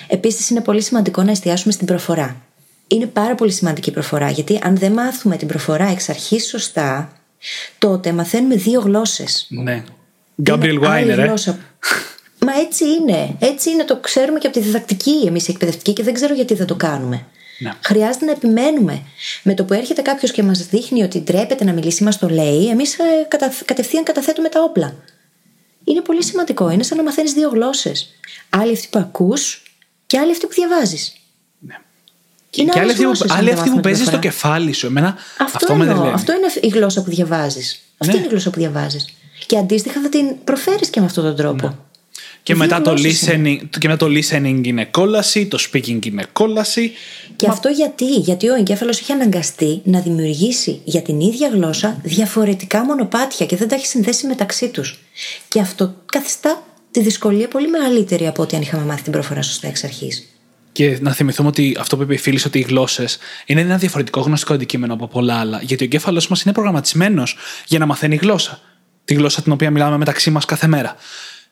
Επίσης, 0.08 0.50
είναι 0.50 0.60
πολύ 0.60 0.82
σημαντικό 0.82 1.22
να 1.22 1.30
εστιάσουμε 1.30 1.72
στην 1.72 1.86
προφορά. 1.86 2.36
Είναι 2.86 3.06
πάρα 3.06 3.34
πολύ 3.34 3.52
σημαντική 3.52 3.88
η 3.88 3.92
προφορά, 3.92 4.30
γιατί 4.30 4.58
αν 4.62 4.76
δεν 4.76 4.92
μάθουμε 4.92 5.36
την 5.36 5.48
προφορά 5.48 5.90
εξ 5.90 6.08
αρχής 6.08 6.46
σωστά, 6.48 7.12
τότε 7.78 8.12
μαθαίνουμε 8.12 8.54
δύο 8.54 8.80
γλώσσες. 8.80 9.46
Ναι. 9.48 9.84
Γκάμπριελ 10.42 10.78
Βάινερ, 10.78 11.18
ε. 11.18 11.34
Μα 12.48 12.60
έτσι 12.60 12.84
είναι. 12.84 13.36
Έτσι 13.38 13.70
είναι. 13.70 13.84
Το 13.84 13.96
ξέρουμε 13.96 14.38
και 14.38 14.46
από 14.46 14.58
τη 14.58 14.62
διδακτική 14.62 15.24
εμείς 15.26 15.48
οι 15.48 15.50
εκπαιδευτικοί 15.50 15.92
και 15.92 16.02
δεν 16.02 16.14
ξέρω 16.14 16.34
γιατί 16.34 16.54
δεν 16.54 16.66
το 16.66 16.74
κάνουμε. 16.74 17.26
Ναι. 17.58 17.72
Χρειάζεται 17.80 18.24
να 18.24 18.30
επιμένουμε. 18.30 19.02
Με 19.42 19.54
το 19.54 19.64
που 19.64 19.72
έρχεται 19.72 20.02
κάποιος 20.02 20.30
και 20.32 20.42
μας 20.42 20.66
δείχνει 20.66 21.02
ότι 21.02 21.20
ντρέπεται 21.20 21.64
να 21.64 21.72
μιλήσει, 21.72 22.04
μας 22.04 22.18
το 22.18 22.28
λέει, 22.28 22.68
εμείς 22.68 22.98
ε, 22.98 23.02
κατα... 23.28 23.52
κατευθείαν 23.64 24.04
καταθέτουμε 24.04 24.48
τα 24.48 24.62
όπλα. 24.62 24.94
Είναι 25.84 26.00
πολύ 26.00 26.24
σημαντικό. 26.24 26.70
Είναι 26.70 26.82
σαν 26.82 26.96
να 26.96 27.02
μαθαίνεις 27.02 27.32
δύο 27.32 27.48
γλώσσες. 27.48 28.14
Άλλη 28.50 28.72
αυτή 28.72 28.88
που 28.90 28.98
ακούς 28.98 29.62
και 30.06 30.18
άλλη 30.18 30.30
αυτή 30.30 30.46
που 30.46 30.52
διαβάζεις. 30.52 31.16
Ναι. 31.58 31.74
Και, 32.50 32.64
και 32.64 32.80
άλλη 32.80 32.90
αυτή 32.90 33.04
που, 33.04 33.12
άλλη 33.28 33.50
αυτή 33.50 33.70
που 33.70 33.80
παίζεις 33.80 34.06
στο 34.06 34.18
κεφάλι 34.18 34.72
σου. 34.72 34.86
Εμένα, 34.86 35.16
αυτό, 35.38 35.56
αυτό, 35.56 35.74
με 35.74 36.10
αυτό 36.12 36.32
είναι 36.32 36.46
η 36.60 36.68
γλώσσα 36.68 37.02
που 37.02 37.10
διαβάζεις. 37.10 37.82
Αυτή 37.98 38.12
ναι. 38.12 38.18
είναι 38.18 38.26
η 38.26 38.30
γλώσσα 38.30 38.50
που 38.50 38.58
διαβάζεις. 38.58 39.08
Και 39.46 39.58
αντίστοιχα 39.58 40.00
θα 40.00 40.08
την 40.08 40.44
προφέρεις 40.44 40.90
και 40.90 41.00
με 41.00 41.06
αυτόν 41.06 41.24
τον 41.24 41.36
τρόπο. 41.36 41.66
Ναι. 41.66 41.74
Και 42.48 42.54
μετά, 42.54 42.80
το 42.80 42.92
listening, 42.92 43.58
και 43.78 43.88
μετά 43.88 43.96
το 43.96 44.06
listening 44.06 44.60
είναι 44.62 44.84
κόλαση, 44.84 45.46
το 45.46 45.58
speaking 45.70 46.06
είναι 46.06 46.26
κόλαση. 46.32 46.92
Και 47.36 47.48
αυτό 47.48 47.68
γιατί, 47.68 48.04
γιατί 48.04 48.48
ο 48.48 48.54
εγκέφαλος 48.54 49.00
έχει 49.00 49.12
αναγκαστεί 49.12 49.80
να 49.84 50.00
δημιουργήσει 50.00 50.80
για 50.84 51.02
την 51.02 51.20
ίδια 51.20 51.48
γλώσσα 51.48 52.00
διαφορετικά 52.02 52.84
μονοπάτια 52.84 53.46
και 53.46 53.56
δεν 53.56 53.68
τα 53.68 53.74
έχει 53.74 53.86
συνδέσει 53.86 54.26
μεταξύ 54.26 54.68
τους. 54.68 54.98
Και 55.48 55.60
αυτό 55.60 55.94
καθιστά 56.06 56.62
τη 56.90 57.00
δυσκολία 57.00 57.48
πολύ 57.48 57.68
μεγαλύτερη 57.68 58.26
από 58.26 58.42
ό,τι 58.42 58.56
αν 58.56 58.62
είχαμε 58.62 58.84
μάθει 58.84 59.02
την 59.02 59.12
προφορά 59.12 59.42
σωστά 59.42 59.68
εξ 59.68 59.84
αρχής. 59.84 60.28
Και 60.72 60.98
να 61.00 61.12
θυμηθούμε 61.12 61.48
ότι 61.48 61.76
αυτό 61.80 61.96
που 61.96 62.02
είπε 62.02 62.14
η 62.14 62.18
φίλη, 62.18 62.40
ότι 62.46 62.58
οι 62.58 62.62
γλώσσες 62.62 63.18
είναι 63.46 63.60
ένα 63.60 63.76
διαφορετικό 63.76 64.20
γνωστικό 64.20 64.54
αντικείμενο 64.54 64.94
από 64.94 65.06
πολλά 65.06 65.34
άλλα. 65.34 65.60
Γιατί 65.62 65.82
ο 65.82 65.86
εγκέφαλος 65.86 66.28
μας 66.28 66.42
είναι 66.42 66.52
προγραμματισμένος 66.52 67.36
για 67.66 67.78
να 67.78 67.86
μαθαίνει 67.86 68.16
γλώσσα. 68.16 68.60
Τη 69.04 69.14
γλώσσα 69.14 69.42
την 69.42 69.52
οποία 69.52 69.70
μιλάμε 69.70 69.96
μεταξύ 69.96 70.30
μας 70.30 70.44
κάθε 70.44 70.66
μέρα. 70.66 70.96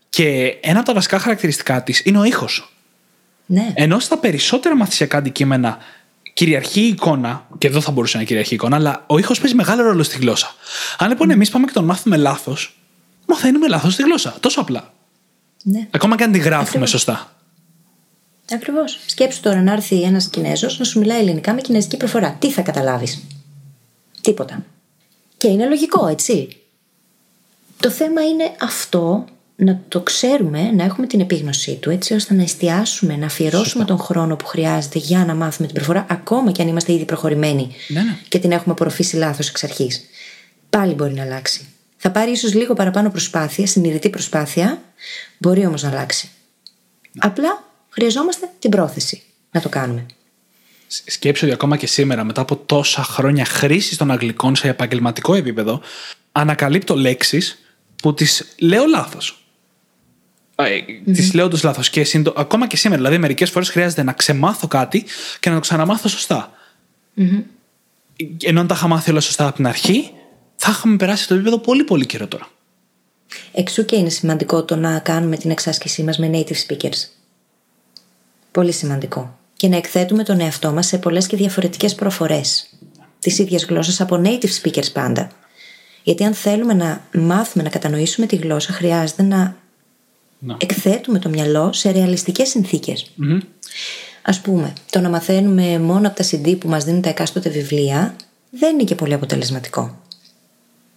Και 0.09 0.59
ένα 0.61 0.79
από 0.79 0.87
τα 0.87 0.95
βασικά 0.95 1.19
χαρακτηριστικά 1.19 1.83
της 1.83 2.01
είναι 2.05 2.19
ο 2.19 2.25
ήχος. 2.25 2.73
Ναι. 3.47 3.73
Ενώ 3.75 3.99
στα 3.99 4.19
περισσότερα 4.19 4.77
μαθησιακά 4.77 5.19
αντικείμενα 5.19 5.79
κυριαρχεί 6.33 6.81
η 6.81 6.87
εικόνα, 6.87 7.47
και 7.59 7.66
εδώ 7.66 7.81
θα 7.81 7.90
μπορούσε 7.90 8.19
να 8.19 8.25
κυριαρχεί 8.25 8.53
η 8.53 8.57
εικόνα, 8.57 8.77
αλλά 8.77 9.05
ο 9.07 9.19
ήχος 9.19 9.40
παίζει 9.40 9.55
μεγάλο 9.55 9.83
ρόλο 9.83 10.03
στη 10.03 10.19
γλώσσα. 10.19 10.55
Αν 10.99 11.09
λοιπόν 11.09 11.31
εμείς 11.31 11.51
πάμε 11.51 11.66
και 11.66 11.73
τον 11.73 11.85
μάθουμε 11.85 12.16
λάθος, 12.16 12.77
μαθαίνουμε 13.27 13.69
λάθος 13.69 13.92
στη 13.92 14.03
γλώσσα. 14.03 14.37
Τόσο 14.40 14.61
απλά. 14.61 14.95
Ναι. 15.62 15.88
Ακόμα 15.90 16.16
και 16.16 16.25
αν 16.25 16.33
τη 16.33 16.38
γράφουμε 16.38 16.87
σωστά. 16.87 17.37
Ακριβώς. 18.53 18.99
Σκέψου 19.07 19.40
τώρα 19.40 19.62
να 19.62 19.73
έρθει 19.73 20.03
ένας 20.03 20.29
Κινέζος 20.29 20.79
να 20.79 20.85
σου 20.85 20.99
μιλάει 20.99 21.19
ελληνικά 21.19 21.55
με 21.55 21.61
κινέζικη 21.61 21.97
προφορά. 21.97 22.37
Τι 22.38 22.51
θα 22.51 22.62
καταλάβεις; 22.62 23.25
Τίποτα. 24.21 24.64
Και 25.37 25.49
είναι 25.49 25.69
λογικό, 25.69 26.07
έτσι. 26.07 26.49
Το 27.81 27.90
θέμα 27.90 28.23
είναι 28.23 28.57
αυτό 28.61 29.25
να 29.57 29.81
το 29.88 30.01
ξέρουμε, 30.01 30.71
να 30.71 30.85
έχουμε 30.85 31.07
την 31.07 31.21
επίγνωσή 31.21 31.75
του, 31.77 31.90
έτσι 31.90 32.14
ώστε 32.14 32.35
να 32.35 32.42
εστιάσουμε, 32.42 33.16
να 33.16 33.27
αφιερώσουμε 33.27 33.85
τον 33.85 33.99
χρόνο 33.99 34.37
που 34.37 34.47
χρειάζεται 34.47 34.99
για 34.99 35.25
να 35.25 35.35
μάθουμε 35.35 35.66
την 35.66 35.77
προφορά, 35.77 36.07
ακόμα 36.09 36.53
και 36.53 36.62
αν 36.62 36.69
είμαστε 36.69 36.92
ήδη 36.92 37.05
προχωρημένοι 37.05 37.75
ναι, 37.88 38.01
ναι. 38.01 38.19
και 38.29 38.38
την 38.38 38.53
έχουμε 38.53 38.73
απορροφήσει 38.73 39.16
λάθος 39.16 39.49
εξ 39.49 39.64
αρχής. 39.64 40.01
Πάλι 40.71 40.95
μπορεί 40.95 41.14
να 41.14 41.23
αλλάξει. 41.23 41.66
Θα 41.97 42.11
πάρει 42.11 42.31
ίσως 42.31 42.55
λίγο 42.55 42.75
παραπάνω 42.75 43.11
προσπάθεια, 43.11 43.66
συνειδητή 43.66 44.11
προσπάθεια, 44.11 44.83
μπορεί 45.38 45.66
όμως 45.66 45.83
να 45.83 45.88
αλλάξει. 45.88 46.29
Απλά 47.19 47.64
χρειαζόμαστε 47.88 48.51
την 48.59 48.71
πρόθεση 48.71 49.23
να 49.51 49.61
το 49.61 49.69
κάνουμε. 49.69 50.07
Σκέψω 50.87 51.47
ότι 51.47 51.55
ακόμα 51.55 51.77
και 51.77 51.87
σήμερα, 51.87 52.25
μετά 52.25 52.40
από 52.40 52.57
τόσα 52.57 53.03
χρόνια 53.03 53.45
χρήσης 53.45 53.97
των 53.97 54.11
Αγγλικών 54.11 54.57
σε 54.57 54.69
επαγγελματικό 54.69 55.35
επίπεδο, 55.35 55.81
ανακαλύπτω 56.33 56.97
λέξεις 56.97 57.59
που 57.97 58.14
τις 58.14 58.55
λέω 58.59 58.85
λάθος 58.87 59.45
mm-hmm. 60.57 61.12
τι 61.12 61.31
λέω 61.35 61.49
τους 61.49 61.62
λάθος. 61.62 61.90
Και 61.90 62.05
συντο... 62.05 62.33
ακόμα 62.37 62.66
και 62.66 62.77
σήμερα, 62.77 63.03
δηλαδή, 63.03 63.19
μερικές 63.21 63.51
φορές 63.51 63.69
χρειάζεται 63.69 64.03
να 64.03 64.12
ξεμάθω 64.12 64.66
κάτι 64.66 65.05
και 65.40 65.49
να 65.49 65.55
το 65.55 65.61
ξαναμάθω 65.61 66.09
σωστά. 66.09 66.53
Mm-hmm. 67.16 67.42
Ενώ 68.42 68.61
αν 68.61 68.66
τα 68.66 68.75
είχα 68.75 68.88
μάθει 68.88 69.11
όλα 69.11 69.21
σωστά 69.21 69.47
από 69.47 69.57
την 69.57 69.66
αρχή, 69.66 70.11
θα 70.57 70.71
είχαμε 70.71 70.97
περάσει 70.97 71.29
το 71.29 71.35
επίπεδο 71.35 71.59
πολύ 71.59 71.85
πολύ 71.85 72.07
καιρό 72.07 72.27
τώρα. 72.27 72.49
Εξού 73.53 73.85
και 73.85 73.97
είναι 73.97 74.09
σημαντικό 74.09 74.64
το 74.64 74.77
να 74.77 74.99
κάνουμε 74.99 75.37
την 75.37 75.51
εξάσκησή 75.51 76.03
μας 76.03 76.19
με 76.19 76.31
native 76.33 76.66
speakers. 76.66 77.09
Πολύ 78.51 78.73
σημαντικό. 78.73 79.38
Και 79.57 79.69
να 79.69 79.77
εκθέτουμε 79.77 80.23
τον 80.23 80.40
εαυτό 80.40 80.73
μας 80.73 80.87
σε 80.87 80.99
πολλές 80.99 81.27
και 81.27 81.37
διαφορετικές 81.37 81.95
προφορές. 81.95 82.71
Τη 83.19 83.31
ίδια 83.31 83.64
γλώσσα 83.69 84.03
από 84.03 84.23
native 84.25 84.62
speakers 84.62 84.92
πάντα. 84.92 85.31
Γιατί 86.03 86.25
αν 86.25 86.35
θέλουμε 86.35 86.75
να 86.75 87.05
μάθουμε 87.12 87.64
να 87.64 87.71
κατανοήσουμε 87.71 88.27
τη 88.27 88.37
γλώσσα, 88.37 88.73
χρειάζεται 88.73 89.23
να 89.23 89.57
να. 90.38 90.57
εκθέτουμε 90.61 91.18
το 91.18 91.29
μυαλό 91.29 91.72
σε 91.72 91.90
ρεαλιστικές 91.90 92.49
συνθήκες. 92.49 93.11
Mm-hmm. 93.22 93.38
Α 94.22 94.40
πούμε, 94.40 94.72
το 94.90 95.01
να 95.01 95.09
μαθαίνουμε 95.09 95.79
μόνο 95.79 96.09
από 96.09 96.16
τα 96.16 96.25
CD 96.31 96.59
που 96.59 96.68
μας 96.68 96.85
δίνουν 96.85 97.03
τα 97.03 97.09
εκάστοτε 97.09 97.49
βιβλία 97.49 98.16
δεν 98.51 98.72
είναι 98.72 98.85
και 98.85 98.94
πολύ 98.94 99.14
αποτελεσματικό. 99.14 100.01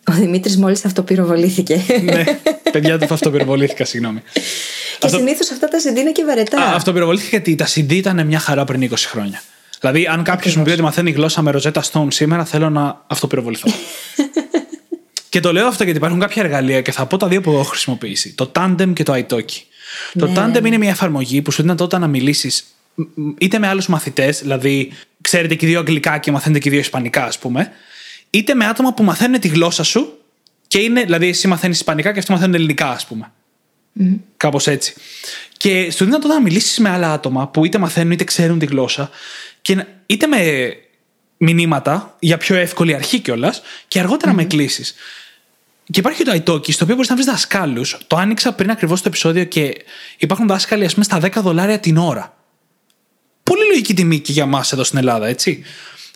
Ο 0.10 0.12
Δημήτρης 0.12 0.58
μόλις 0.58 0.86
αυτοπυροβολήθηκε. 0.86 1.82
ναι, 2.04 2.24
παιδιά 2.72 3.00
του 3.00 3.14
αυτοπυροβολήθηκα, 3.14 3.86
συγγνώμη. 3.86 4.22
Και 5.00 5.06
Αυτό... 5.06 5.18
συνήθως 5.18 5.52
αυτά 5.52 5.68
τα 5.68 5.78
CD 5.78 5.98
είναι 5.98 6.12
και 6.12 6.24
βαρετά. 6.24 6.62
Α, 6.62 6.76
αυτοπυροβολήθηκα 6.76 7.30
γιατί 7.30 7.56
τα 7.56 7.68
CD 7.68 7.92
ήταν 7.92 8.26
μια 8.26 8.40
χαρά 8.40 8.64
πριν 8.64 8.90
20 8.92 8.94
χρόνια. 8.98 9.42
Δηλαδή, 9.80 10.08
αν 10.08 10.24
κάποιος 10.24 10.56
μου 10.56 10.64
πει 10.64 10.72
ότι 10.72 10.82
μαθαίνει 10.82 11.12
γλώσσα 11.12 11.42
με 11.42 11.52
ροζέτα 11.52 11.84
Stone 11.92 12.08
σήμερα, 12.10 12.46
θέλω 12.46 12.70
να 12.70 13.04
αυτοπυροβοληθώ. 13.08 13.70
και 15.30 15.40
το 15.40 15.54
λέω 15.54 15.68
αυτό 15.68 15.84
γιατί 15.84 15.98
υπάρχουν 16.00 16.20
κάποια 16.20 16.44
εργαλεία 16.44 16.82
και 16.82 16.92
θα 16.92 17.06
πω 17.06 17.18
τα 17.18 17.28
δύο 17.28 17.42
που 17.42 17.52
έχω 17.52 17.64
χρησιμοποιήσει. 17.64 18.34
Το 18.34 18.52
Tandem 18.56 18.94
και 18.94 19.04
το 19.04 19.14
Italki. 19.14 19.62
Το 20.18 20.28
Ναι. 20.28 20.34
Tandem 20.36 20.66
είναι 20.66 20.78
μια 20.78 20.90
εφαρμογή 20.90 21.42
που 21.42 21.52
σου 21.52 21.62
δίνει 21.62 21.76
τότε 21.76 21.98
να 21.98 22.08
μιλήσεις 22.08 22.64
είτε 23.38 23.60
με 23.60 23.68
άλλους 23.68 23.88
μαθητές, 23.88 24.42
δηλαδή 24.42 24.92
ξέρετε 25.22 25.56
και 25.56 25.66
οι 25.66 25.70
δύο 25.70 25.80
αγγλικά 25.80 26.18
και 26.18 26.32
μαθαίνετε 26.32 26.60
και 26.60 26.68
οι 26.68 26.72
δύο 26.72 26.80
ισπανικά, 26.80 27.24
ας 27.26 27.40
πούμε, 27.40 27.72
είτε 28.30 28.54
με 28.54 28.66
άτομα 28.66 28.94
που 28.94 29.04
μαθαίνουν 29.04 29.40
τη 29.40 29.48
γλώσσα 29.48 29.84
σου 29.84 30.18
και 30.68 30.80
είναι, 30.80 31.04
δηλαδή 31.04 31.28
εσύ 31.28 31.48
μαθαίνεις 31.48 31.78
ισπανικά 31.78 32.14
και 32.14 32.20
αυτοί 32.20 32.32
μαθαίνουν 32.32 32.54
ελληνικά, 32.56 32.90
ας 32.90 33.06
πούμε. 33.06 33.32
Κάπως 34.38 34.68
έτσι. 34.68 34.94
Και 35.58 35.92
σου 35.92 36.06
δίνει 36.06 36.18
τότε 36.20 36.34
να 36.34 36.42
μιλήσεις 36.42 36.78
με 36.80 36.90
άλλα 36.90 37.14
άτομα 37.14 37.48
που 37.48 37.66
είτε 37.66 37.78
μαθαίνουν 37.78 38.12
είτε 38.12 38.24
ξέρουν 38.24 38.60
τη 38.60 38.66
γλώσσα 38.66 39.10
και 39.62 39.76
να- 39.76 39.88
είτε 40.06 40.28
με 40.28 40.38
μηνύματα 41.40 42.16
για 42.20 42.38
πιο 42.38 42.56
εύκολη 42.56 42.94
αρχή 42.94 43.20
κιόλας 43.20 43.62
και 43.88 44.00
αργότερα 44.00 44.34
με 44.34 44.44
κλήσεις. 44.44 44.96
Και 45.92 46.00
υπάρχει 46.00 46.24
και 46.24 46.30
το 46.30 46.54
iTalki, 46.54 46.72
στο 46.72 46.84
οποίο 46.84 46.96
μπορείς 46.96 47.10
να 47.10 47.16
βρεις 47.16 47.28
δασκάλους. 47.28 47.98
Το 48.08 48.16
άνοιξα 48.16 48.54
πριν 48.54 48.72
ακριβώς 48.72 49.02
το 49.02 49.08
επεισόδιο 49.08 49.44
και 49.44 49.86
υπάρχουν 50.18 50.48
δάσκαλοι, 50.48 50.86
ας 50.86 50.94
πούμε, 50.94 51.06
στα 51.06 51.20
10 51.20 51.42
δολάρια 51.42 51.80
την 51.80 51.98
ώρα. 51.98 52.38
Πολύ 53.44 53.66
λογική 53.68 53.94
τιμή 53.94 54.20
και 54.20 54.32
για 54.32 54.44
εμά 54.44 54.66
εδώ 54.74 54.84
στην 54.84 54.98
Ελλάδα, 54.98 55.28
έτσι. 55.28 55.64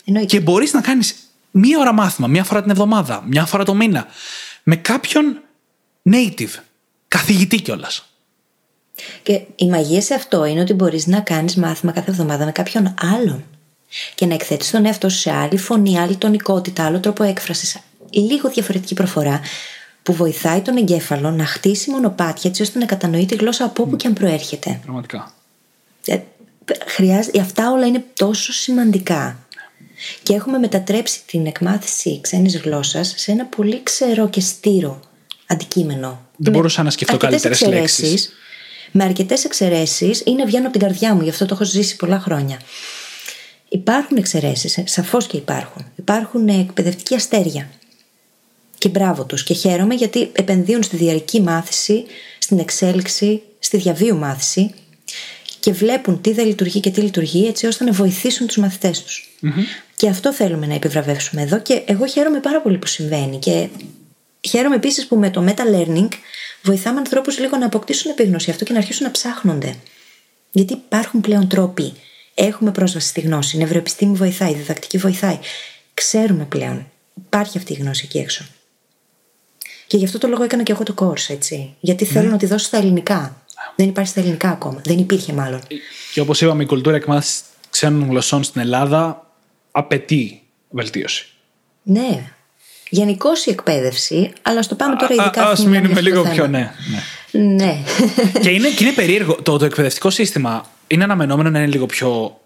Εννοείται. 0.05 0.37
Και 0.37 0.43
μπορείς 0.43 0.73
να 0.73 0.81
κάνεις 0.81 1.15
μία 1.51 1.79
ώρα 1.79 1.93
μάθημα, 1.93 2.27
μία 2.27 2.43
φορά 2.43 2.61
την 2.61 2.71
εβδομάδα, 2.71 3.23
μία 3.27 3.45
φορά 3.45 3.63
το 3.63 3.73
μήνα. 3.73 4.07
Με 4.63 4.75
κάποιον 4.75 5.41
native, 6.11 6.61
καθηγητή 7.07 7.61
κιόλας. 7.61 8.05
Και 9.23 9.41
η 9.55 9.69
μαγεία 9.69 10.01
σε 10.01 10.13
αυτό 10.13 10.45
είναι 10.45 10.61
ότι 10.61 10.73
μπορείς 10.73 11.07
να 11.07 11.19
κάνεις 11.19 11.55
μάθημα 11.55 11.91
κάθε 11.91 12.11
εβδομάδα 12.11 12.45
με 12.45 12.51
κάποιον 12.51 12.93
άλλον. 12.99 13.43
Και 14.15 14.25
να 14.25 14.33
εκθέτεις 14.33 14.71
τον 14.71 14.85
εαυτό 14.85 15.09
σου 15.09 15.17
σε 15.17 15.31
άλλη 15.31 15.57
φωνή, 15.57 15.99
άλλη 15.99 16.15
τονικότητα, 16.15 16.85
άλλο 16.85 16.99
τρόπο 16.99 17.23
έκφρασης, 17.23 17.77
λίγο 18.11 18.49
διαφορετική 18.49 18.93
προφορά, 18.93 19.41
που 20.03 20.13
βοηθάει 20.13 20.61
τον 20.61 20.77
εγκέφαλο 20.77 21.31
να 21.31 21.45
χτίσει 21.45 21.89
μονοπάτια 21.89 22.49
έτσι 22.49 22.61
ώστε 22.61 22.79
να 22.79 22.85
κατανοεί 22.85 23.25
τη 23.25 23.35
γλώσσα 23.35 23.65
από 23.65 23.83
όπου 23.83 23.95
και 23.95 24.07
αν 24.07 24.13
προέρχεται. 24.13 24.79
Πραγματικά. 24.83 25.33
Ε, 26.05 26.19
χρειάζεται, 26.85 27.39
αυτά 27.39 27.71
όλα 27.71 27.85
είναι 27.85 28.03
τόσο 28.13 28.53
σημαντικά. 28.53 29.37
Και 30.23 30.33
έχουμε 30.33 30.57
μετατρέψει 30.57 31.21
την 31.25 31.45
εκμάθηση 31.45 32.21
ξένης 32.21 32.57
γλώσσας 32.57 33.13
σε 33.17 33.31
ένα 33.31 33.45
πολύ 33.45 33.83
ξερό 33.83 34.29
και 34.29 34.39
στήρο 34.39 34.99
αντικείμενο. 35.47 36.21
Δεν 36.37 36.51
Με 36.51 36.57
μπορούσα 36.57 36.83
να 36.83 36.89
σκεφτώ 36.89 37.13
αρκετές 37.13 37.41
καλύτερες 37.41 37.61
εξαιρέσεις, 37.61 38.09
λέξεις. 38.09 38.33
Με 38.91 39.03
αρκετές 39.03 39.45
εξαιρέσεις 39.45 40.21
είναι 40.25 40.45
βγαίνω 40.45 40.63
από 40.63 40.77
την 40.77 40.87
καρδιά 40.87 41.13
μου, 41.13 41.21
γι' 41.21 41.29
αυτό 41.29 41.45
το 41.45 41.53
έχω 41.53 41.63
ζήσει 41.63 41.95
πολλά 41.95 42.19
χρόνια. 42.19 42.59
Υπάρχουν 43.73 44.17
εξαιρέσεις, 44.17 44.79
σαφώς 44.85 45.27
και 45.27 45.37
υπάρχουν. 45.37 45.85
Υπάρχουν 45.95 46.47
ε, 46.47 46.59
εκπαιδευτικοί 46.59 47.15
αστέρια. 47.15 47.69
Και 48.77 48.89
μπράβο 48.89 49.25
τους. 49.25 49.43
Και 49.43 49.53
χαίρομαι 49.53 49.93
γιατί 49.93 50.29
επενδύουν 50.33 50.83
στη 50.83 50.95
διαρκή 50.95 51.41
μάθηση, 51.41 52.05
στην 52.37 52.59
εξέλιξη, 52.59 53.41
στη 53.59 53.77
διαβίου 53.77 54.17
μάθηση 54.17 54.73
και 55.59 55.71
βλέπουν 55.71 56.21
τι 56.21 56.31
δεν 56.33 56.45
λειτουργεί 56.45 56.79
και 56.79 56.89
τι 56.89 57.01
λειτουργεί 57.01 57.47
έτσι 57.47 57.65
ώστε 57.65 57.83
να 57.83 57.91
βοηθήσουν 57.91 58.47
τους 58.47 58.57
μαθητές 58.57 59.03
τους. 59.03 59.29
Και 59.95 60.09
αυτό 60.09 60.33
θέλουμε 60.33 60.65
να 60.65 60.73
επιβραβεύσουμε 60.73 61.41
εδώ 61.41 61.59
και 61.59 61.81
εγώ 61.85 62.05
χαίρομαι 62.05 62.39
πάρα 62.39 62.61
πολύ 62.61 62.77
που 62.77 62.87
συμβαίνει 62.87 63.39
και 63.39 63.67
χαίρομαι 64.49 64.75
επίσης 64.75 65.07
που 65.07 65.15
με 65.15 65.29
το 65.29 65.45
meta-learning 65.47 66.07
βοηθάμε 66.63 66.99
ανθρώπους 66.99 67.39
λίγο 67.39 67.57
να 67.57 67.65
αποκτήσουν 67.65 68.11
επίγνωση 68.11 68.49
αυτό 68.49 68.63
και 68.65 68.73
να 68.73 68.79
αρχίσουν 68.79 69.05
να 69.05 69.11
ψάχνονται. 69.11 69.75
Γιατί 70.51 70.73
υπάρχουν 70.73 71.21
πλέον 71.21 71.47
τρόποι. 71.47 71.93
Έχουμε 72.33 72.71
πρόσβαση 72.71 73.07
στη 73.07 73.21
γνώση. 73.21 73.55
Η 73.55 73.59
νευροεπιστήμη 73.59 74.15
βοηθάει, 74.15 74.51
η 74.51 74.55
διδακτική 74.55 74.97
βοηθάει. 74.97 75.39
Ξέρουμε 75.93 76.45
πλέον. 76.45 76.91
Υπάρχει 77.25 77.57
αυτή 77.57 77.73
η 77.73 77.75
γνώση 77.75 78.01
εκεί 78.05 78.17
έξω. 78.17 78.45
Και 79.87 79.97
γι' 79.97 80.05
αυτό 80.05 80.17
το 80.17 80.27
λόγο 80.27 80.43
έκανα 80.43 80.63
και 80.63 80.71
εγώ 80.71 80.83
το 80.83 80.93
course, 80.97 81.29
έτσι. 81.29 81.75
Γιατί 81.79 82.05
θέλω 82.05 82.29
να 82.29 82.37
τη 82.37 82.45
δώσω 82.45 82.65
στα 82.65 82.77
ελληνικά. 82.77 83.41
Δεν 83.75 83.87
υπάρχει 83.87 84.09
στα 84.09 84.19
ελληνικά 84.19 84.49
ακόμα. 84.49 84.81
Δεν 84.85 84.97
υπήρχε 84.97 85.33
μάλλον. 85.33 85.61
Και 86.13 86.19
όπως 86.19 86.41
είπαμε, 86.41 86.63
η 86.63 86.65
κουλτούρα 86.65 86.95
εκμάθηση 86.95 87.41
ξένων 87.69 88.09
γλωσσών 88.09 88.43
στην 88.43 88.61
Ελλάδα 88.61 89.31
απαιτεί 89.71 90.41
βελτίωση. 90.69 91.27
Ναι. 91.83 92.23
Γενικώ 92.89 93.29
η 93.45 93.51
εκπαίδευση, 93.51 94.33
αλλά 94.41 94.61
στο 94.61 94.75
πάμε 94.75 94.95
τώρα 94.95 95.13
ειδικά. 95.13 95.47
Α 95.47 95.51
αφού 95.51 95.63
μιλάμε 95.63 95.87
μείνουμε 95.87 96.01
για 96.01 96.11
αυτό 96.11 96.21
λίγο 96.21 96.23
το 96.23 96.29
πιο 96.29 96.43
θέμα. 96.43 96.57
ναι. 96.57 96.73
ναι. 97.31 97.55
Ναι. 97.55 97.83
και, 98.41 98.49
είναι, 98.49 98.69
και 98.69 98.83
είναι 98.83 98.93
περίεργο. 98.93 99.35
Το, 99.41 99.57
το 99.57 99.65
εκπαιδευτικό 99.65 100.09
σύστημα 100.09 100.65
είναι 100.87 101.03
αναμενόμενο 101.03 101.49
να 101.49 101.59
είναι 101.59 101.67
λίγο 101.67 101.85
πιο 101.85 102.39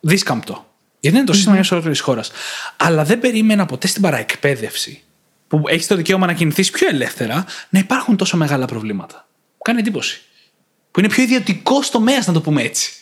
δίσκαμπτο. 0.00 0.68
Γιατί 1.00 1.16
είναι 1.16 1.26
το 1.26 1.32
σύστημα 1.32 1.54
μιας 1.54 1.70
ολόκληρης 1.70 2.00
χώρας. 2.00 2.30
Αλλά 2.76 3.04
δεν 3.04 3.18
περίμενα 3.18 3.66
ποτέ 3.66 3.86
στην 3.86 4.02
παραεκπαίδευση, 4.02 5.02
που 5.48 5.62
έχεις 5.66 5.86
το 5.86 5.96
δικαίωμα 5.96 6.26
να 6.26 6.32
κινηθείς 6.32 6.70
πιο 6.70 6.88
ελεύθερα, 6.88 7.44
να 7.68 7.78
υπάρχουν 7.78 8.16
τόσο 8.16 8.36
μεγάλα 8.36 8.66
προβλήματα. 8.66 9.28
Μου 9.52 9.62
κάνει 9.64 9.78
εντύπωση. 9.78 10.20
Που 10.90 11.00
είναι 11.00 11.08
πιο 11.08 11.22
ιδιωτικό 11.22 11.80
τομέας, 11.90 12.26
να 12.26 12.32
το 12.32 12.40
πούμε 12.40 12.62
έτσι. 12.62 12.92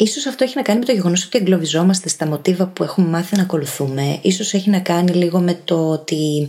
Ίσως 0.00 0.26
αυτό 0.26 0.44
έχει 0.44 0.56
να 0.56 0.62
κάνει 0.62 0.78
με 0.78 0.84
το 0.84 0.92
γεγονός 0.92 1.24
ότι 1.24 1.38
εγκλωβιζόμαστε 1.38 2.08
στα 2.08 2.26
μοτίβα 2.26 2.66
που 2.66 2.82
έχουμε 2.82 3.08
μάθει 3.08 3.36
να 3.36 3.42
ακολουθούμε. 3.42 4.18
Ίσως 4.22 4.54
έχει 4.54 4.70
να 4.70 4.80
κάνει 4.80 5.12
λίγο 5.12 5.38
με 5.38 5.60
το 5.64 5.90
ότι 5.90 6.48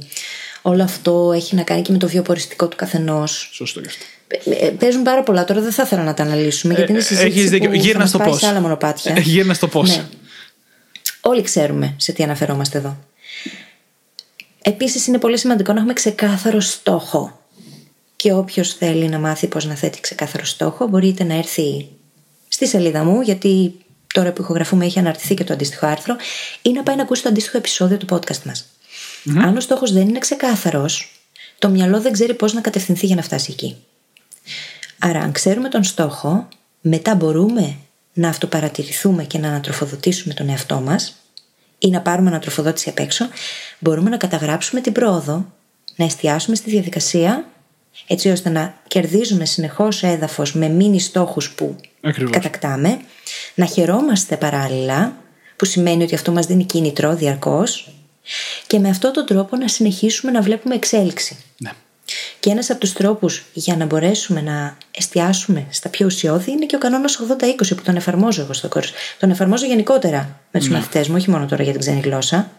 όλο 0.61 0.83
αυτό 0.83 1.31
έχει 1.35 1.55
να 1.55 1.63
κάνει 1.63 1.81
και 1.81 1.91
με 1.91 1.97
το 1.97 2.07
βιοποριστικό 2.07 2.67
του 2.67 2.77
καθενός. 2.77 3.49
Σωστό 3.53 3.79
γι' 3.79 3.87
αυτό. 3.87 4.05
Ε, 4.29 4.65
ε, 4.65 4.69
Παίζουν 4.69 5.03
πάρα 5.03 5.23
πολλά. 5.23 5.45
Τώρα 5.45 5.61
δεν 5.61 5.71
θα 5.71 5.83
ήθελα 5.83 6.03
να 6.03 6.13
τα 6.13 6.23
αναλύσουμε 6.23 6.73
γιατί 6.73 6.91
είναι 6.91 7.01
συζήτηση 7.01 7.37
Έχεις 7.39 7.49
δίκιο. 7.49 7.69
που 7.69 7.75
θα 7.75 7.81
Γύρνα 7.81 7.99
μας 7.99 8.09
στο 8.09 8.17
πάει 8.17 8.29
πώς. 8.29 8.39
σε 8.39 8.47
άλλα 8.47 8.59
μονοπάτια. 8.61 9.19
Γύρνα 9.19 9.53
στο 9.53 9.67
πώς. 9.67 9.97
Ναι. 9.97 10.03
Όλοι 11.21 11.41
ξέρουμε 11.41 11.93
σε 11.97 12.11
τι 12.11 12.23
αναφερόμαστε 12.23 12.77
εδώ. 12.77 12.97
Επίσης 14.61 15.07
είναι 15.07 15.17
πολύ 15.17 15.37
σημαντικό 15.37 15.71
να 15.71 15.77
έχουμε 15.77 15.93
ξεκάθαρο 15.93 16.59
στόχο. 16.59 17.39
Και 18.15 18.33
όποιος 18.33 18.73
θέλει 18.73 19.07
να 19.07 19.19
μάθει 19.19 19.47
πώς 19.47 19.65
να 19.65 19.75
θέτει 19.75 19.99
ξεκάθαρο 20.01 20.45
στόχο 20.45 20.87
μπορείτε 20.87 21.23
να 21.23 21.33
έρθει 21.33 21.87
στη 22.47 22.67
σελίδα 22.67 23.03
μου 23.03 23.21
γιατί 23.21 23.73
τώρα 24.13 24.31
που 24.31 24.41
ηχογραφούμε 24.41 24.85
έχει 24.85 24.99
αναρτηθεί 24.99 25.33
και 25.33 25.43
το 25.43 25.53
αντίστοιχο 25.53 25.85
άρθρο 25.85 26.15
ή 26.61 26.71
να 26.71 26.83
πάει 26.83 26.95
να 26.95 27.01
ακούσει 27.01 27.21
το 27.21 27.29
αντίστοιχο 27.29 27.57
επεισόδιο 27.57 27.97
του 27.97 28.05
podcast 28.09 28.41
μας. 28.45 28.65
Αν 29.37 29.57
ο 29.57 29.59
στόχος 29.59 29.91
δεν 29.93 30.07
είναι 30.07 30.19
ξεκάθαρος 30.19 31.19
το 31.59 31.69
μυαλό 31.69 32.01
δεν 32.01 32.11
ξέρει 32.11 32.33
πώς 32.33 32.53
να 32.53 32.61
κατευθυνθεί 32.61 33.05
για 33.05 33.15
να 33.15 33.21
φτάσει 33.21 33.51
εκεί. 33.51 33.75
Άρα 34.99 35.19
αν 35.19 35.31
ξέρουμε 35.31 35.69
τον 35.69 35.83
στόχο 35.83 36.47
μετά 36.81 37.15
μπορούμε 37.15 37.75
να 38.13 38.29
αυτοπαρατηρηθούμε 38.29 39.23
και 39.23 39.37
να 39.37 39.47
ανατροφοδοτήσουμε 39.47 40.33
τον 40.33 40.49
εαυτό 40.49 40.79
μας 40.79 41.15
ή 41.77 41.89
να 41.89 42.01
πάρουμε 42.01 42.29
ανατροφοδότηση 42.29 42.89
απ' 42.89 42.99
έξω, 42.99 43.25
μπορούμε 43.79 44.09
να 44.09 44.17
καταγράψουμε 44.17 44.81
την 44.81 44.93
πρόοδο, 44.93 45.45
να 45.95 46.05
εστιάσουμε 46.05 46.55
στη 46.55 46.69
διαδικασία, 46.69 47.45
έτσι 48.07 48.29
ώστε 48.29 48.49
να 48.49 48.81
κερδίζουμε 48.87 49.45
συνεχώς 49.45 50.03
έδαφος 50.03 50.53
με 50.53 50.67
μίνι 50.67 50.99
στόχους 50.99 51.51
που 51.51 51.75
Ακριβώς. 52.01 52.31
κατακτάμε, 52.31 52.99
να 53.55 53.65
χαιρόμαστε 53.65 54.37
παράλληλα, 54.37 55.15
που 55.55 55.65
σημαίνει 55.65 56.03
ότι 56.03 56.15
αυτό 56.15 56.31
μας 56.31 56.45
δίνει 56.45 56.63
κίνητρο 56.63 57.15
διαρκώς, 57.15 57.93
και 58.67 58.79
με 58.79 58.89
αυτόν 58.89 59.13
τον 59.13 59.25
τρόπο 59.25 59.55
να 59.55 59.67
συνεχίσουμε 59.67 60.31
να 60.31 60.41
βλέπουμε 60.41 60.75
εξέλιξη. 60.75 61.37
Ναι. 61.57 61.71
Και 62.39 62.49
ένας 62.49 62.69
από 62.69 62.79
τους 62.79 62.93
τρόπους 62.93 63.45
για 63.53 63.75
να 63.75 63.85
μπορέσουμε 63.85 64.41
να 64.41 64.77
εστιάσουμε 64.91 65.65
στα 65.69 65.89
πιο 65.89 66.05
ουσιώδη 66.05 66.51
είναι 66.51 66.65
και 66.65 66.75
ο 66.75 66.79
κανόνας 66.79 67.19
80-20 67.29 67.75
που 67.75 67.81
τον 67.83 67.95
εφαρμόζω 67.95 68.41
εγώ 68.41 68.53
στο 68.53 68.69
course. 68.73 68.89
Τον 69.19 69.29
εφαρμόζω 69.29 69.65
γενικότερα 69.65 70.39
με 70.51 70.59
τους 70.59 70.69
μαθητές 70.69 71.07
μου, 71.07 71.15
όχι 71.15 71.29
μόνο 71.29 71.45
τώρα 71.45 71.63
για 71.63 71.71
την 71.71 71.81
ξένη 71.81 71.99
γλώσσα. 71.99 72.51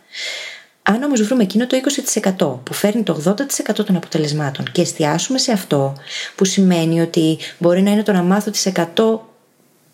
Αν 0.82 1.02
όμως 1.02 1.22
βρούμε 1.22 1.42
εκείνο 1.42 1.66
το 1.66 1.76
20% 2.36 2.60
που 2.62 2.74
φέρνει 2.74 3.02
το 3.02 3.22
80% 3.24 3.84
των 3.84 3.96
αποτελεσμάτων 3.96 4.64
και 4.72 4.80
εστιάσουμε 4.80 5.38
σε 5.38 5.52
αυτό, 5.52 5.96
που 6.34 6.44
σημαίνει 6.44 7.00
ότι 7.00 7.38
μπορεί 7.58 7.82
να 7.82 7.90
είναι 7.90 8.02
το 8.02 8.12
να 8.12 8.22
μάθω 8.22 8.50
τις 8.50 8.66
100 8.74 8.84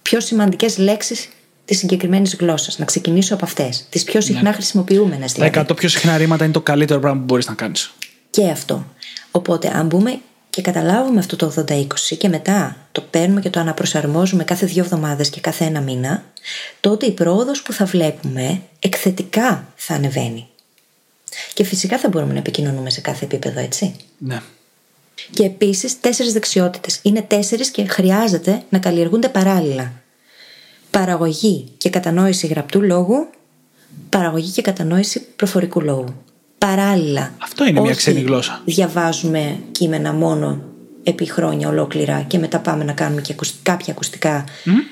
πιο 0.02 0.20
σημαντικές 0.20 0.78
λέξεις 0.78 1.28
της 1.64 1.78
συγκεκριμένης 1.78 2.34
γλώσσας. 2.34 2.78
Να 2.78 2.84
ξεκινήσω 2.84 3.34
από 3.34 3.44
αυτές. 3.44 3.86
Τις 3.90 4.04
πιο 4.04 4.20
συχνά 4.20 4.52
χρησιμοποιούμενες 4.52 5.32
Τα 5.32 5.48
δηλαδή. 5.48 5.66
100 5.72 5.76
πιο 5.76 5.88
συχνά 5.88 6.16
ρήματα 6.16 6.44
είναι 6.44 6.52
το 6.52 6.60
καλύτερο 6.60 7.00
πράγμα 7.00 7.18
που 7.18 7.24
μπορείς 7.24 7.46
να 7.46 7.54
κάνεις. 7.54 7.92
Και 8.30 8.48
αυτό. 8.48 8.86
Οπότε, 9.36 9.70
αν 9.74 9.86
μπούμε 9.86 10.20
και 10.50 10.62
καταλάβουμε 10.62 11.18
αυτό 11.18 11.36
το 11.36 11.52
80-20 11.68 11.86
και 12.18 12.28
μετά 12.28 12.76
το 12.92 13.00
παίρνουμε 13.00 13.40
και 13.40 13.50
το 13.50 13.60
αναπροσαρμόζουμε 13.60 14.44
κάθε 14.44 14.66
δύο 14.66 14.82
εβδομάδες 14.82 15.30
και 15.30 15.40
κάθε 15.40 15.64
ένα 15.64 15.80
μήνα, 15.80 16.24
τότε 16.80 17.06
η 17.06 17.10
πρόοδος 17.10 17.62
που 17.62 17.72
θα 17.72 17.84
βλέπουμε 17.84 18.62
εκθετικά 18.78 19.72
θα 19.76 19.94
ανεβαίνει. 19.94 20.48
Και 21.54 21.64
φυσικά 21.64 21.98
θα 21.98 22.08
μπορούμε 22.08 22.32
να 22.32 22.38
επικοινωνούμε 22.38 22.90
σε 22.90 23.00
κάθε 23.00 23.24
επίπεδο, 23.24 23.60
έτσι. 23.60 23.94
Ναι. 24.18 24.40
Και 25.30 25.44
επίσης 25.44 26.00
τέσσερις 26.00 26.32
δεξιότητες. 26.32 26.98
Είναι 27.02 27.22
τέσσερις 27.22 27.70
και 27.70 27.86
χρειάζεται 27.86 28.62
να 28.68 28.78
καλλιεργούνται 28.78 29.28
παράλληλα. 29.28 29.92
Παραγωγή 30.90 31.68
και 31.78 31.90
κατανόηση 31.90 32.46
γραπτού 32.46 32.82
λόγου, 32.82 33.28
παραγωγή 34.08 34.50
και 34.50 34.62
κατανόηση 34.62 35.20
προφορικού 35.36 35.80
λόγου. 35.80 36.14
Παράλληλα. 36.58 37.34
Αυτό 37.42 37.64
είναι 37.66 37.80
μια 37.80 37.90
Όχι 37.90 37.98
ξένη 37.98 38.20
γλώσσα. 38.20 38.62
Διαβάζουμε 38.64 39.58
κείμενα 39.72 40.12
μόνο 40.12 40.62
επί 41.02 41.30
χρόνια 41.30 41.68
ολόκληρα 41.68 42.22
και 42.22 42.38
μετά 42.38 42.58
πάμε 42.58 42.84
να 42.84 42.92
κάνουμε 42.92 43.20
και 43.20 43.32
ακουσ- 43.32 43.54
κάποια 43.62 43.92
ακουστικά 43.92 44.44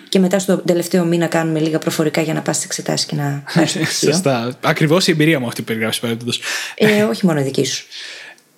και 0.09 0.19
μετά 0.19 0.39
στο 0.39 0.57
τελευταίο 0.57 1.05
μήνα 1.05 1.27
κάνουμε 1.27 1.61
λίγα 1.61 1.79
προφορικά 1.79 2.21
για 2.21 2.35
να 2.35 2.41
πας 2.43 2.55
στις 2.57 2.67
εξετάσεις 2.67 3.07
και 3.07 3.17
να 3.17 3.43
πάρεις 3.55 3.73
το 3.73 3.79
πτυχίο. 3.79 4.11
Σωστά. 4.13 4.59
Ακριβώς 4.61 5.07
η 5.07 5.11
εμπειρία 5.11 5.41
μου 5.41 5.47
αυτή 5.47 5.61
που 5.61 5.67
περιγράφεις 5.67 6.01
παραδείγματος. 6.01 6.41
ε, 6.75 7.03
όχι 7.03 7.27
μόνο 7.27 7.43
δική 7.43 7.65
σου. 7.65 7.85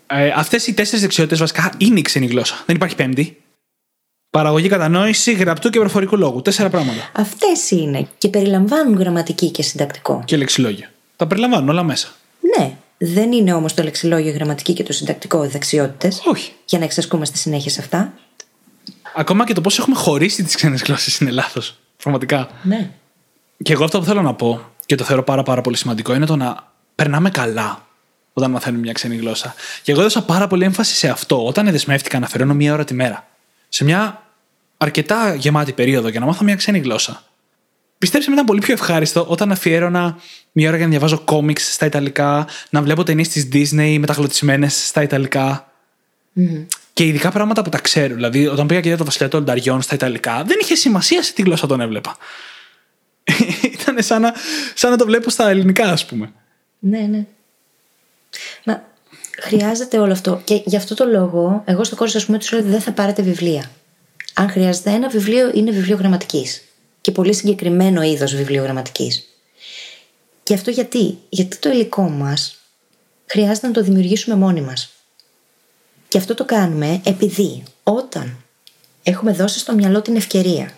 Ε, 0.06 0.32
Αυτές 0.36 0.66
οι 0.66 0.74
τέσσερις 0.74 1.00
δεξιότητες 1.00 1.38
βασικά 1.38 1.72
είναι 1.78 1.98
η 1.98 2.02
ξένη 2.02 2.26
γλώσσα. 2.26 2.62
Δεν 2.66 2.76
υπάρχει 2.76 2.94
πέμπτη. 2.94 3.40
Παραγωγή, 4.30 4.68
κατανόηση, 4.68 5.32
γραπτού 5.32 5.70
και 5.70 5.78
προφορικού 5.78 6.16
λόγου. 6.16 6.42
Τέσσερα 6.42 6.68
πράγματα. 6.70 7.10
Αυτές 7.12 7.70
είναι 7.70 8.06
και 8.18 8.28
περιλαμβάνουν 8.28 8.98
γραμματική 8.98 9.50
και 9.50 9.62
συντακτικό. 9.62 10.22
Και 10.24 10.36
λεξιλόγιο. 10.36 10.86
Τα 11.16 11.26
περιλαμβάνουν 11.26 11.68
όλα 11.68 11.82
μέσα. 11.82 12.08
Ναι, 12.58 12.72
δεν 12.98 13.32
είναι 13.32 13.52
όμως 13.52 13.74
το 13.74 13.82
λεξιλόγιο, 13.82 14.30
η 14.30 14.32
γραμματική 14.32 14.72
και 14.72 14.82
το 14.82 14.92
συντακτικό 14.92 15.48
δεξιότητες 15.48 16.22
Όχι. 16.24 16.52
για 16.64 16.78
να 16.78 16.84
εξασκούμαστε 16.84 17.36
συνέχεια 17.36 17.70
σε 17.70 17.80
αυτά. 17.80 18.12
Ακόμα 19.14 19.44
και 19.46 19.52
το 19.52 19.60
πώς 19.60 19.78
έχουμε 19.78 19.96
χωρίσει 19.96 20.42
τις 20.42 20.54
ξένες 20.54 20.82
γλώσσες 20.82 21.18
είναι 21.18 21.30
λάθο. 21.30 21.60
Πραγματικά. 21.96 22.48
Ναι. 22.62 22.90
Και 23.62 23.72
εγώ 23.72 23.84
αυτό 23.84 23.98
που 23.98 24.04
θέλω 24.04 24.22
να 24.22 24.34
πω 24.34 24.60
και 24.86 24.94
το 24.94 25.04
θεωρώ 25.04 25.22
πάρα, 25.22 25.42
πάρα 25.42 25.60
πολύ 25.60 25.76
σημαντικό 25.76 26.14
είναι 26.14 26.26
το 26.26 26.36
να 26.36 26.72
περνάμε 26.94 27.30
καλά 27.30 27.86
όταν 28.32 28.50
μαθαίνουμε 28.50 28.82
μια 28.82 28.92
ξένη 28.92 29.16
γλώσσα. 29.16 29.54
Και 29.82 29.92
εγώ 29.92 30.00
έδωσα 30.00 30.22
πάρα 30.22 30.46
πολύ 30.46 30.64
έμφαση 30.64 30.94
σε 30.94 31.08
αυτό 31.08 31.46
όταν 31.46 31.70
δεσμεύτηκα 31.70 32.18
να 32.18 32.26
αφαιρώνω 32.26 32.54
μία 32.54 32.72
ώρα 32.72 32.84
τη 32.84 32.94
μέρα. 32.94 33.26
Σε 33.68 33.84
μια 33.84 34.22
αρκετά 34.76 35.34
γεμάτη 35.34 35.72
περίοδο 35.72 36.08
για 36.08 36.20
να 36.20 36.26
μάθω 36.26 36.44
μια 36.44 36.56
ξένη 36.56 36.78
γλώσσα. 36.78 37.22
Πιστέψτε 37.98 38.30
με, 38.30 38.34
ήταν 38.34 38.46
πολύ 38.46 38.60
πιο 38.60 38.72
ευχάριστο 38.72 39.24
όταν 39.28 39.52
αφιέρωνα 39.52 40.18
μία 40.52 40.68
ώρα 40.68 40.76
για 40.76 40.86
να 40.86 40.90
διαβάζω 40.90 41.18
κόμιξ 41.18 41.72
στα 41.72 41.86
Ιταλικά, 41.86 42.48
να 42.70 42.82
βλέπω 42.82 43.02
ταινίες 43.02 43.28
της 43.28 43.48
Disney 43.52 43.96
μεταγλωτισμένες 43.98 44.86
στα 44.86 45.02
Ιταλικά. 45.02 45.70
Και 46.92 47.06
ειδικά 47.06 47.30
πράγματα 47.30 47.62
που 47.62 47.70
τα 47.70 47.78
ξέρω. 47.78 48.14
Δηλαδή, 48.14 48.46
όταν 48.46 48.66
πήγα 48.66 48.80
και 48.80 48.88
είδα 48.88 48.96
το 48.96 49.04
Βασιλιά 49.04 49.28
των 49.28 49.40
Λνταριών 49.40 49.82
στα 49.82 49.94
Ιταλικά, 49.94 50.42
δεν 50.46 50.56
είχε 50.60 50.74
σημασία 50.74 51.22
σε 51.22 51.32
τι 51.32 51.42
γλώσσα 51.42 51.66
τον 51.66 51.80
έβλεπα. 51.80 52.16
Ήταν 53.80 54.02
σαν 54.02 54.20
να, 54.20 54.34
σαν 54.74 54.90
να 54.90 54.96
το 54.96 55.04
βλέπω 55.04 55.30
στα 55.30 55.48
ελληνικά, 55.48 55.84
ας 55.84 56.06
πούμε. 56.06 56.32
Ναι, 56.78 56.98
ναι. 56.98 57.26
Μα 58.64 58.82
χρειάζεται 59.40 59.98
όλο 59.98 60.12
αυτό. 60.12 60.40
Και 60.44 60.62
γι' 60.64 60.76
αυτό 60.76 60.94
το 60.94 61.04
λόγο, 61.04 61.62
εγώ 61.66 61.84
στο 61.84 61.96
κόρσο, 61.96 62.18
ας 62.18 62.26
πούμε, 62.26 62.38
τους 62.38 62.52
λέω 62.52 62.60
ότι 62.60 62.70
δεν 62.70 62.80
θα 62.80 62.92
πάρετε 62.92 63.22
βιβλία. 63.22 63.70
Αν 64.34 64.50
χρειάζεται 64.50 64.90
ένα 64.90 65.08
βιβλίο, 65.08 65.50
είναι 65.54 65.70
βιβλίο 65.70 65.96
γραμματικής. 65.96 66.65
Και 67.06 67.12
πολύ 67.12 67.34
συγκεκριμένο 67.34 68.02
είδος 68.02 68.34
βιβλίο 68.34 68.62
γραμματική. 68.62 69.24
Και 70.42 70.54
αυτό 70.54 70.70
γιατί, 70.70 71.18
γιατί 71.28 71.56
το 71.56 71.70
υλικό 71.70 72.02
μας 72.02 72.58
χρειάζεται 73.26 73.66
να 73.66 73.72
το 73.72 73.82
δημιουργήσουμε 73.82 74.36
μόνοι 74.36 74.60
μας. 74.60 74.90
Και 76.08 76.18
αυτό 76.18 76.34
το 76.34 76.44
κάνουμε 76.44 77.00
επειδή 77.04 77.62
όταν 77.82 78.36
έχουμε 79.02 79.32
δώσει 79.32 79.58
στο 79.58 79.74
μυαλό 79.74 80.02
την 80.02 80.16
ευκαιρία 80.16 80.72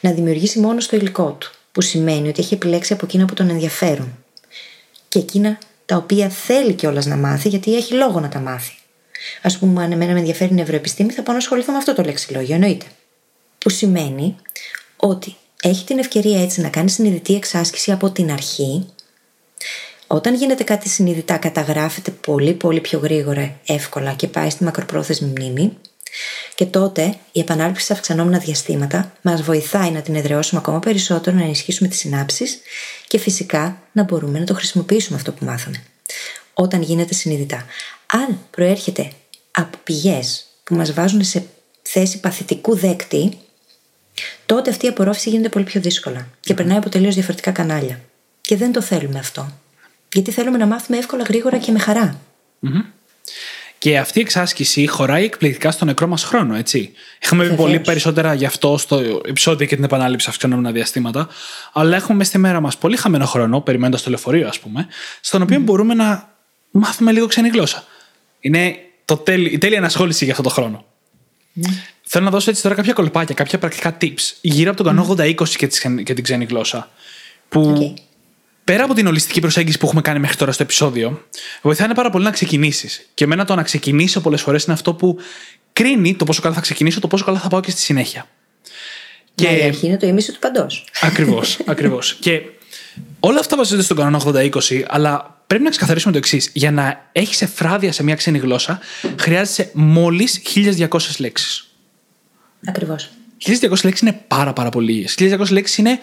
να 0.00 0.12
δημιουργήσει 0.12 0.58
μόνος 0.58 0.86
το 0.86 0.96
υλικό 0.96 1.36
του, 1.40 1.50
που 1.72 1.80
σημαίνει 1.80 2.28
ότι 2.28 2.40
έχει 2.40 2.54
επιλέξει 2.54 2.92
από 2.92 3.06
εκείνα 3.06 3.24
που 3.24 3.34
τον 3.34 3.48
ενδιαφέρουν 3.48 4.24
και 5.08 5.18
εκείνα 5.18 5.58
τα 5.86 5.96
οποία 5.96 6.28
θέλει 6.28 6.72
κιόλας 6.72 7.06
να 7.06 7.16
μάθει, 7.16 7.48
γιατί 7.48 7.76
έχει 7.76 7.94
λόγο 7.94 8.20
να 8.20 8.28
τα 8.28 8.38
μάθει. 8.38 8.74
Α 9.42 9.58
πούμε, 9.58 9.82
αν 9.82 9.92
εμένα 9.92 10.12
με 10.12 10.18
ενδιαφέρει 10.18 10.52
η 10.52 10.54
νευροεπιστήμη, 10.54 11.12
θα 11.12 11.22
πάω 11.22 11.32
να 11.32 11.40
ασχοληθώ 11.40 11.72
με 11.72 11.78
αυτό 11.78 11.94
το 11.94 12.02
λεξιλόγιο, 12.02 12.54
εννοείται. 12.54 12.86
Που 13.58 13.68
σημαίνει 13.68 14.36
ότι 14.96 15.36
έχει 15.62 15.84
την 15.84 15.98
ευκαιρία 15.98 16.42
έτσι 16.42 16.60
να 16.60 16.68
κάνει 16.68 16.90
συνειδητή 16.90 17.34
εξάσκηση 17.34 17.92
από 17.92 18.10
την 18.10 18.32
αρχή. 18.32 18.86
Όταν 20.06 20.34
γίνεται 20.34 20.64
κάτι 20.64 20.88
συνειδητά, 20.88 21.36
καταγράφεται 21.36 22.10
πολύ 22.10 22.52
πολύ 22.52 22.80
πιο 22.80 22.98
γρήγορα, 22.98 23.60
εύκολα 23.66 24.12
και 24.12 24.26
πάει 24.26 24.50
στη 24.50 24.64
μακροπρόθεσμη 24.64 25.28
μνήμη. 25.28 25.76
Και 26.54 26.66
τότε 26.66 27.18
η 27.32 27.40
επανάληψη 27.40 27.84
σε 27.84 27.92
αυξανόμενα 27.92 28.38
διαστήματα 28.38 29.12
μας 29.22 29.42
βοηθάει 29.42 29.90
να 29.90 30.00
την 30.00 30.14
εδραιώσουμε 30.14 30.60
ακόμα 30.60 30.78
περισσότερο, 30.78 31.36
να 31.36 31.42
ενισχύσουμε 31.42 31.88
τις 31.88 31.98
συνάψεις 31.98 32.58
και 33.08 33.18
φυσικά 33.18 33.82
να 33.92 34.02
μπορούμε 34.02 34.38
να 34.38 34.44
το 34.44 34.54
χρησιμοποιήσουμε 34.54 35.16
αυτό 35.16 35.32
που 35.32 35.44
μάθαμε. 35.44 35.82
Όταν 36.54 36.82
γίνεται 36.82 37.14
συνειδητά. 37.14 37.66
Αν 38.06 38.38
προέρχεται 38.50 39.12
από 39.50 39.78
πηγές 39.84 40.46
που 40.64 40.74
μας 40.74 40.92
βάζουν 40.92 41.24
σε 41.24 41.46
θέση 41.82 42.20
παθητικού 42.20 42.76
δέκτη, 42.76 43.38
τότε 44.46 44.70
αυτή 44.70 44.86
η 44.86 44.88
απορρόφηση 44.88 45.30
γίνεται 45.30 45.48
πολύ 45.48 45.64
πιο 45.64 45.80
δύσκολα 45.80 46.28
και 46.40 46.54
περνάει 46.54 46.76
από 46.76 46.88
τελείως 46.88 47.14
διαφορετικά 47.14 47.50
κανάλια. 47.50 48.00
Και 48.40 48.56
δεν 48.56 48.72
το 48.72 48.82
θέλουμε 48.82 49.18
αυτό. 49.18 49.52
Γιατί 50.12 50.30
θέλουμε 50.30 50.58
να 50.58 50.66
μάθουμε 50.66 50.98
εύκολα, 50.98 51.22
γρήγορα 51.22 51.58
και 51.58 51.72
με 51.72 51.78
χαρά. 51.78 52.20
Και 53.78 53.98
αυτή 53.98 54.18
η 54.18 54.22
εξάσκηση 54.22 54.86
χωράει 54.86 55.24
εκπληκτικά 55.24 55.70
στο 55.70 55.84
νεκρό 55.84 56.06
μας 56.06 56.24
χρόνο, 56.24 56.54
έτσι. 56.54 56.92
Έχουμε 57.18 57.42
πει 57.42 57.48
Βεβαίως. 57.48 57.66
πολύ 57.68 57.80
περισσότερα 57.80 58.34
γι' 58.34 58.44
αυτό 58.44 58.78
στο 58.78 59.20
επεισόδιο 59.24 59.66
και 59.66 59.74
την 59.74 59.84
επανάληψη 59.84 60.28
αυξανόμενα 60.28 60.72
διαστήματα. 60.72 61.28
Αλλά 61.72 61.96
έχουμε 61.96 62.24
στη 62.24 62.38
μέρα 62.38 62.60
μας 62.60 62.76
πολύ 62.76 62.96
χαμένο 62.96 63.26
χρόνο, 63.26 63.60
περιμένοντας 63.60 64.02
το 64.02 64.10
λεωφορείο, 64.10 64.48
ας 64.48 64.58
πούμε, 64.58 64.86
στον 65.20 65.42
οποίο 65.42 65.60
μπορούμε 65.60 65.94
να 65.94 66.34
μάθουμε 66.70 67.12
λίγο 67.12 67.26
ξένη 67.26 67.48
γλώσσα. 67.48 67.84
Είναι 68.40 68.76
το 69.04 69.16
τέλει, 69.16 69.48
η 69.50 69.58
τέλεια 69.58 69.78
ενασχόληση 69.78 70.24
για 70.24 70.32
αυτό 70.32 70.44
το 70.44 70.50
χρόνο. 70.54 70.84
Θέλω 72.08 72.24
να 72.24 72.30
δώσω 72.30 72.50
έτσι 72.50 72.62
τώρα 72.62 72.74
κάποια 72.74 72.92
κολπάκια, 72.92 73.34
κάποια 73.34 73.58
πρακτικά 73.58 73.96
tips 74.00 74.32
γύρω 74.40 74.70
από 74.70 74.82
τον 74.82 74.86
κανόνα 74.96 75.24
80-20 75.24 75.48
και, 75.48 75.66
τη 75.66 75.78
ξεν- 75.78 76.02
και 76.02 76.14
την 76.14 76.24
ξένη 76.24 76.44
γλώσσα. 76.44 76.90
Που 77.48 77.60
Οκ. 77.76 77.98
πέρα 78.64 78.84
από 78.84 78.94
την 78.94 79.06
ολιστική 79.06 79.40
προσέγγιση 79.40 79.78
που 79.78 79.86
έχουμε 79.86 80.00
κάνει 80.00 80.18
μέχρι 80.18 80.36
τώρα 80.36 80.52
στο 80.52 80.62
επεισόδιο, 80.62 81.24
βοηθάνε 81.62 81.94
πάρα 81.94 82.10
πολύ 82.10 82.24
να 82.24 82.30
ξεκινήσεις. 82.30 83.06
Και 83.14 83.24
εμένα 83.24 83.44
το 83.44 83.54
να 83.54 83.62
ξεκινήσω 83.62 84.20
πολλές 84.20 84.42
φορές 84.42 84.64
είναι 84.64 84.74
αυτό 84.74 84.94
που 84.94 85.18
κρίνει 85.72 86.14
το 86.14 86.24
πόσο 86.24 86.40
καλά 86.42 86.54
θα 86.54 86.60
ξεκινήσω, 86.60 87.00
το 87.00 87.06
πόσο 87.08 87.24
καλά 87.24 87.38
θα 87.38 87.48
πάω 87.48 87.60
και 87.60 87.70
στη 87.70 87.80
συνέχεια. 87.80 88.26
Και... 89.34 89.48
η 89.48 89.62
αρχή 89.62 89.86
είναι 89.86 89.96
το 89.96 90.06
ίμιση 90.06 90.32
του 90.32 90.38
παντός. 90.38 90.84
Ακριβώς, 91.00 91.58
ακριβώς. 91.66 92.16
Και 92.20 92.42
όλα 93.20 93.38
αυτά 93.38 93.56
βασίζονται 93.56 93.82
στον 93.82 93.96
κανόνα 93.96 94.22
80-20, 94.24 94.82
αλλά 94.88 95.40
πρέπει 95.46 95.62
να 95.62 95.70
ξεκαθαρίσουμε 95.70 96.12
το 96.12 96.18
εξής. 96.18 96.50
Για 96.52 96.70
να 96.70 97.08
έχεις 97.12 97.42
εφράδια 97.42 97.92
σε 97.92 98.02
μια 98.02 98.14
ξένη 98.14 98.38
γλώσσα, 98.38 98.80
χρειάζεσαι 99.18 99.70
μόλις 99.72 100.42
1200 100.54 100.88
λέξεις. 101.18 101.65
Ακριβώς. 102.64 103.10
1200 103.38 103.84
λέξεις 103.84 104.00
είναι 104.00 104.20
πάρα, 104.28 104.52
πάρα 104.52 104.70
πολύ. 104.70 105.08
1200 105.16 105.50
λέξεις 105.50 105.76
είναι 105.76 105.98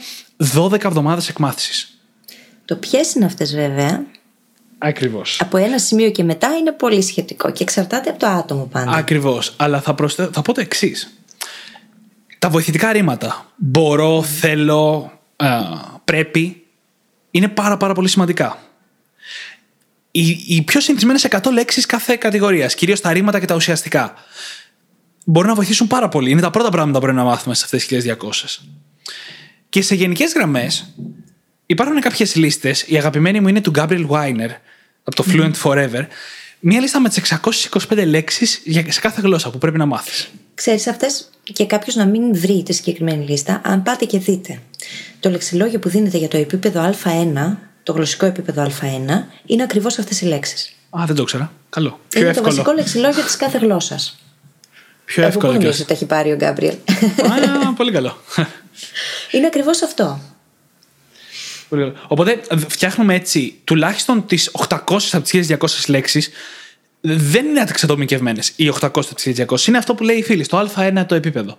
12 0.55 0.83
εβδομάδες 0.83 1.29
εκμάθησης. 1.29 1.97
Το 2.65 2.75
ποιες 2.75 3.13
είναι 3.13 3.25
αυτές, 3.25 3.55
βέβαια, 3.55 4.05
Ακριβώς. 4.77 5.39
από 5.41 5.57
ένα 5.57 5.77
σημείο 5.77 6.11
και 6.11 6.23
μετά 6.23 6.55
είναι 6.57 6.71
πολύ 6.71 7.01
σχετικό 7.01 7.51
και 7.51 7.63
εξαρτάται 7.63 8.09
από 8.09 8.19
το 8.19 8.27
άτομο 8.27 8.65
πάντα. 8.65 8.91
Ακριβώς. 8.91 9.53
Αλλά 9.57 9.81
θα, 9.81 9.93
προσθέ... 9.93 10.29
θα 10.33 10.41
πω 10.41 10.53
το 10.53 10.61
εξής. 10.61 11.13
Τα 12.39 12.49
βοηθητικά 12.49 12.91
ρήματα. 12.91 13.51
Μπορώ, 13.55 14.23
θέλω, 14.23 15.11
α, 15.35 15.59
πρέπει. 16.05 16.65
Είναι 17.31 17.47
πάρα, 17.47 17.77
πάρα 17.77 17.93
πολύ 17.93 18.07
σημαντικά. 18.07 18.57
Οι, 20.11 20.27
οι 20.47 20.61
πιο 20.61 20.79
συνηθισμένες 20.79 21.27
100 21.29 21.51
λέξεις 21.51 21.85
κάθε 21.85 22.15
κατηγορίας, 22.15 22.75
κυρίως 22.75 23.01
τα 23.01 23.11
ρήματα 23.13 23.39
και 23.39 23.45
τα 23.45 23.55
ουσιαστικά, 23.55 24.13
μπορούν 25.23 25.49
να 25.49 25.55
βοηθήσουν 25.55 25.87
πάρα 25.87 26.09
πολύ. 26.09 26.31
Είναι 26.31 26.41
τα 26.41 26.49
πρώτα 26.49 26.69
πράγματα 26.69 26.99
που 26.99 27.03
πρέπει 27.03 27.19
να 27.19 27.23
μάθουμε 27.23 27.55
σε 27.55 27.63
αυτές 27.63 27.85
τις 27.85 28.15
1200. 28.19 28.63
Και 29.69 29.81
σε 29.81 29.95
γενικές 29.95 30.33
γραμμές, 30.33 30.93
υπάρχουν 31.65 31.99
κάποιες 31.99 32.35
λίστες. 32.35 32.83
Η 32.87 32.97
αγαπημένη 32.97 33.39
μου 33.39 33.47
είναι 33.47 33.61
του 33.61 33.71
Gabriel 33.75 34.07
Weiner, 34.09 34.49
από 35.03 35.15
το 35.15 35.25
Fluent 35.27 35.53
Forever. 35.63 36.05
Μία 36.59 36.79
λίστα 36.79 36.99
με 36.99 37.09
τις 37.09 37.17
625 37.17 38.05
λέξεις 38.05 38.61
σε 38.87 38.99
κάθε 38.99 39.21
γλώσσα 39.21 39.49
που 39.49 39.57
πρέπει 39.57 39.77
να 39.77 39.85
μάθεις. 39.85 40.29
Ξέρεις 40.53 40.87
αυτές 40.87 41.29
και 41.43 41.65
κάποιος 41.65 41.95
να 41.95 42.05
μην 42.05 42.35
βρει 42.35 42.63
τη 42.63 42.73
συγκεκριμένη 42.73 43.25
λίστα, 43.25 43.61
αν 43.63 43.83
πάτε 43.83 44.05
και 44.05 44.19
δείτε 44.19 44.59
το 45.19 45.29
λεξιλόγιο 45.29 45.79
που 45.79 45.89
δίνεται 45.89 46.17
για 46.17 46.27
το 46.27 46.37
επίπεδο 46.37 46.91
Α1, 47.03 47.57
το 47.83 47.91
γλωσσικό 47.93 48.25
επίπεδο 48.25 48.63
Α1, 48.63 49.23
είναι 49.45 49.63
ακριβώς 49.63 49.99
αυτές 49.99 50.21
οι 50.21 50.25
λέξεις. 50.25 50.75
Α, 50.89 51.03
δεν 51.05 51.15
το 51.15 51.21
ήξερα. 51.21 51.53
Καλό. 51.69 51.99
Πιο 52.09 52.21
είναι 52.21 52.29
εύκολο. 52.29 52.49
το 52.49 52.55
βασικό 52.55 52.75
λεξιλόγιο 52.75 53.23
της 53.23 53.35
κάθε 53.35 53.57
γλώσσας. 53.57 54.22
Πιο 55.05 55.23
Από 55.23 55.31
πού 55.31 55.37
εύκολο. 55.37 55.53
νομίζεις 55.53 55.75
και- 55.75 55.81
ότι 55.81 55.87
το 55.87 55.93
έχει 55.93 56.05
πάρει 56.05 56.31
ο 56.31 56.35
Γκάμπριελ. 56.35 56.75
Α, 57.67 57.73
πολύ 57.73 57.91
καλό. 57.91 58.17
είναι 59.31 59.45
ακριβώς 59.45 59.81
αυτό. 59.81 60.19
Πολύ 61.69 61.81
καλό. 61.81 61.95
Οπότε 62.07 62.41
φτιάχνουμε 62.67 63.15
έτσι 63.15 63.59
τουλάχιστον 63.63 64.25
τις 64.25 64.49
800 64.69 64.77
από 65.11 65.21
τις 65.23 65.47
1200 65.49 65.85
λέξεις. 65.87 66.29
Δεν 67.01 67.45
είναι 67.45 67.61
εξατομικευμένε 67.69 68.39
οι 68.55 68.67
800 68.81 68.81
από 68.83 69.15
τις 69.15 69.39
1200. 69.47 69.67
Είναι 69.67 69.77
αυτό 69.77 69.95
που 69.95 70.03
λέει 70.03 70.17
η 70.17 70.23
φίλη, 70.23 70.45
το 70.45 70.69
Α1 70.75 71.03
το 71.07 71.15
επίπεδο. 71.15 71.57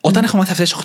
Όταν 0.00 0.24
έχουμε 0.24 0.38
μάθει 0.40 0.52
αυτές 0.52 0.72
τις 0.72 0.78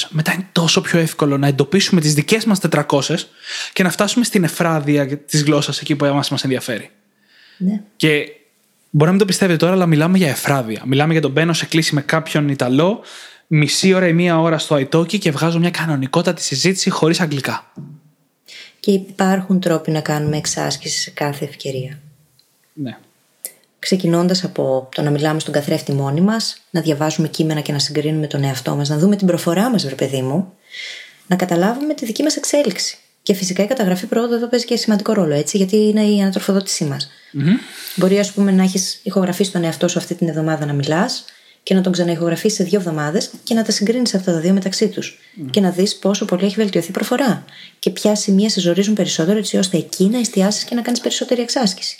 800, 0.00 0.06
μετά 0.10 0.32
είναι 0.32 0.48
τόσο 0.52 0.80
πιο 0.80 0.98
εύκολο 0.98 1.38
να 1.38 1.46
εντοπίσουμε 1.46 2.00
τις 2.00 2.14
δικές 2.14 2.44
μας 2.44 2.58
400 2.70 3.28
και 3.72 3.82
να 3.82 3.90
φτάσουμε 3.90 4.24
στην 4.24 4.44
εφράδια 4.44 5.18
της 5.18 5.42
γλώσσας 5.42 5.80
εκεί 5.80 5.96
που 5.96 6.04
μας 6.06 6.44
ενδιαφέρει. 6.44 6.90
Ναι. 7.56 7.80
Και 7.96 8.26
μπορεί 8.96 9.04
να 9.04 9.10
μην 9.10 9.18
το 9.18 9.24
πιστεύετε 9.24 9.58
τώρα, 9.58 9.72
αλλά 9.72 9.86
μιλάμε 9.86 10.18
για 10.18 10.28
εφράδια. 10.28 10.82
Μιλάμε 10.86 11.12
για 11.12 11.22
τον 11.22 11.30
μπαίνω 11.30 11.52
σε 11.52 11.66
κλίση 11.66 11.94
με 11.94 12.00
κάποιον 12.00 12.48
Ιταλό, 12.48 13.00
μισή 13.46 13.92
ώρα 13.92 14.08
ή 14.08 14.12
μία 14.12 14.40
ώρα 14.40 14.58
στο 14.58 14.76
iTalki 14.76 15.18
και 15.18 15.30
βγάζω 15.30 15.58
μια 15.58 15.70
κανονικότατη 15.70 16.42
συζήτηση 16.42 16.90
χωρίς 16.90 17.20
αγγλικά. 17.20 17.72
Και 18.80 18.90
υπάρχουν 18.90 19.60
τρόποι 19.60 19.90
να 19.90 20.00
κάνουμε 20.00 20.36
εξάσκηση 20.36 21.00
σε 21.00 21.10
κάθε 21.10 21.44
ευκαιρία. 21.44 21.98
Ναι. 22.72 22.98
Ξεκινώντας 23.78 24.44
από 24.44 24.88
το 24.94 25.02
να 25.02 25.10
μιλάμε 25.10 25.40
στον 25.40 25.52
καθρέφτη 25.52 25.92
μόνοι 25.92 26.20
μας, 26.20 26.62
να 26.70 26.80
διαβάζουμε 26.80 27.28
κείμενα 27.28 27.60
και 27.60 27.72
να 27.72 27.78
συγκρίνουμε 27.78 28.26
τον 28.26 28.44
εαυτό 28.44 28.74
μας, 28.74 28.88
να 28.88 28.98
δούμε 28.98 29.16
την 29.16 29.26
προφορά 29.26 29.70
μας, 29.70 29.84
βρε 29.84 29.94
παιδί 29.94 30.22
μου, 30.22 30.52
να 31.26 31.36
καταλάβουμε 31.36 31.94
τη 31.94 32.04
δική 32.04 32.22
μας 32.22 32.36
εξέλιξη. 32.36 32.98
Και 33.26 33.34
φυσικά 33.34 33.62
η 33.62 33.66
καταγραφή 33.66 34.06
πρόοδο 34.06 34.34
εδώ 34.34 34.46
παίζει 34.46 34.64
και 34.64 34.76
σημαντικό 34.76 35.12
ρόλο, 35.12 35.34
έτσι, 35.34 35.56
γιατί 35.56 35.76
είναι 35.76 36.02
η 36.02 36.20
ανατροφοδότησή 36.20 36.84
μας. 36.84 37.10
Μπορεί, 37.94 38.18
ας 38.18 38.32
πούμε, 38.32 38.52
να 38.52 38.62
έχεις 38.62 39.00
ηχογραφήσει 39.02 39.52
τον 39.52 39.64
εαυτό 39.64 39.88
σου 39.88 39.98
αυτή 39.98 40.14
την 40.14 40.28
εβδομάδα 40.28 40.66
να 40.66 40.72
μιλάς 40.72 41.24
και 41.62 41.74
να 41.74 41.80
τον 41.80 41.92
ξαναηχογραφήσει 41.92 42.56
σε 42.56 42.64
δύο 42.64 42.78
εβδομάδες 42.78 43.30
και 43.42 43.54
να 43.54 43.62
τα 43.62 43.72
συγκρίνεις 43.72 44.14
αυτά 44.14 44.32
τα 44.32 44.40
δύο 44.40 44.52
μεταξύ 44.52 44.88
τους. 44.88 45.18
Και 45.50 45.60
να 45.60 45.70
δεις 45.70 45.96
πόσο 45.96 46.24
πολύ 46.24 46.44
έχει 46.44 46.54
βελτιωθεί 46.54 46.88
η 46.88 46.92
προφορά. 46.92 47.44
Και 47.78 47.90
ποια 47.90 48.14
σημεία 48.14 48.48
σε 48.48 48.60
ζορίζουν 48.60 48.94
περισσότερο, 48.94 49.38
έτσι 49.38 49.56
ώστε 49.56 49.76
εκεί 49.76 50.04
να 50.04 50.18
εστιάσεις 50.18 50.64
και 50.64 50.74
να 50.74 50.82
κάνεις 50.82 51.00
περισσότερη 51.00 51.40
εξάσκηση. 51.40 51.98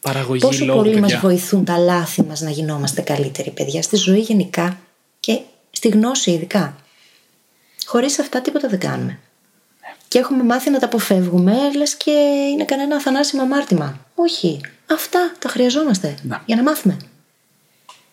Παραγωγή 0.00 0.40
Πόσο 0.40 0.64
λόγου, 0.64 0.78
πολύ 0.78 1.00
μας 1.00 1.00
παιδιά. 1.00 1.28
βοηθούν 1.28 1.64
τα 1.64 1.76
λάθη 1.78 2.22
μας 2.22 2.40
να 2.40 2.50
γινόμαστε 2.50 3.00
καλύτεροι, 3.00 3.50
παιδιά, 3.50 3.82
στη 3.82 3.96
ζωή 3.96 4.20
γενικά 4.20 4.80
και 5.20 5.38
στη 5.70 5.88
γνώση 5.88 6.30
ειδικά. 6.30 6.76
Χωρίς 7.86 8.18
αυτά 8.18 8.40
τίποτα 8.40 8.68
δεν 8.68 8.78
κάνουμε. 8.78 9.18
Και 10.12 10.18
έχουμε 10.18 10.42
μάθει 10.42 10.70
να 10.70 10.78
τα 10.78 10.86
αποφεύγουμε, 10.86 11.52
λες 11.76 11.94
και 11.94 12.10
είναι 12.52 12.64
κανένα 12.64 12.96
αθανάσιμο 12.96 13.42
αμάρτημα. 13.42 14.06
Όχι. 14.14 14.60
Αυτά 14.90 15.32
τα 15.38 15.48
χρειαζόμαστε 15.48 16.14
Να. 16.22 16.42
για 16.46 16.56
να 16.56 16.62
μάθουμε. 16.62 16.96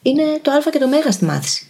Είναι 0.01 0.23
το 0.41 0.51
Α 0.51 0.59
και 0.71 0.79
το 0.79 0.87
Μέγα 0.87 1.11
στη 1.11 1.25
μάθηση. 1.25 1.67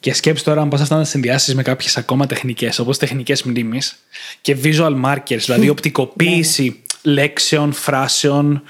Και 0.00 0.12
σκέψει 0.12 0.44
τώρα 0.44 0.60
αν 0.60 0.68
πας 0.68 0.80
αυτά 0.80 0.96
να 0.96 1.04
συνδυάσεις 1.04 1.54
με 1.54 1.62
κάποιες 1.62 1.96
ακόμα 1.96 2.26
τεχνικές, 2.26 2.78
όπως 2.78 2.98
τεχνικές 2.98 3.42
μνήμης 3.42 3.98
και 4.40 4.56
visual 4.62 5.04
markers, 5.04 5.38
δηλαδή 5.38 5.68
οπτικοποίηση 5.68 6.82
λέξεων, 7.02 7.72
φράσεων, 7.72 8.62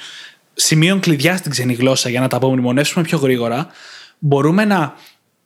σημείων 0.54 1.00
κλειδιά 1.00 1.36
στην 1.36 1.50
ξένη 1.50 1.74
γλώσσα 1.74 2.08
για 2.08 2.20
να 2.20 2.28
τα 2.28 2.36
απομνημονεύσουμε 2.36 3.04
πιο 3.04 3.18
γρήγορα, 3.18 3.70
μπορούμε 4.18 4.64
να 4.64 4.94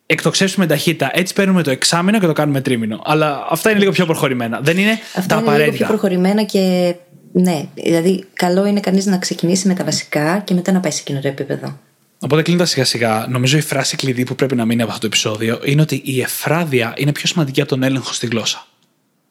εκτοξεύσουμε 0.05 0.67
ταχύτητα. 0.67 1.09
Έτσι 1.13 1.33
παίρνουμε 1.33 1.63
το 1.63 1.71
εξάμεινο 1.71 2.19
και 2.19 2.25
το 2.25 2.33
κάνουμε 2.33 2.61
τρίμηνο. 2.61 3.01
Αλλά 3.05 3.47
αυτά 3.49 3.69
είναι 3.69 3.79
λίγο 3.79 3.91
πιο 3.91 4.05
προχωρημένα. 4.05 4.59
Δεν 4.61 4.77
είναι 4.77 4.99
Αυτά 5.15 5.21
τα 5.27 5.35
είναι 5.35 5.41
λίγο 5.41 5.51
πιο 5.51 5.61
απαραίτητα. 5.63 5.87
προχωρημένα 5.87 6.43
και 6.43 6.95
ναι, 7.31 7.65
δηλαδή 7.73 8.25
καλό 8.33 8.65
είναι 8.65 8.79
κανείς 8.79 9.05
να 9.05 9.17
ξεκινήσει 9.17 9.67
με 9.67 9.73
τα 9.73 9.83
βασικά 9.83 10.39
και 10.39 10.53
μετά 10.53 10.71
να 10.71 10.79
πάει 10.79 10.91
σε 10.91 11.01
εκείνο 11.01 11.19
το 11.19 11.27
επίπεδο. 11.27 11.79
Οπότε 12.19 12.41
κλείνοντας 12.41 12.69
σιγά 12.69 12.85
σιγά, 12.85 13.25
νομίζω 13.29 13.57
η 13.57 13.61
φράση 13.61 13.95
κλειδί 13.95 14.23
που 14.23 14.35
πρέπει 14.35 14.55
να 14.55 14.65
μείνει 14.65 14.81
από 14.81 14.89
αυτό 14.89 15.01
το 15.01 15.07
επεισόδιο 15.07 15.59
είναι 15.63 15.81
ότι 15.81 16.01
η 16.05 16.21
εφράδια 16.21 16.93
είναι 16.97 17.11
πιο 17.11 17.27
σημαντική 17.27 17.61
από 17.61 17.69
τον 17.69 17.83
έλεγχο 17.83 18.13
στη 18.13 18.27
γλώσσα. 18.27 18.67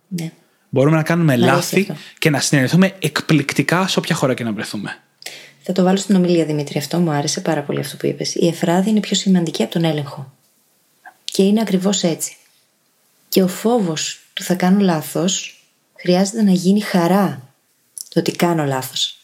Ναι. 0.08 0.32
Μπορούμε 0.68 0.96
να 0.96 1.02
κάνουμε 1.02 1.32
αρέσει 1.32 1.46
λάθη 1.48 1.80
αυτό. 1.80 1.94
και 2.18 2.30
να 2.30 2.40
συνεννοηθούμε 2.40 2.92
εκπληκτικά 2.98 3.88
σε 3.88 3.98
όποια 3.98 4.14
χώρα 4.14 4.34
και 4.34 4.44
να 4.44 4.52
βρεθούμε. 4.52 4.96
Θα 5.62 5.72
το 5.72 5.82
βάλω 5.82 5.96
στην 5.96 6.16
ομιλία, 6.16 6.44
Δημήτρη. 6.44 6.78
Αυτό 6.78 6.98
μου 6.98 7.10
άρεσε 7.10 7.40
πάρα 7.40 7.60
πολύ 7.60 7.80
αυτό 7.80 7.96
που 7.96 8.06
είπες. 8.06 8.34
Η 8.34 8.46
εφράδη 8.46 8.90
είναι 8.90 9.00
πιο 9.00 9.16
σημαντική 9.16 9.62
από 9.62 9.72
τον 9.72 9.84
έλεγχο. 9.84 10.32
Και 11.32 11.42
είναι 11.42 11.60
ακριβώς 11.60 12.02
έτσι. 12.02 12.36
Και 13.28 13.42
ο 13.42 13.48
φόβος 13.48 14.20
του 14.32 14.42
θα 14.42 14.54
κάνω 14.54 14.80
λάθος 14.80 15.62
χρειάζεται 16.02 16.42
να 16.42 16.52
γίνει 16.52 16.80
χαρά 16.80 17.54
το 18.08 18.20
ότι 18.20 18.32
κάνω 18.32 18.64
λάθος. 18.64 19.18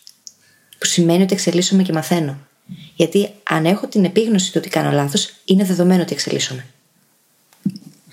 Που 0.78 0.86
σημαίνει 0.86 1.22
ότι 1.22 1.34
εξελίσσομαι 1.34 1.82
και 1.82 1.92
μαθαίνω. 1.92 2.38
Γιατί 2.94 3.28
αν 3.42 3.66
έχω 3.66 3.86
την 3.86 4.04
επίγνωση 4.04 4.46
του 4.46 4.56
ότι 4.56 4.68
κάνω 4.68 4.90
λάθος, 4.90 5.34
είναι 5.44 5.64
δεδομένο 5.64 6.02
ότι 6.02 6.12
εξελίσσομαι. 6.12 6.66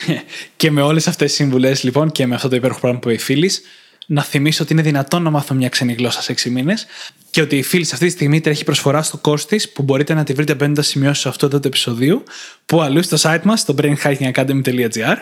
και 0.58 0.72
με 0.72 0.82
όλες 0.82 1.08
αυτές 1.08 1.28
τις 1.28 1.36
συμβουλές, 1.36 1.84
λοιπόν, 1.84 2.12
και 2.12 2.26
με 2.26 2.36
αυτό 2.36 2.50
το 2.50 2.56
υπέροχο 2.56 2.80
πράγμα 2.80 3.00
που 3.00 3.10
είπε 3.10 3.22
η 3.22 3.24
φίλης, 3.24 3.62
να 4.06 4.24
θυμίσω 4.24 4.64
ότι 4.64 4.74
είναι 4.74 4.82
δυνατόν 4.82 5.24
να 5.24 5.30
μάθω 5.30 5.54
μια 5.54 5.70
ξένη 5.70 5.94
γλώσσα 5.94 6.22
σε 6.22 6.34
6 6.34 6.50
μήνες 6.50 6.86
και 7.32 7.42
ότι 7.42 7.58
η 7.58 7.64
φίλη 7.64 7.88
αυτή 7.92 8.06
τη 8.06 8.12
στιγμή 8.12 8.42
τρέχει 8.42 8.64
προσφορά 8.64 9.02
στο 9.02 9.22
course 9.24 9.42
της 9.42 9.70
που 9.70 9.84
μπορείτε 9.84 10.14
να 10.14 10.24
τη 10.24 10.34
βρείτε 10.34 10.56
μπαίνοντας 10.56 10.88
σημειώσεις 10.88 11.22
σε 11.22 11.30
αυτό 11.30 11.50
το 11.50 11.60
επεισόδιο, 11.66 12.24
που 12.66 12.82
αλλού 12.82 13.04
στο 13.04 13.18
site 13.20 13.42
μας, 13.44 13.60
στο 13.60 13.76
brainhackingacademy.gr. 13.78 15.16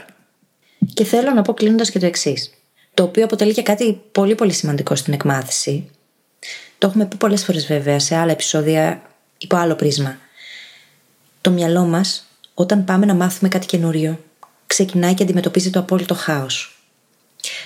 Και 0.93 1.03
θέλω 1.03 1.31
να 1.33 1.41
πω 1.41 1.53
κλείνοντας 1.53 1.89
και 1.89 1.99
το 1.99 2.05
εξής. 2.05 2.53
Το 2.93 3.03
οποίο 3.03 3.23
αποτελεί 3.23 3.53
και 3.53 3.61
κάτι 3.61 4.01
πολύ 4.11 4.35
πολύ 4.35 4.53
σημαντικό 4.53 4.95
στην 4.95 5.13
εκμάθηση. 5.13 5.89
Το 6.77 6.87
έχουμε 6.87 7.05
πει 7.05 7.15
πολλές 7.15 7.43
φορές 7.43 7.65
βέβαια 7.65 7.99
σε 7.99 8.15
άλλα 8.15 8.31
επεισόδια 8.31 9.01
υπό 9.37 9.55
άλλο 9.55 9.75
πρίσμα. 9.75 10.17
Το 11.41 11.51
μυαλό 11.51 11.85
μας, 11.85 12.27
όταν 12.53 12.83
πάμε 12.83 13.05
να 13.05 13.13
μάθουμε 13.13 13.49
κάτι 13.49 13.65
καινούριο, 13.65 14.19
ξεκινάει 14.67 15.13
και 15.13 15.23
αντιμετωπίζει 15.23 15.69
το 15.69 15.79
απόλυτο 15.79 16.13
χάος. 16.15 16.82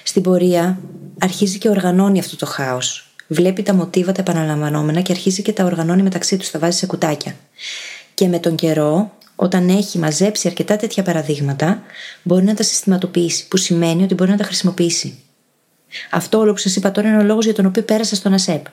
Στην 0.08 0.22
πορεία 0.22 0.80
αρχίζει 1.20 1.58
και 1.58 1.70
οργανώνει 1.70 2.20
αυτό 2.20 2.36
το 2.36 2.46
χάος. 2.46 3.10
Βλέπει 3.28 3.64
τα 3.64 3.74
μοτίβα 3.74 4.12
τα 4.12 4.22
επαναλαμβανόμενα 4.22 5.02
και 5.02 5.12
αρχίζει 5.12 5.42
και 5.42 5.54
τα 5.54 5.64
οργανώνει 5.64 6.02
μεταξύ 6.02 6.38
τους, 6.38 6.52
τα 6.52 6.60
βάζει 6.60 6.78
σε 6.78 6.86
κουτάκια. 6.86 7.36
Και 8.14 8.28
με 8.28 8.40
τον 8.40 8.56
καιρό, 8.56 9.12
όταν 9.36 9.70
έχει 9.70 9.98
μαζέψει 9.98 10.48
αρκετά 10.48 10.76
τέτοια 10.76 11.04
παραδείγματα, 11.04 11.82
μπορεί 12.24 12.44
να 12.44 12.54
τα 12.54 12.64
συστηματοποιήσει, 12.64 13.48
που 13.48 13.58
σημαίνει 13.58 14.04
ότι 14.04 14.14
μπορεί 14.14 14.32
να 14.32 14.38
τα 14.38 14.44
χρησιμοποιήσει. 14.44 15.20
Αυτό 16.12 16.38
όλο 16.38 16.52
που 16.52 16.58
σας 16.58 16.76
είπα 16.76 16.92
τώρα 16.92 17.08
είναι 17.08 17.18
ο 17.18 17.24
λόγος 17.24 17.46
για 17.46 17.54
τον 17.54 17.66
οποίο 17.66 17.84
πέρασα 17.84 18.16
στον 18.16 18.34
ΑΣΕΠ. 18.34 18.66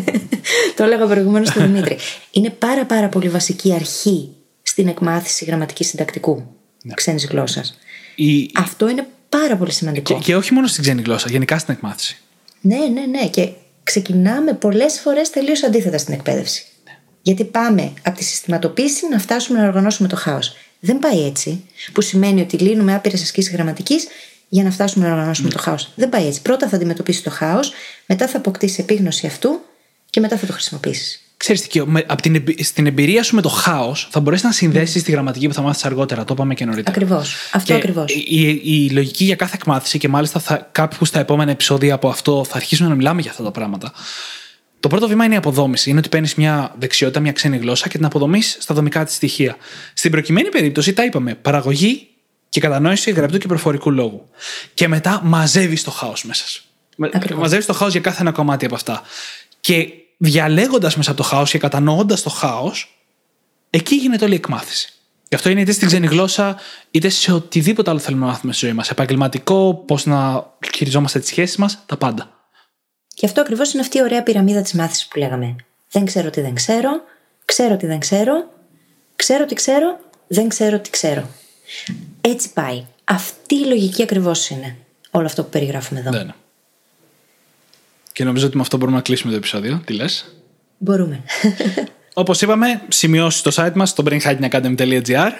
το 0.76 0.82
έλεγα 0.82 1.06
προηγουμένως 1.06 1.48
στον 1.48 1.62
Δημήτρη. 1.62 1.98
Είναι 2.30 2.50
πάρα 2.50 2.84
πάρα 2.84 3.08
πολύ 3.08 3.28
βασική 3.28 3.72
αρχή 3.72 4.32
στην 4.62 4.88
εκμάθηση 4.88 5.44
γραμματικής 5.44 5.88
συντακτικού 5.88 6.46
ναι. 6.82 6.94
ξένης 6.94 7.26
γλώσσας. 7.26 7.78
Η... 8.14 8.50
Αυτό 8.54 8.88
είναι 8.88 9.06
πάρα 9.28 9.56
πολύ 9.56 9.72
σημαντικό. 9.72 10.14
Και, 10.14 10.20
και 10.20 10.36
όχι 10.36 10.52
μόνο 10.52 10.66
στην 10.66 10.82
ξένη 10.82 11.02
γλώσσα, 11.02 11.30
γενικά 11.30 11.58
στην 11.58 11.74
εκμάθηση. 11.74 12.18
Ναι, 12.60 12.76
ναι, 12.76 13.06
ναι. 13.06 13.28
Και 13.28 13.48
ξεκινάμε 13.82 14.52
πολλές 14.52 15.00
φορές 15.00 15.30
τελείως 15.30 15.62
αντίθετα 15.62 15.98
στην 15.98 16.14
εκπαίδευση. 16.14 16.66
Γιατί 17.22 17.44
πάμε 17.44 17.92
από 18.02 18.16
τη 18.18 18.24
συστηματοποίηση 18.24 19.08
να 19.08 19.18
φτάσουμε 19.18 19.60
να 19.60 19.66
οργανώσουμε 19.66 20.08
το 20.08 20.16
χάος. 20.16 20.56
Δεν 20.80 20.98
πάει 20.98 21.26
έτσι, 21.26 21.64
που 21.92 22.00
σημαίνει 22.00 22.40
ότι 22.40 22.56
λύνουμε 22.56 22.94
άπειρες 22.94 23.22
ασκήσεις 23.22 23.52
γραμματικής 23.52 24.06
για 24.48 24.62
να 24.62 24.70
φτάσουμε 24.70 25.06
να 25.06 25.12
οργανώσουμε 25.12 25.50
το 25.50 25.58
χάος. 25.58 25.92
Δεν 25.94 26.08
πάει 26.08 26.26
έτσι. 26.26 26.42
Πρώτα 26.42 26.68
θα 26.68 26.76
αντιμετωπίσει 26.76 27.22
το 27.22 27.30
χάος, 27.30 27.72
μετά 28.06 28.28
θα 28.28 28.38
αποκτήσει 28.38 28.80
επίγνωση 28.80 29.26
αυτού 29.26 29.60
και 30.10 30.20
μετά 30.20 30.36
θα 30.36 30.46
το 30.46 30.52
χρησιμοποιήσεις. 30.52 31.27
Ξέρεις 31.38 31.66
τι, 31.66 31.86
με, 31.86 32.04
από 32.06 32.22
την, 32.22 32.34
εμπει- 32.34 32.64
στην 32.64 32.86
εμπειρία 32.86 33.22
σου 33.22 33.34
με 33.34 33.42
το 33.42 33.48
χάος 33.48 34.08
θα 34.10 34.20
μπορέσεις 34.20 34.44
να 34.44 34.52
συνδέσεις 34.52 35.02
τη 35.02 35.10
γραμματική 35.10 35.48
που 35.48 35.54
θα 35.54 35.62
μάθεις 35.62 35.84
αργότερα. 35.84 36.24
Το 36.24 36.34
είπαμε 36.34 36.54
και 36.54 36.64
νωρίτερα. 36.64 36.96
Ακριβώς. 36.96 37.34
Αυτό 37.52 37.72
Και 37.72 37.78
ακριβώς. 37.78 38.12
Η, 38.14 38.24
η, 38.28 38.84
η 38.84 38.90
λογική 38.90 39.24
για 39.24 39.36
κάθε 39.36 39.54
εκμάθηση 39.54 39.98
και 39.98 40.08
μάλιστα 40.08 40.40
θα, 40.40 40.68
κάπου 40.72 41.04
στα 41.04 41.18
επόμενα 41.18 41.50
επεισόδια 41.50 41.94
από 41.94 42.08
αυτό 42.08 42.44
θα 42.48 42.56
αρχίσουμε 42.56 42.88
να 42.88 42.94
μιλάμε 42.94 43.20
για 43.20 43.30
αυτά 43.30 43.42
τα 43.42 43.50
πράγματα. 43.50 43.92
Το 44.80 44.88
πρώτο 44.88 45.08
βήμα 45.08 45.24
είναι 45.24 45.34
η 45.34 45.36
αποδόμηση. 45.36 45.90
Είναι 45.90 45.98
ότι 45.98 46.08
παίρνεις 46.08 46.34
μια 46.34 46.74
δεξιότητα, 46.78 47.20
μια 47.20 47.32
ξένη 47.32 47.56
γλώσσα 47.56 47.88
και 47.88 47.96
την 47.96 48.06
αποδομείς 48.06 48.56
στα 48.60 48.74
δομικά 48.74 49.04
της 49.04 49.14
στοιχεία. 49.14 49.56
Στην 49.94 50.10
προκειμένη 50.10 50.48
περίπτωση, 50.48 50.92
τα 50.92 51.04
είπαμε, 51.04 51.34
παραγωγή 51.34 52.08
και 52.48 52.60
κατανόηση 52.60 53.10
γραπτού 53.10 53.38
και 53.38 53.46
προφορικού 53.46 53.90
λόγου. 53.90 54.28
Και 54.74 54.88
μετά 54.88 55.20
μαζεύεις 55.24 55.84
το 55.84 55.90
χάος 55.90 56.24
μέσα 56.24 56.48
σου. 56.48 56.62
Ακριβώς. 57.12 57.42
Μαζεύεις 57.42 57.66
το 57.66 57.72
χάος 57.72 57.92
για 57.92 58.00
κάθε 58.00 58.20
ένα 58.20 58.32
κομμάτι 58.32 58.64
από 58.64 58.74
αυτά. 58.74 59.02
Και 59.60 59.88
διαλέγοντας 60.18 60.96
μέσα 60.96 61.10
από 61.10 61.22
το 61.22 61.28
χάος 61.28 61.50
και 61.50 61.58
κατανοώντας 61.58 62.22
το 62.22 62.30
χάος, 62.30 63.02
εκεί 63.70 63.94
γίνεται 63.94 64.24
όλη 64.24 64.32
η 64.32 64.36
εκμάθηση. 64.36 64.92
Γι' 65.28 65.34
αυτό 65.34 65.48
είναι 65.48 65.60
είτε 65.60 65.72
στην 65.72 65.86
ξένη 65.86 66.06
γλώσσα, 66.06 66.56
είτε 66.90 67.08
σε 67.08 67.32
οτιδήποτε 67.32 67.90
άλλο 67.90 67.98
θέλουμε 67.98 68.24
να 68.24 68.30
μάθουμε 68.30 68.52
στη 68.52 68.66
ζωή 68.66 68.74
μας. 68.74 68.90
Επαγγελματικό, 68.90 69.74
πώς 69.86 70.06
να 70.06 70.46
χειριζόμαστε 70.74 71.18
τις 71.18 71.28
σχέσεις 71.28 71.56
μας, 71.56 71.82
τα 71.86 71.96
πάντα. 71.96 72.30
Και 73.14 73.26
αυτό 73.26 73.40
ακριβώς 73.40 73.72
είναι 73.72 73.82
αυτή 73.82 73.98
η 73.98 74.02
ωραία 74.02 74.22
πυραμίδα 74.22 74.62
της 74.62 74.72
μάθησης 74.72 75.06
που 75.06 75.18
λέγαμε. 75.18 75.56
Δεν 75.90 76.04
ξέρω 76.04 76.30
τι 76.30 76.40
δεν 76.40 76.54
ξέρω, 76.54 76.90
ξέρω 77.44 77.76
τι 77.76 77.86
δεν 77.86 77.98
ξέρω, 77.98 78.50
ξέρω 79.16 79.44
τι 79.44 79.54
ξέρω, 79.54 79.98
δεν 80.26 80.48
ξέρω 80.48 80.78
τι 80.78 80.90
ξέρω. 80.90 81.28
Έτσι 82.20 82.52
πάει. 82.52 82.84
Αυτή 83.04 83.54
η 83.54 83.64
λογική 83.64 84.02
ακριβώς 84.02 84.48
είναι 84.48 84.76
όλο 85.10 85.26
αυτό 85.26 85.42
που 85.42 85.48
περιγράφουμε 85.48 86.00
εδώ. 86.00 86.10
Δεν 86.10 86.20
είναι. 86.20 86.34
Και 88.18 88.24
νομίζω 88.24 88.46
ότι 88.46 88.56
με 88.56 88.62
αυτό 88.62 88.76
μπορούμε 88.76 88.96
να 88.96 89.02
κλείσουμε 89.02 89.32
το 89.32 89.38
επεισόδιο. 89.38 89.82
Τι 89.84 89.92
λες; 89.92 90.26
Μπορούμε. 90.78 91.22
Όπως 92.14 92.40
είπαμε, 92.40 92.82
σημειώσει 92.88 93.38
στο 93.38 93.50
site 93.54 93.72
μας 93.74 93.90
στο 93.90 94.04
brainhackingacademy.gr. 94.06 95.30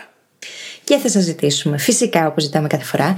Και 0.85 0.97
θα 0.97 1.09
σας 1.09 1.22
ζητήσουμε, 1.22 1.79
φυσικά 1.79 2.26
όπως 2.26 2.43
ζητάμε 2.43 2.68
κάθε 2.68 2.85
φορά, 2.85 3.16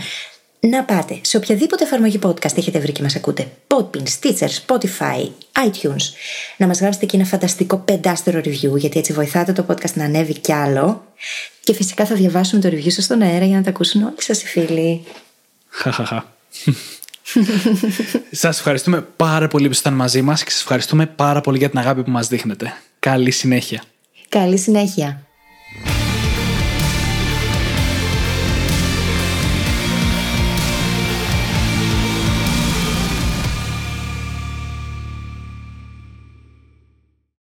να 0.60 0.84
πάτε 0.84 1.18
σε 1.20 1.36
οποιαδήποτε 1.36 1.84
εφαρμογή 1.84 2.18
podcast 2.22 2.56
έχετε 2.56 2.78
βρει 2.78 2.92
και 2.92 3.02
μας 3.02 3.16
ακούτε. 3.16 3.50
Podbean, 3.66 4.02
Stitcher, 4.20 4.48
Spotify, 4.66 5.28
iTunes. 5.66 6.04
Να 6.56 6.66
μας 6.66 6.80
γράψετε 6.80 7.06
και 7.06 7.16
ένα 7.16 7.26
φανταστικό 7.26 7.76
πεντάστερο 7.76 8.38
review, 8.38 8.76
γιατί 8.76 8.98
έτσι 8.98 9.12
βοηθάτε 9.12 9.52
το 9.52 9.66
podcast 9.68 9.92
να 9.94 10.04
ανέβει 10.04 10.38
κι 10.38 10.52
άλλο. 10.52 11.04
Και 11.64 11.74
φυσικά 11.74 12.06
θα 12.06 12.14
διαβάσουμε 12.14 12.60
το 12.60 12.68
review 12.68 12.92
σας 12.92 13.04
στον 13.04 13.22
αέρα 13.22 13.44
για 13.44 13.56
να 13.56 13.62
τα 13.62 13.70
ακούσουν 13.70 14.02
όλοι 14.02 14.22
σας 14.22 14.42
οι 14.42 14.46
φίλοι. 14.46 15.04
Χαχαχα. 15.68 16.32
Σας 18.30 18.58
ευχαριστούμε 18.58 19.00
πάρα 19.16 19.48
πολύ 19.48 19.64
που 19.64 19.70
ήσασταν 19.70 19.94
μαζί 19.94 20.22
μας 20.22 20.44
και 20.44 20.50
σας 20.50 20.60
ευχαριστούμε 20.60 21.06
πάρα 21.06 21.40
πολύ 21.40 21.58
για 21.58 21.70
την 21.70 21.78
αγάπη 21.78 22.02
που 22.02 22.10
μας 22.10 22.28
δείχνετε. 22.28 22.72
Καλή 22.98 23.30
συνέχεια. 23.30 23.82
Καλή 24.28 24.58
συνέχεια. 24.58 25.29